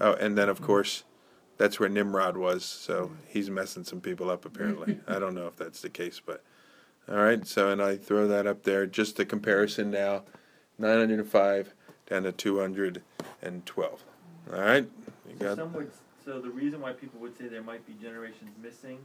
Oh, 0.00 0.12
and 0.14 0.36
then, 0.36 0.48
of 0.48 0.60
course, 0.60 1.04
that's 1.56 1.80
where 1.80 1.88
Nimrod 1.88 2.36
was, 2.36 2.64
so 2.64 3.12
he's 3.26 3.50
messing 3.50 3.84
some 3.84 4.00
people 4.00 4.30
up, 4.30 4.44
apparently. 4.44 5.00
I 5.08 5.18
don't 5.18 5.34
know 5.34 5.46
if 5.46 5.56
that's 5.56 5.80
the 5.80 5.90
case, 5.90 6.20
but. 6.24 6.42
All 7.10 7.16
right, 7.16 7.46
so, 7.46 7.70
and 7.70 7.80
I 7.80 7.96
throw 7.96 8.28
that 8.28 8.46
up 8.46 8.64
there, 8.64 8.84
just 8.84 9.18
a 9.18 9.24
comparison 9.24 9.90
now 9.90 10.24
905 10.78 11.72
down 12.06 12.24
to 12.24 12.32
212. 12.32 14.04
All 14.52 14.60
right? 14.60 14.86
You 15.28 15.34
got 15.38 15.56
Some 15.56 15.72
would, 15.72 15.90
so 16.28 16.38
the 16.38 16.50
reason 16.50 16.82
why 16.82 16.92
people 16.92 17.18
would 17.20 17.36
say 17.38 17.48
there 17.48 17.62
might 17.62 17.86
be 17.86 17.94
generations 18.02 18.50
missing, 18.62 18.98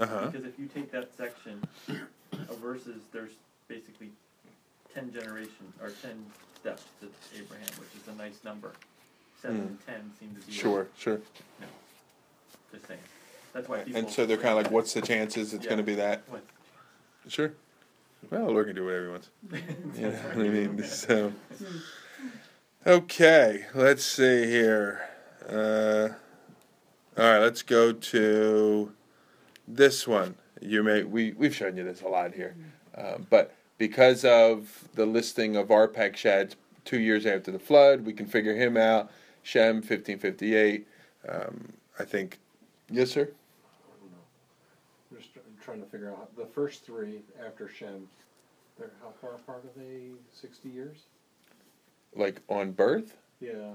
Uh 0.00 0.06
huh. 0.06 0.26
because 0.26 0.44
if 0.44 0.58
you 0.58 0.66
take 0.66 0.90
that 0.90 1.16
section 1.16 1.62
of 2.32 2.58
verses, 2.58 3.02
there's 3.12 3.30
basically 3.68 4.10
ten 4.92 5.12
generations, 5.12 5.72
or 5.80 5.90
ten 6.02 6.26
steps 6.58 6.82
to 7.00 7.06
Abraham, 7.38 7.68
which 7.78 7.90
is 8.02 8.08
a 8.12 8.16
nice 8.18 8.42
number. 8.42 8.72
Seven 9.40 9.58
and 9.60 9.86
ten 9.86 10.10
seem 10.18 10.34
to 10.34 10.44
be. 10.44 10.52
Sure, 10.52 10.88
sure. 10.98 11.20
No. 11.60 11.66
Just 12.72 12.88
saying. 12.88 12.98
That's 13.52 13.68
why 13.68 13.82
people. 13.82 14.00
And 14.00 14.10
so 14.10 14.26
they're 14.26 14.36
kind 14.36 14.58
of 14.58 14.64
like, 14.64 14.72
what's 14.72 14.92
the 14.92 15.02
chances 15.02 15.54
it's 15.54 15.62
Yeah. 15.64 15.70
going 15.70 15.78
to 15.78 15.84
be 15.84 15.94
that? 15.94 16.24
Sure. 17.28 17.52
Well, 18.28 18.46
Lord 18.50 18.66
can 18.66 18.74
do 18.74 18.84
whatever 18.86 19.04
he 19.04 19.10
wants. 19.12 19.30
You 20.00 20.08
know 20.08 20.10
what 20.10 20.46
I 20.46 20.48
mean? 20.48 20.82
So, 20.82 21.32
okay, 22.84 23.66
let's 23.72 24.04
see 24.04 24.46
here. 24.46 25.08
Uh, 25.48 26.08
all 27.16 27.24
right, 27.24 27.38
let's 27.38 27.62
go 27.62 27.92
to 27.92 28.92
this 29.66 30.06
one. 30.06 30.34
You 30.60 30.82
may 30.82 31.02
we 31.04 31.32
we've 31.32 31.54
shown 31.54 31.76
you 31.76 31.84
this 31.84 32.02
a 32.02 32.08
lot 32.08 32.34
here, 32.34 32.56
uh, 32.96 33.18
but 33.30 33.54
because 33.78 34.24
of 34.24 34.88
the 34.94 35.06
listing 35.06 35.56
of 35.56 35.68
Arpachshad 35.68 36.54
two 36.84 37.00
years 37.00 37.26
after 37.26 37.50
the 37.50 37.58
flood, 37.58 38.06
we 38.06 38.12
can 38.12 38.26
figure 38.26 38.54
him 38.54 38.76
out. 38.76 39.10
Shem, 39.42 39.82
fifteen 39.82 40.18
fifty 40.18 40.54
eight. 40.54 40.86
Um, 41.28 41.72
I 41.98 42.04
think. 42.04 42.38
Yes, 42.90 43.10
sir. 43.10 43.22
I 43.22 44.00
don't 44.00 44.10
know. 44.12 44.18
I'm 45.10 45.16
just 45.16 45.30
trying 45.62 45.80
to 45.80 45.86
figure 45.86 46.10
out, 46.10 46.36
the 46.36 46.46
first 46.46 46.84
three 46.84 47.22
after 47.44 47.68
Shem, 47.68 48.08
they're, 48.78 48.92
how 49.02 49.12
far 49.20 49.34
apart 49.34 49.64
are 49.64 49.80
they, 49.80 50.10
sixty 50.32 50.68
years? 50.68 50.98
Like 52.14 52.40
on 52.48 52.72
birth. 52.72 53.16
Yeah. 53.40 53.74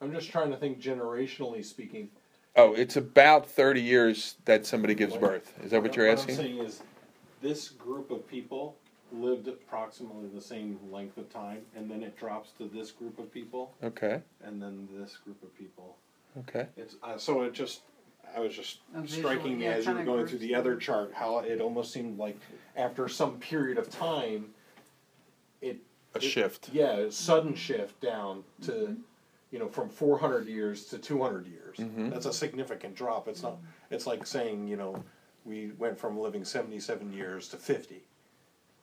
I'm 0.00 0.12
just 0.12 0.30
trying 0.30 0.50
to 0.50 0.56
think 0.56 0.80
generationally 0.80 1.64
speaking. 1.64 2.08
Oh, 2.56 2.72
it's 2.72 2.96
about 2.96 3.46
30 3.46 3.82
years 3.82 4.36
that 4.46 4.64
somebody 4.64 4.94
gives 4.94 5.16
birth. 5.16 5.52
Is 5.62 5.70
that 5.72 5.82
what 5.82 5.94
you're 5.94 6.08
asking? 6.08 6.36
I'm 6.36 6.40
saying 6.42 6.58
is, 6.58 6.82
this 7.42 7.68
group 7.68 8.10
of 8.10 8.26
people 8.26 8.76
lived 9.12 9.46
approximately 9.46 10.28
the 10.34 10.40
same 10.40 10.78
length 10.90 11.18
of 11.18 11.30
time, 11.32 11.60
and 11.76 11.90
then 11.90 12.02
it 12.02 12.16
drops 12.18 12.50
to 12.58 12.64
this 12.72 12.90
group 12.90 13.18
of 13.18 13.30
people, 13.32 13.74
Okay, 13.84 14.22
and 14.42 14.60
then 14.60 14.88
this 14.98 15.18
group 15.18 15.40
of 15.42 15.56
people. 15.56 15.96
okay. 16.40 16.66
It's, 16.76 16.96
uh, 17.02 17.18
so 17.18 17.42
it 17.42 17.52
just, 17.52 17.82
I 18.34 18.40
was 18.40 18.54
just 18.56 18.78
A 18.94 19.02
visual- 19.02 19.20
striking 19.30 19.58
me 19.58 19.64
yeah, 19.64 19.72
as 19.72 19.84
you 19.86 19.92
were 19.92 19.98
kinda 19.98 20.10
going 20.12 20.26
through 20.26 20.38
groups 20.38 20.48
the 20.48 20.54
other 20.54 20.76
chart, 20.76 21.12
how 21.14 21.38
it 21.40 21.60
almost 21.60 21.92
seemed 21.92 22.18
like 22.18 22.36
after 22.74 23.06
some 23.06 23.38
period 23.38 23.76
of 23.78 23.90
time, 23.90 24.52
it. 25.60 25.76
A 26.14 26.18
it- 26.18 26.22
shift. 26.22 26.70
Yeah, 26.72 26.96
a 26.96 27.12
sudden 27.12 27.54
shift 27.54 28.00
down 28.00 28.44
to, 28.62 28.96
you 29.50 29.58
know, 29.58 29.68
from 29.68 29.88
four 29.88 30.18
hundred 30.18 30.46
years 30.46 30.86
to 30.86 30.98
two 30.98 31.22
hundred 31.22 31.46
years. 31.46 31.76
Mhm. 31.78 32.10
That's 32.10 32.26
a 32.26 32.32
significant 32.32 32.94
drop. 32.94 33.28
It's 33.28 33.42
not, 33.42 33.58
it's 33.90 34.06
like 34.06 34.26
saying, 34.26 34.66
you 34.68 34.76
know, 34.76 35.02
we 35.44 35.70
went 35.78 35.98
from 35.98 36.18
living 36.18 36.44
seventy-seven 36.44 37.12
years 37.12 37.48
to 37.50 37.56
fifty, 37.56 38.02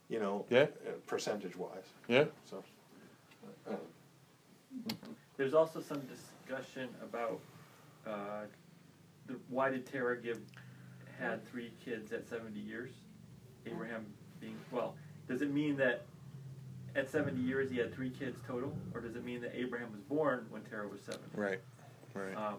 you 0.10 0.20
know. 0.20 0.46
Yeah. 0.50 0.68
Percentage 1.08 1.56
wise, 1.56 1.90
Yeah. 2.08 2.26
so. 2.50 2.64
uh, 3.70 3.76
There's 5.38 5.54
also 5.54 5.82
some 5.82 6.02
discussion 6.02 6.90
about, 7.02 7.40
uh, 8.08 8.44
the, 9.28 9.36
why 9.50 9.70
did 9.70 9.86
Terah 9.86 10.18
give, 10.22 10.40
had 11.20 11.46
three 11.50 11.72
kids 11.84 12.12
at 12.14 12.26
seventy 12.28 12.60
years? 12.60 12.92
Abraham 13.66 14.06
being, 14.40 14.58
well, 14.72 14.96
does 15.28 15.42
it 15.42 15.52
mean 15.52 15.76
that 15.78 16.04
at 16.96 17.10
seventy 17.10 17.42
years 17.42 17.70
he 17.72 17.78
had 17.78 17.94
three 17.94 18.10
kids 18.10 18.38
total? 18.48 18.76
Or 18.94 19.02
does 19.02 19.16
it 19.16 19.24
mean 19.24 19.42
that 19.42 19.54
Abraham 19.56 19.92
was 19.92 20.02
born 20.02 20.46
when 20.50 20.62
Terah 20.64 20.88
was 20.88 21.02
seven? 21.02 21.22
Right, 21.36 21.60
right. 22.14 22.36
Um, 22.36 22.56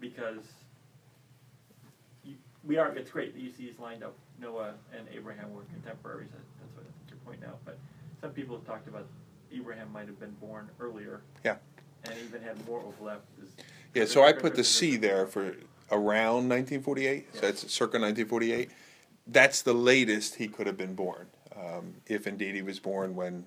because 0.00 0.44
you, 2.24 2.34
we 2.64 2.76
are, 2.78 2.94
it's 2.96 3.10
great 3.10 3.34
that 3.34 3.40
you 3.40 3.50
see 3.50 3.66
he's 3.66 3.78
lined 3.78 4.02
up, 4.02 4.14
Noah 4.40 4.74
and 4.96 5.06
Abraham 5.14 5.52
were 5.54 5.62
contemporaries, 5.72 6.28
that's 6.32 6.74
what 6.74 6.82
I 6.82 6.84
think 6.84 7.10
you're 7.10 7.18
pointing 7.24 7.48
out, 7.48 7.58
but 7.64 7.78
some 8.20 8.30
people 8.30 8.56
have 8.56 8.66
talked 8.66 8.88
about 8.88 9.06
Abraham 9.52 9.92
might 9.92 10.06
have 10.06 10.18
been 10.18 10.34
born 10.40 10.68
earlier. 10.80 11.22
Yeah. 11.44 11.56
And 12.04 12.14
even 12.26 12.42
had 12.42 12.66
more 12.66 12.80
overlap. 12.80 13.22
Yeah, 13.94 14.04
so 14.04 14.24
I 14.24 14.32
put 14.32 14.54
the 14.56 14.64
C 14.64 14.96
there 14.96 15.26
for 15.26 15.54
around 15.90 16.48
1948. 16.48 17.28
So 17.32 17.36
Yeah. 17.36 17.40
that's 17.40 17.60
circa 17.72 17.98
1948. 17.98 18.70
That's 19.26 19.62
the 19.62 19.72
latest 19.72 20.34
he 20.34 20.48
could 20.48 20.66
have 20.66 20.76
been 20.76 20.94
born, 20.94 21.28
um, 21.64 21.94
if 22.06 22.26
indeed 22.26 22.54
he 22.54 22.62
was 22.62 22.78
born 22.78 23.14
when 23.14 23.44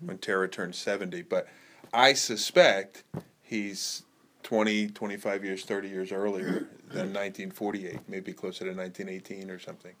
when 0.00 0.18
Terah 0.18 0.48
turned 0.48 0.74
70. 0.74 1.22
But 1.22 1.48
I 1.92 2.12
suspect 2.12 3.04
he's 3.42 4.02
20, 4.42 4.88
25 4.88 5.44
years, 5.44 5.64
30 5.64 5.88
years 5.88 6.12
earlier 6.12 6.68
than 6.88 7.12
1948, 7.14 8.00
maybe 8.08 8.32
closer 8.32 8.64
to 8.64 8.72
1918 8.72 9.50
or 9.50 9.58
something. 9.58 9.94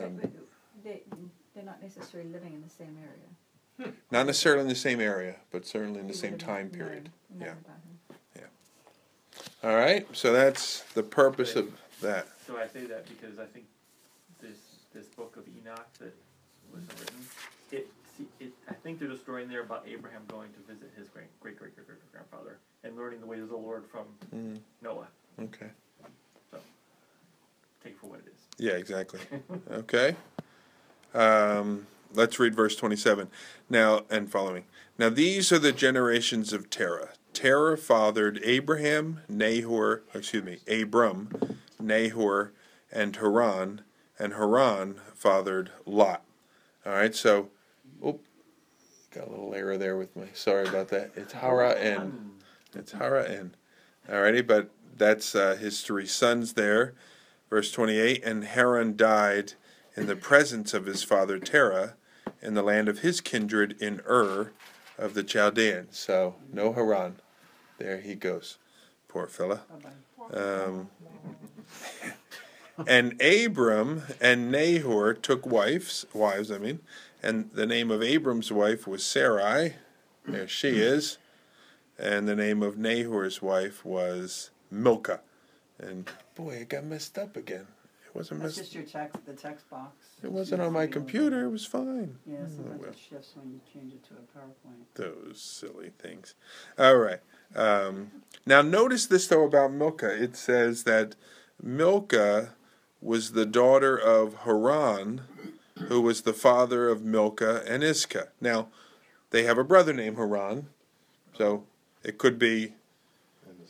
Um, 0.00 0.20
they, 0.82 1.02
they're 1.54 1.64
not 1.64 1.82
necessarily 1.82 2.30
living 2.30 2.54
in 2.54 2.62
the 2.62 2.68
same 2.68 2.96
area. 3.00 3.94
not 4.10 4.26
necessarily 4.26 4.62
in 4.62 4.68
the 4.68 4.74
same 4.74 5.00
area, 5.00 5.36
but 5.50 5.66
certainly 5.66 6.00
in 6.00 6.08
the 6.08 6.14
same 6.14 6.38
time 6.38 6.70
period. 6.70 7.10
known 7.30 7.48
Yeah. 8.36 8.42
All 9.62 9.74
right, 9.74 10.06
so 10.12 10.32
that's 10.32 10.82
the 10.92 11.02
purpose 11.02 11.56
of 11.56 11.72
that. 12.02 12.28
So 12.46 12.58
I 12.58 12.66
say 12.66 12.84
that 12.86 13.06
because 13.08 13.38
I 13.38 13.46
think 13.46 13.64
this, 14.40 14.58
this 14.92 15.06
book 15.06 15.36
of 15.36 15.44
Enoch 15.48 15.88
that 16.00 16.14
was 16.74 16.84
written, 17.00 17.16
it, 17.72 17.88
see, 18.16 18.26
it, 18.40 18.52
I 18.68 18.74
think 18.74 18.98
there's 18.98 19.12
a 19.12 19.18
story 19.18 19.42
in 19.42 19.48
there 19.48 19.62
about 19.62 19.86
Abraham 19.88 20.22
going 20.28 20.50
to 20.52 20.72
visit 20.72 20.90
his 20.96 21.08
great, 21.08 21.26
great, 21.40 21.58
great, 21.58 21.74
great, 21.74 21.86
great 21.86 22.12
grandfather 22.12 22.58
and 22.82 22.96
learning 22.96 23.20
the 23.20 23.26
ways 23.26 23.42
of 23.42 23.48
the 23.48 23.56
Lord 23.56 23.84
from 23.90 24.04
Mm, 24.34 24.58
Noah, 24.82 25.06
okay. 25.40 25.68
So, 26.50 26.58
take 27.82 27.98
for 27.98 28.06
what 28.08 28.20
it 28.20 28.26
is. 28.26 28.40
Yeah, 28.58 28.72
exactly. 28.72 29.20
Okay. 29.70 30.16
Um, 31.14 31.86
let's 32.12 32.38
read 32.40 32.54
verse 32.56 32.74
27. 32.74 33.28
Now, 33.70 34.00
and 34.10 34.30
following. 34.30 34.64
Now, 34.98 35.08
these 35.10 35.52
are 35.52 35.58
the 35.60 35.72
generations 35.72 36.52
of 36.52 36.70
Terah. 36.70 37.10
Terah 37.32 37.78
fathered 37.78 38.40
Abraham, 38.42 39.20
Nahor, 39.28 40.02
excuse 40.12 40.42
me, 40.44 40.58
Abram, 40.68 41.30
Nahor, 41.80 42.52
and 42.92 43.14
Haran, 43.16 43.82
and 44.18 44.34
Haran 44.34 44.96
fathered 45.14 45.70
Lot. 45.86 46.23
All 46.86 46.92
right, 46.92 47.14
so, 47.14 47.48
oop, 48.06 48.22
got 49.14 49.26
a 49.26 49.30
little 49.30 49.54
error 49.54 49.78
there 49.78 49.96
with 49.96 50.14
me. 50.16 50.26
Sorry 50.34 50.66
about 50.66 50.88
that. 50.88 51.12
It's 51.16 51.32
Hara 51.32 51.78
Haran. 51.78 52.32
It's 52.74 52.92
hara 52.92 53.26
Haran. 53.28 53.54
Alrighty, 54.08 54.46
but 54.46 54.70
that's 54.96 55.34
uh, 55.34 55.56
his 55.56 55.80
three 55.80 56.06
sons 56.06 56.52
there. 56.54 56.94
Verse 57.48 57.72
28 57.72 58.22
And 58.24 58.44
Haran 58.44 58.96
died 58.96 59.54
in 59.96 60.06
the 60.06 60.16
presence 60.16 60.74
of 60.74 60.86
his 60.86 61.02
father 61.02 61.38
Terah, 61.38 61.94
in 62.42 62.54
the 62.54 62.62
land 62.62 62.88
of 62.88 62.98
his 62.98 63.20
kindred 63.20 63.76
in 63.80 64.00
Ur 64.08 64.52
of 64.98 65.14
the 65.14 65.22
Chaldeans. 65.22 65.96
So 65.96 66.34
no 66.52 66.72
Haran. 66.72 67.16
There 67.78 68.00
he 68.00 68.14
goes. 68.14 68.58
Poor 69.08 69.26
fella. 69.26 69.62
Um, 70.32 70.90
and 72.86 73.20
Abram 73.22 74.02
and 74.20 74.50
Nahor 74.50 75.14
took 75.14 75.46
wives, 75.46 76.06
wives, 76.12 76.50
I 76.50 76.58
mean, 76.58 76.80
and 77.22 77.50
the 77.52 77.66
name 77.66 77.90
of 77.90 78.02
Abram's 78.02 78.50
wife 78.52 78.86
was 78.86 79.04
Sarai. 79.04 79.74
There 80.26 80.48
she 80.48 80.68
is. 80.80 81.18
And 81.98 82.26
the 82.28 82.34
name 82.34 82.62
of 82.62 82.76
Nahor's 82.76 83.40
wife 83.40 83.84
was 83.84 84.50
Milcah. 84.70 85.20
And 85.78 86.10
boy, 86.34 86.54
it 86.54 86.68
got 86.70 86.84
messed 86.84 87.18
up 87.18 87.36
again. 87.36 87.66
It 88.06 88.14
wasn't 88.16 88.40
That's 88.42 88.56
messed. 88.56 88.72
just 88.72 88.74
your 88.74 88.84
text, 88.84 89.24
the 89.26 89.32
text 89.32 89.68
box. 89.70 89.92
It 90.22 90.32
wasn't 90.32 90.62
on 90.62 90.72
my 90.72 90.86
computer. 90.86 91.44
It 91.44 91.50
was 91.50 91.66
fine. 91.66 92.18
Yeah, 92.26 92.38
Oh, 92.44 92.48
sometimes 92.56 92.80
well. 92.80 92.90
it 92.90 92.98
shifts 92.98 93.32
when 93.36 93.52
you 93.52 93.60
change 93.72 93.92
it 93.92 94.02
to 94.04 94.14
a 94.14 94.38
PowerPoint. 94.38 94.84
Those 94.94 95.40
silly 95.40 95.90
things. 95.98 96.34
All 96.78 96.96
right. 96.96 97.20
Um, 97.54 98.10
now, 98.46 98.62
notice 98.62 99.06
this, 99.06 99.28
though, 99.28 99.44
about 99.44 99.72
Milcah. 99.72 100.20
It 100.22 100.36
says 100.36 100.84
that 100.84 101.14
Milcah 101.62 102.50
was 103.04 103.32
the 103.32 103.44
daughter 103.46 103.96
of 103.96 104.34
Haran, 104.44 105.20
who 105.88 106.00
was 106.00 106.22
the 106.22 106.32
father 106.32 106.88
of 106.88 107.04
Milcah 107.04 107.62
and 107.68 107.84
Iscah. 107.84 108.28
Now, 108.40 108.68
they 109.30 109.42
have 109.44 109.58
a 109.58 109.64
brother 109.64 109.92
named 109.92 110.16
Haran, 110.16 110.68
so 111.36 111.64
it 112.02 112.16
could 112.16 112.38
be 112.38 112.72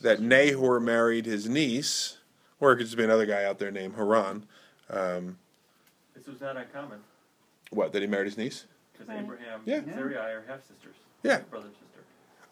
that 0.01 0.21
Nahor 0.21 0.79
married 0.79 1.25
his 1.25 1.49
niece, 1.49 2.17
or 2.61 2.71
it 2.71 2.77
could 2.77 2.85
just 2.85 2.97
be 2.97 3.03
another 3.03 3.25
guy 3.25 3.43
out 3.43 3.59
there 3.59 3.71
named 3.71 3.95
Haran. 3.95 4.45
Um, 4.89 5.37
This 6.15 6.27
was 6.27 6.39
not 6.39 6.55
uncommon, 6.55 6.99
what, 7.71 7.91
that 7.91 8.01
he 8.01 8.07
married 8.07 8.27
his 8.27 8.37
niece? 8.37 8.65
because 8.93 9.09
Right. 9.09 9.19
Abraham 9.19 9.59
Yeah. 9.65 9.77
and 9.77 9.93
Sarai 9.93 10.15
are 10.15 10.45
half 10.47 10.61
sisters. 10.61 10.95
Yeah. 11.23 11.39
Brother 11.49 11.65
and 11.65 11.75
sister. 11.75 12.03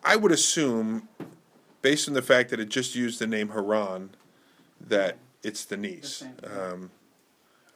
I 0.04 0.18
would 0.18 0.34
assume, 0.34 1.08
based 1.82 2.10
on 2.10 2.14
the 2.14 2.22
fact 2.22 2.50
that 2.50 2.60
it 2.60 2.68
just 2.68 2.94
used 2.96 3.20
the 3.20 3.28
name 3.28 3.50
Haran, 3.50 4.10
that 4.82 5.18
it's 5.44 5.66
the 5.66 5.78
niece. 5.78 6.24
The 6.42 6.50
same. 6.50 6.60
Um, 6.60 6.92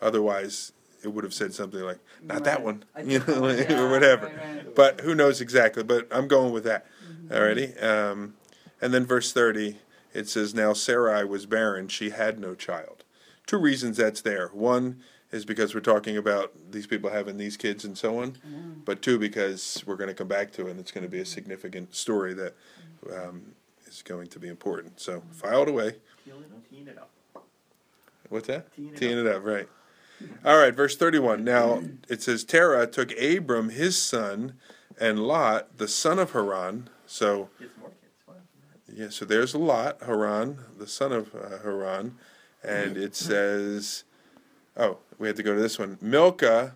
otherwise, 0.02 0.72
it 1.04 1.10
would 1.10 1.24
have 1.24 1.34
said 1.34 1.54
something 1.54 1.80
like, 1.82 2.00
"Not 2.24 2.44
that 2.46 2.64
one," 2.64 2.84
you 3.04 3.20
know, 3.28 3.48
yeah, 3.50 3.80
or 3.82 3.90
whatever. 3.90 4.28
right, 4.28 4.56
right. 4.66 4.76
But 4.76 5.02
who 5.02 5.14
knows 5.16 5.42
exactly? 5.42 5.84
But 5.84 6.08
I'm 6.12 6.28
going 6.28 6.52
with 6.54 6.64
that. 6.66 6.86
Mm-hmm. 7.06 7.34
Alrighty. 7.34 7.84
Um, 7.84 8.34
and 8.82 8.94
then 8.94 9.06
verse 9.06 9.32
thirty, 9.32 9.78
it 10.14 10.28
says, 10.28 10.54
"Now 10.56 10.74
Sarai 10.74 11.26
was 11.26 11.46
barren; 11.46 11.88
she 11.88 12.10
had 12.12 12.40
no 12.40 12.56
child." 12.56 13.04
Two 13.46 13.58
reasons 13.58 13.98
that's 13.98 14.22
there. 14.22 14.48
One 14.50 15.02
is 15.32 15.44
because 15.46 15.74
we're 15.76 15.82
talking 15.82 16.16
about 16.18 16.54
these 16.72 16.88
people 16.88 17.10
having 17.10 17.38
these 17.38 17.58
kids 17.58 17.84
and 17.86 17.98
so 17.98 18.20
on, 18.20 18.32
Mm-hmm. 18.34 18.72
but 18.86 19.02
two 19.02 19.20
because 19.20 19.84
we're 19.86 19.96
going 19.98 20.08
to 20.10 20.14
come 20.14 20.28
back 20.30 20.52
to 20.54 20.68
it 20.68 20.72
and 20.72 20.80
it's 20.80 20.92
going 20.92 21.04
to 21.04 21.10
be 21.10 21.20
a 21.20 21.26
significant 21.26 21.94
story 21.96 22.34
that 22.34 22.56
um, 23.14 23.42
is 23.86 24.02
going 24.02 24.28
to 24.28 24.40
be 24.40 24.48
important. 24.48 25.00
So 25.02 25.24
file 25.34 25.64
it 25.64 25.70
away. 25.70 25.96
Teal 26.26 26.38
it, 26.40 26.70
teen 26.70 26.88
it 26.88 26.98
up. 26.98 27.10
What's 28.30 28.48
that? 28.48 28.74
Teeing 28.76 28.90
it 28.90 28.98
Teeing 28.98 29.18
it 29.18 29.28
up, 29.28 29.44
right. 29.44 29.68
All 30.44 30.58
right, 30.58 30.74
verse 30.74 30.98
31. 30.98 31.44
Now 31.44 31.84
it 32.10 32.22
says, 32.22 32.44
Terah 32.44 32.88
took 32.88 33.12
Abram 33.20 33.70
his 33.70 33.98
son 34.02 34.54
and 35.00 35.20
Lot, 35.20 35.78
the 35.78 35.88
son 35.88 36.18
of 36.20 36.32
Haran. 36.32 36.90
So, 37.06 37.50
Gets 37.60 37.78
more 37.80 37.92
yeah, 38.94 39.10
so 39.10 39.26
there's 39.26 39.54
Lot, 39.54 40.02
Haran, 40.04 40.58
the 40.78 40.88
son 40.88 41.12
of 41.12 41.36
uh, 41.36 41.60
Haran. 41.64 42.18
And 42.64 42.98
it 42.98 43.16
says, 43.16 44.04
oh, 44.76 44.98
we 45.20 45.28
had 45.28 45.36
to 45.36 45.44
go 45.44 45.54
to 45.54 45.62
this 45.62 45.78
one. 45.78 45.98
Milcah 46.02 46.74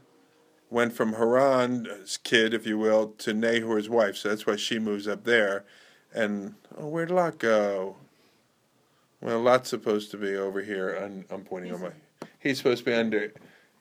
went 0.69 0.93
from 0.93 1.13
Haran's 1.13 2.17
kid, 2.17 2.53
if 2.53 2.65
you 2.67 2.77
will, 2.77 3.07
to 3.17 3.33
Nahor's 3.33 3.89
wife. 3.89 4.17
So 4.17 4.29
that's 4.29 4.45
why 4.45 4.55
she 4.55 4.77
moves 4.77 5.07
up 5.07 5.23
there. 5.23 5.65
And, 6.13 6.55
oh, 6.77 6.87
where'd 6.87 7.11
Lot 7.11 7.39
go? 7.39 7.97
Well, 9.21 9.39
Lot's 9.39 9.69
supposed 9.69 10.11
to 10.11 10.17
be 10.17 10.35
over 10.35 10.61
here. 10.61 10.89
And 10.89 11.25
I'm 11.29 11.43
pointing 11.43 11.73
on 11.73 11.81
my. 11.81 11.91
He's 12.39 12.57
supposed 12.57 12.79
to 12.79 12.85
be 12.85 12.93
under, 12.93 13.31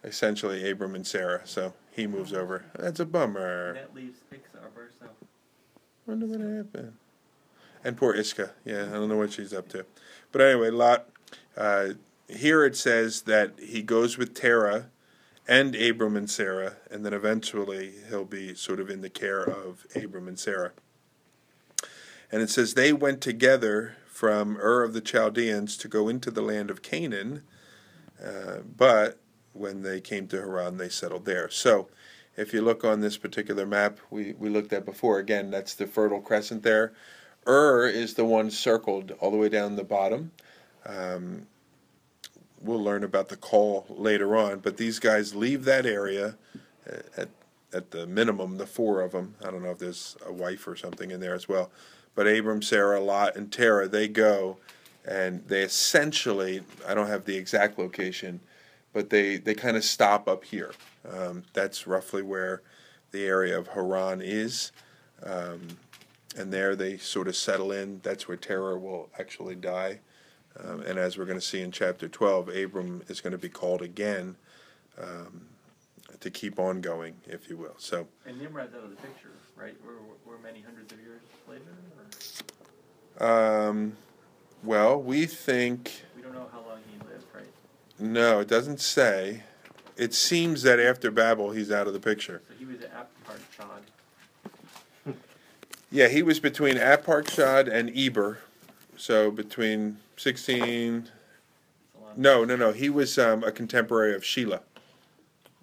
essentially, 0.05 0.71
Abram 0.71 0.95
and 0.95 1.07
Sarah. 1.07 1.43
So 1.45 1.75
he 1.91 2.07
moves 2.07 2.33
over. 2.33 2.65
That's 2.79 3.01
a 3.01 3.07
bummer. 3.07 3.69
And 3.69 3.79
that 3.79 3.95
leaves 3.95 4.19
Pixar 4.33 4.73
verso. 4.75 5.11
Wonder 6.07 6.27
what 6.27 6.41
happened. 6.41 6.93
And 7.83 7.97
poor 7.97 8.15
Iscah. 8.15 8.51
Yeah, 8.65 8.85
I 8.85 8.93
don't 8.93 9.09
know 9.09 9.17
what 9.17 9.33
she's 9.33 9.55
up 9.55 9.69
to. 9.71 9.87
But 10.33 10.43
anyway, 10.43 10.71
Lot. 10.71 11.09
Uh, 11.57 11.91
here 12.29 12.65
it 12.65 12.77
says 12.77 13.23
that 13.23 13.59
he 13.59 13.83
goes 13.83 14.17
with 14.17 14.35
Terah 14.35 14.87
and 15.49 15.75
Abram 15.75 16.17
and 16.17 16.31
Sarah, 16.31 16.77
and 16.91 17.05
then 17.05 17.13
eventually 17.13 17.95
he'll 18.09 18.25
be 18.25 18.55
sort 18.55 18.79
of 18.79 18.89
in 18.89 19.01
the 19.01 19.11
care 19.11 19.43
of 19.43 19.85
Abram 19.97 20.29
and 20.29 20.39
Sarah. 20.39 20.73
And 22.31 22.41
it 22.41 22.51
says 22.51 22.75
they 22.75 22.93
went 22.93 23.21
together 23.21 23.97
from 24.21 24.59
Ur 24.59 24.83
of 24.83 24.93
the 24.93 25.01
Chaldeans 25.01 25.79
to 25.79 25.89
go 25.89 26.07
into 26.07 26.31
the 26.31 26.43
land 26.43 26.71
of 26.71 26.83
Canaan, 26.83 27.43
uh, 28.23 28.59
but 28.77 29.19
when 29.55 29.81
they 29.81 29.99
came 30.03 30.29
to 30.29 30.37
Haran, 30.37 30.77
they 30.77 30.91
settled 30.91 31.25
there. 31.25 31.49
So, 31.49 31.89
if 32.37 32.53
you 32.53 32.61
look 32.61 32.85
on 32.85 33.01
this 33.01 33.17
particular 33.17 33.65
map 33.65 33.99
we, 34.11 34.35
we 34.35 34.51
looked 34.51 34.75
at 34.75 34.85
before, 34.85 35.19
again, 35.19 35.51
that's 35.51 35.75
the 35.75 35.87
Fertile 35.87 36.21
Crescent 36.21 36.63
there. 36.63 36.93
Ur 37.49 37.87
is 37.87 38.13
the 38.13 38.27
one 38.27 38.51
circled 38.51 39.13
all 39.21 39.31
the 39.31 39.39
way 39.39 39.49
down 39.49 39.77
the 39.77 39.85
bottom. 39.85 40.33
Um, 40.85 41.47
we'll 42.61 42.85
learn 42.85 43.05
about 43.05 43.31
the 43.31 43.39
call 43.39 43.87
later 43.89 44.37
on, 44.37 44.59
but 44.59 44.77
these 44.77 44.99
guys 44.99 45.35
leave 45.35 45.65
that 45.65 45.87
area 45.87 46.37
uh, 46.87 46.99
at, 47.17 47.31
at 47.73 47.91
the 47.91 48.07
minimum, 48.07 48.59
the 48.59 48.67
four 48.67 49.01
of 49.01 49.13
them. 49.13 49.37
I 49.43 49.51
don't 49.51 49.63
know 49.63 49.71
if 49.71 49.79
there's 49.79 50.19
a 50.27 50.33
wife 50.33 50.69
or 50.69 50.77
something 50.77 51.11
in 51.11 51.21
there 51.21 51.35
as 51.35 51.49
well. 51.49 51.71
But 52.15 52.27
Abram, 52.27 52.63
Sarah, 52.63 53.01
Lot, 53.01 53.37
and 53.37 53.51
Terah, 53.53 53.89
they 53.89 54.09
go 54.09 54.59
and 55.05 55.47
they 55.47 55.63
essentially, 55.63 56.63
I 56.87 56.95
don't 56.95 57.07
have 57.07 57.25
the 57.25 57.37
exact 57.37 57.79
location, 57.79 58.41
but 58.93 59.11
they, 59.11 59.37
they 59.37 59.55
kind 59.55 59.77
of 59.77 59.85
stop 59.85 60.29
up 60.29 60.45
here. 60.45 60.73
Um, 61.11 61.45
that's 61.53 61.87
roughly 61.87 62.23
where 62.23 62.63
the 63.11 63.25
area 63.25 63.59
of 63.59 63.69
Haran 63.69 64.21
is. 64.21 64.73
Um, 65.23 65.69
and 66.37 66.53
there 66.53 66.77
they 66.77 66.97
sort 66.97 67.29
of 67.29 67.37
settle 67.37 67.73
in. 67.73 68.01
That's 68.03 68.29
where 68.29 68.37
Terah 68.37 68.79
will 68.79 69.09
actually 69.19 69.57
die. 69.57 70.01
Um, 70.63 70.83
and 70.83 70.99
as 70.99 71.17
we're 71.17 71.25
going 71.25 71.39
to 71.39 71.45
see 71.45 71.61
in 71.61 71.73
chapter 71.73 72.09
12, 72.09 72.49
Abram 72.49 73.03
is 73.09 73.21
going 73.21 73.33
to 73.33 73.39
be 73.39 73.49
called 73.49 73.83
again 73.83 74.37
um, 75.01 75.43
to 76.21 76.31
keep 76.31 76.59
on 76.59 76.81
going, 76.81 77.15
if 77.27 77.49
you 77.49 77.57
will. 77.57 77.75
So, 77.79 78.07
And 78.27 78.39
Nimrod's 78.39 78.75
out 78.75 78.85
of 78.85 78.91
the 78.91 78.97
picture, 78.97 79.31
right? 79.57 79.75
We're, 79.85 79.93
we're 80.25 80.39
many 80.39 80.61
hundreds 80.61 80.93
of 80.93 81.01
years 81.01 81.21
later? 81.49 81.63
Or 83.19 83.69
um, 83.69 83.97
well, 84.63 85.01
we 85.01 85.27
think, 85.27 86.03
we 86.17 86.23
don't 86.23 86.35
know 86.35 86.49
how 86.53 86.61
long 86.61 86.81
he 86.91 86.99
lived, 87.11 87.25
right? 87.35 87.45
no, 87.99 88.41
it 88.41 88.49
doesn't 88.49 88.81
say. 88.81 89.43
It 89.97 90.15
seems 90.15 90.63
that 90.63 90.81
after 90.81 91.11
Babel, 91.11 91.51
he's 91.51 91.71
out 91.71 91.87
of 91.87 91.93
the 91.93 92.01
picture. 92.01 92.43
So 92.49 92.55
he 92.59 92.65
was 92.65 92.81
at 92.81 92.93
Aptarchad. 92.95 93.83
Yeah, 95.93 96.07
he 96.07 96.23
was 96.23 96.39
between 96.39 96.77
Aparchad 96.77 97.71
and 97.71 97.91
Eber. 97.97 98.39
So 98.97 99.31
between 99.31 99.99
16. 100.17 100.59
It's 100.59 101.11
a 101.97 102.01
long 102.01 102.13
No, 102.17 102.45
no, 102.45 102.55
no. 102.55 102.73
He 102.73 102.89
was 102.89 103.19
um, 103.19 103.43
a 103.43 103.51
contemporary 103.51 104.15
of 104.15 104.23
Shelah. 104.23 104.61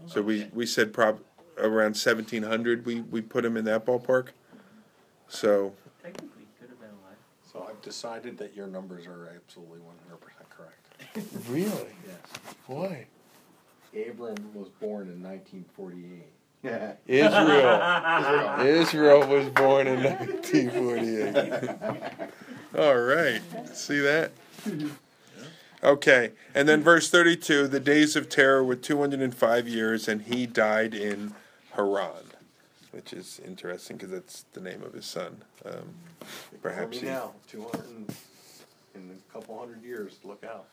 So 0.06 0.22
we, 0.22 0.42
Okay. 0.42 0.50
we 0.54 0.66
said 0.66 0.94
prob 0.94 1.20
around 1.58 1.96
1700 1.98 2.86
we, 2.86 3.02
we 3.02 3.22
put 3.22 3.44
him 3.44 3.58
in 3.58 3.66
that 3.66 3.86
ballpark. 3.86 4.28
So, 5.28 5.74
Technically, 6.04 6.46
could 6.60 6.70
have 6.70 6.80
been 6.80 6.90
alive. 6.90 7.18
So 7.52 7.66
I've 7.68 7.82
decided 7.82 8.38
that 8.38 8.56
your 8.56 8.68
numbers 8.68 9.08
are 9.08 9.30
absolutely 9.36 9.80
one 9.80 9.96
hundred 10.06 10.22
percent 10.22 10.48
correct. 10.50 10.88
really? 11.50 11.94
Yes. 12.06 12.18
Why? 12.68 13.08
Abram 13.94 14.36
was 14.54 14.70
born 14.70 15.10
in 15.10 15.22
nineteen 15.22 15.66
forty-eight. 15.76 16.32
Yeah. 16.64 16.94
Israel. 17.08 18.60
Israel 18.82 19.28
was 19.28 19.50
born 19.50 19.88
in 19.88 20.04
1948. 20.04 21.70
All 22.78 22.98
right. 22.98 23.42
See 23.76 24.00
that? 24.00 24.32
Okay. 25.84 26.32
And 26.56 26.68
then 26.68 26.82
verse 26.84 27.10
32 27.10 27.68
the 27.68 27.80
days 27.80 28.16
of 28.16 28.30
Terah 28.30 28.64
were 28.64 28.76
205 28.76 29.68
years, 29.68 30.08
and 30.08 30.24
he 30.24 30.46
died 30.46 30.94
in 30.94 31.34
Haran, 31.74 32.34
which 32.92 33.14
is 33.14 33.40
interesting 33.46 33.98
because 33.98 34.12
that's 34.12 34.46
the 34.54 34.62
name 34.62 34.82
of 34.84 34.94
his 34.94 35.06
son. 35.06 35.44
Um, 35.66 35.94
Perhaps 36.62 37.00
he- 37.00 37.06
now, 37.06 37.34
two 37.48 37.62
hundred 37.64 38.14
in 38.96 39.12
a 39.12 39.34
couple 39.34 39.58
hundred 39.58 39.84
years, 39.84 40.18
look 40.24 40.44
out. 40.44 40.66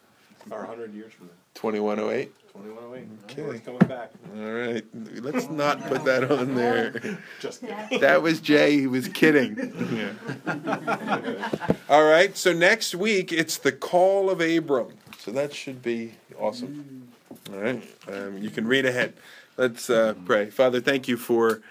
Or 0.51 0.65
hundred 0.65 0.93
years 0.95 1.13
from 1.13 1.27
now, 1.27 1.33
2108. 1.55 2.33
twenty-one 2.53 2.85
oh 2.85 2.95
eight. 2.95 3.07
Okay. 3.25 3.57
It's 3.57 3.65
coming 3.65 3.79
back. 3.89 4.11
All 4.37 4.53
right. 4.53 4.85
Let's 5.23 5.49
not 5.49 5.81
put 5.87 6.05
that 6.05 6.31
on 6.31 6.55
there. 6.55 7.19
Just 7.41 7.63
kidding. 7.63 8.01
That 8.01 8.23
was 8.23 8.41
Jay. 8.41 8.79
He 8.79 8.87
was 8.87 9.09
kidding. 9.09 9.57
All 11.89 12.05
right. 12.05 12.37
So 12.37 12.53
next 12.53 12.95
week 12.95 13.33
it's 13.33 13.59
the 13.59 13.73
call 13.73 14.31
of 14.31 14.41
Abram. 14.41 14.89
So 15.19 15.31
that 15.33 15.55
should 15.55 15.83
be 15.83 16.13
awesome. 16.39 17.09
All 17.53 17.59
right. 17.61 17.83
Um, 18.07 18.39
you 18.39 18.51
can 18.51 18.67
read 18.67 18.85
ahead. 18.87 19.15
Let's 19.57 19.89
uh, 19.89 20.15
pray. 20.27 20.51
Father, 20.51 20.81
thank 20.81 21.09
you 21.09 21.17
for 21.17 21.63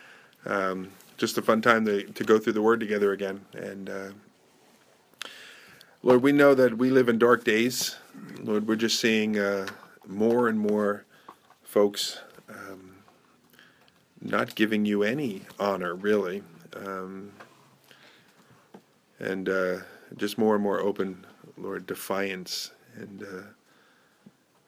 um, 0.46 0.90
just 1.18 1.38
a 1.38 1.42
fun 1.42 1.62
time 1.62 1.86
to, 1.86 2.04
to 2.04 2.24
go 2.24 2.40
through 2.40 2.54
the 2.54 2.62
Word 2.62 2.80
together 2.80 3.12
again. 3.12 3.42
And 3.54 3.90
uh, 3.90 4.10
Lord, 6.02 6.22
we 6.24 6.32
know 6.32 6.56
that 6.56 6.78
we 6.78 6.90
live 6.90 7.08
in 7.10 7.20
dark 7.20 7.44
days. 7.44 7.98
Lord, 8.42 8.68
we're 8.68 8.76
just 8.76 9.00
seeing 9.00 9.38
uh, 9.38 9.68
more 10.08 10.48
and 10.48 10.60
more 10.60 11.06
folks 11.64 12.20
um, 12.50 12.98
not 14.22 14.56
giving 14.56 14.86
you 14.86 15.04
any 15.04 15.42
honor, 15.60 15.96
really. 15.96 16.44
Um, 16.76 17.32
and 19.20 19.50
uh, 19.50 19.78
just 20.18 20.38
more 20.38 20.56
and 20.56 20.64
more 20.64 20.80
open, 20.80 21.26
Lord, 21.58 21.86
defiance. 21.86 22.72
And, 22.96 23.24
uh, 23.24 23.48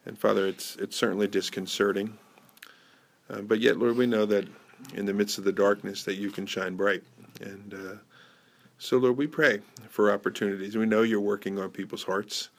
and 0.05 0.17
Father, 0.17 0.47
it's, 0.47 0.75
it's 0.77 0.95
certainly 0.95 1.27
disconcerting. 1.27 2.17
Uh, 3.29 3.41
but 3.41 3.59
yet, 3.59 3.77
Lord, 3.77 3.97
we 3.97 4.05
know 4.05 4.25
that 4.25 4.47
in 4.93 5.05
the 5.05 5.13
midst 5.13 5.37
of 5.37 5.43
the 5.43 5.51
darkness 5.51 6.03
that 6.03 6.15
you 6.15 6.29
can 6.29 6.45
shine 6.45 6.75
bright. 6.75 7.03
And 7.41 7.73
uh, 7.73 7.95
so, 8.77 8.97
Lord, 8.97 9.17
we 9.17 9.27
pray 9.27 9.61
for 9.89 10.11
opportunities. 10.11 10.77
We 10.77 10.85
know 10.85 11.01
you're 11.01 11.19
working 11.19 11.59
on 11.59 11.69
people's 11.69 12.03
hearts. 12.03 12.49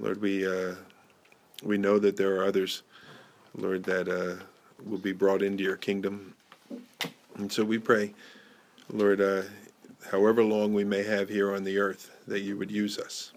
Lord, 0.00 0.20
we 0.20 0.46
uh, 0.46 0.76
we 1.64 1.76
know 1.76 1.98
that 1.98 2.16
there 2.16 2.36
are 2.36 2.44
others, 2.44 2.82
Lord, 3.56 3.82
that 3.84 4.08
uh, 4.08 4.42
will 4.84 4.98
be 4.98 5.12
brought 5.12 5.42
into 5.42 5.64
your 5.64 5.76
kingdom. 5.76 6.34
And 7.36 7.50
so 7.50 7.64
we 7.64 7.78
pray, 7.78 8.14
Lord, 8.92 9.20
uh, 9.20 9.42
however 10.08 10.44
long 10.44 10.72
we 10.72 10.84
may 10.84 11.02
have 11.02 11.28
here 11.28 11.54
on 11.54 11.64
the 11.64 11.78
earth, 11.78 12.16
that 12.28 12.40
you 12.40 12.56
would 12.56 12.70
use 12.70 12.98
us. 12.98 13.32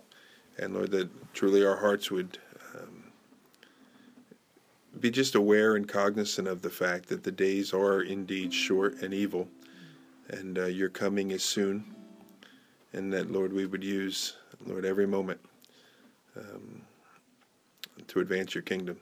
And 0.60 0.76
Lord, 0.76 0.92
that 0.92 1.10
truly 1.34 1.66
our 1.66 1.78
hearts 1.78 2.12
would 2.12 2.38
um, 2.76 3.04
be 5.00 5.10
just 5.10 5.34
aware 5.34 5.76
and 5.76 5.88
cognizant 5.88 6.48
of 6.48 6.62
the 6.62 6.70
fact 6.70 7.10
that 7.10 7.24
the 7.24 7.32
days 7.32 7.74
are 7.74 8.02
indeed 8.02 8.54
short 8.54 9.02
and 9.02 9.16
evil, 9.16 9.48
and 10.30 10.60
uh, 10.60 10.66
your 10.66 10.90
coming 10.90 11.32
is 11.32 11.44
soon. 11.44 11.96
And 12.94 13.12
that, 13.14 13.32
Lord, 13.32 13.52
we 13.52 13.66
would 13.66 13.84
use, 13.84 14.36
Lord, 14.68 14.86
every 14.86 15.08
moment 15.08 15.40
um, 16.38 16.82
to 18.08 18.20
advance 18.20 18.54
your 18.56 18.62
kingdom. 18.62 18.98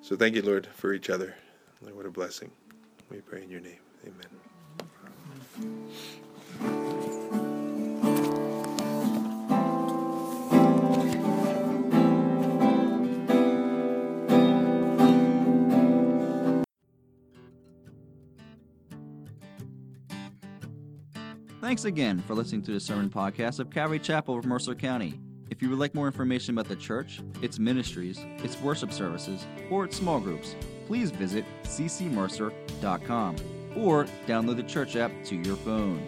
So 0.00 0.16
thank 0.16 0.34
you, 0.34 0.42
Lord, 0.42 0.66
for 0.66 0.92
each 0.92 1.10
other. 1.10 1.34
Lord, 1.80 1.96
what 1.96 2.06
a 2.06 2.10
blessing. 2.10 2.50
We 3.10 3.18
pray 3.18 3.42
in 3.42 3.50
your 3.50 3.60
name. 3.60 3.78
Amen. 4.04 4.26
Thanks 21.60 21.84
again 21.84 22.22
for 22.26 22.34
listening 22.34 22.62
to 22.62 22.72
the 22.72 22.80
sermon 22.80 23.08
podcast 23.08 23.58
of 23.58 23.70
Calvary 23.70 23.98
Chapel 23.98 24.36
of 24.36 24.44
Mercer 24.44 24.74
County. 24.74 25.18
If 25.62 25.66
you 25.66 25.70
would 25.70 25.78
like 25.78 25.94
more 25.94 26.08
information 26.08 26.58
about 26.58 26.66
the 26.66 26.74
church, 26.74 27.20
its 27.40 27.60
ministries, 27.60 28.18
its 28.42 28.60
worship 28.60 28.92
services, 28.92 29.46
or 29.70 29.84
its 29.84 29.96
small 29.96 30.18
groups, 30.18 30.56
please 30.88 31.12
visit 31.12 31.44
ccmercer.com 31.62 33.36
or 33.76 34.06
download 34.26 34.56
the 34.56 34.64
church 34.64 34.96
app 34.96 35.12
to 35.26 35.36
your 35.36 35.54
phone. 35.54 36.04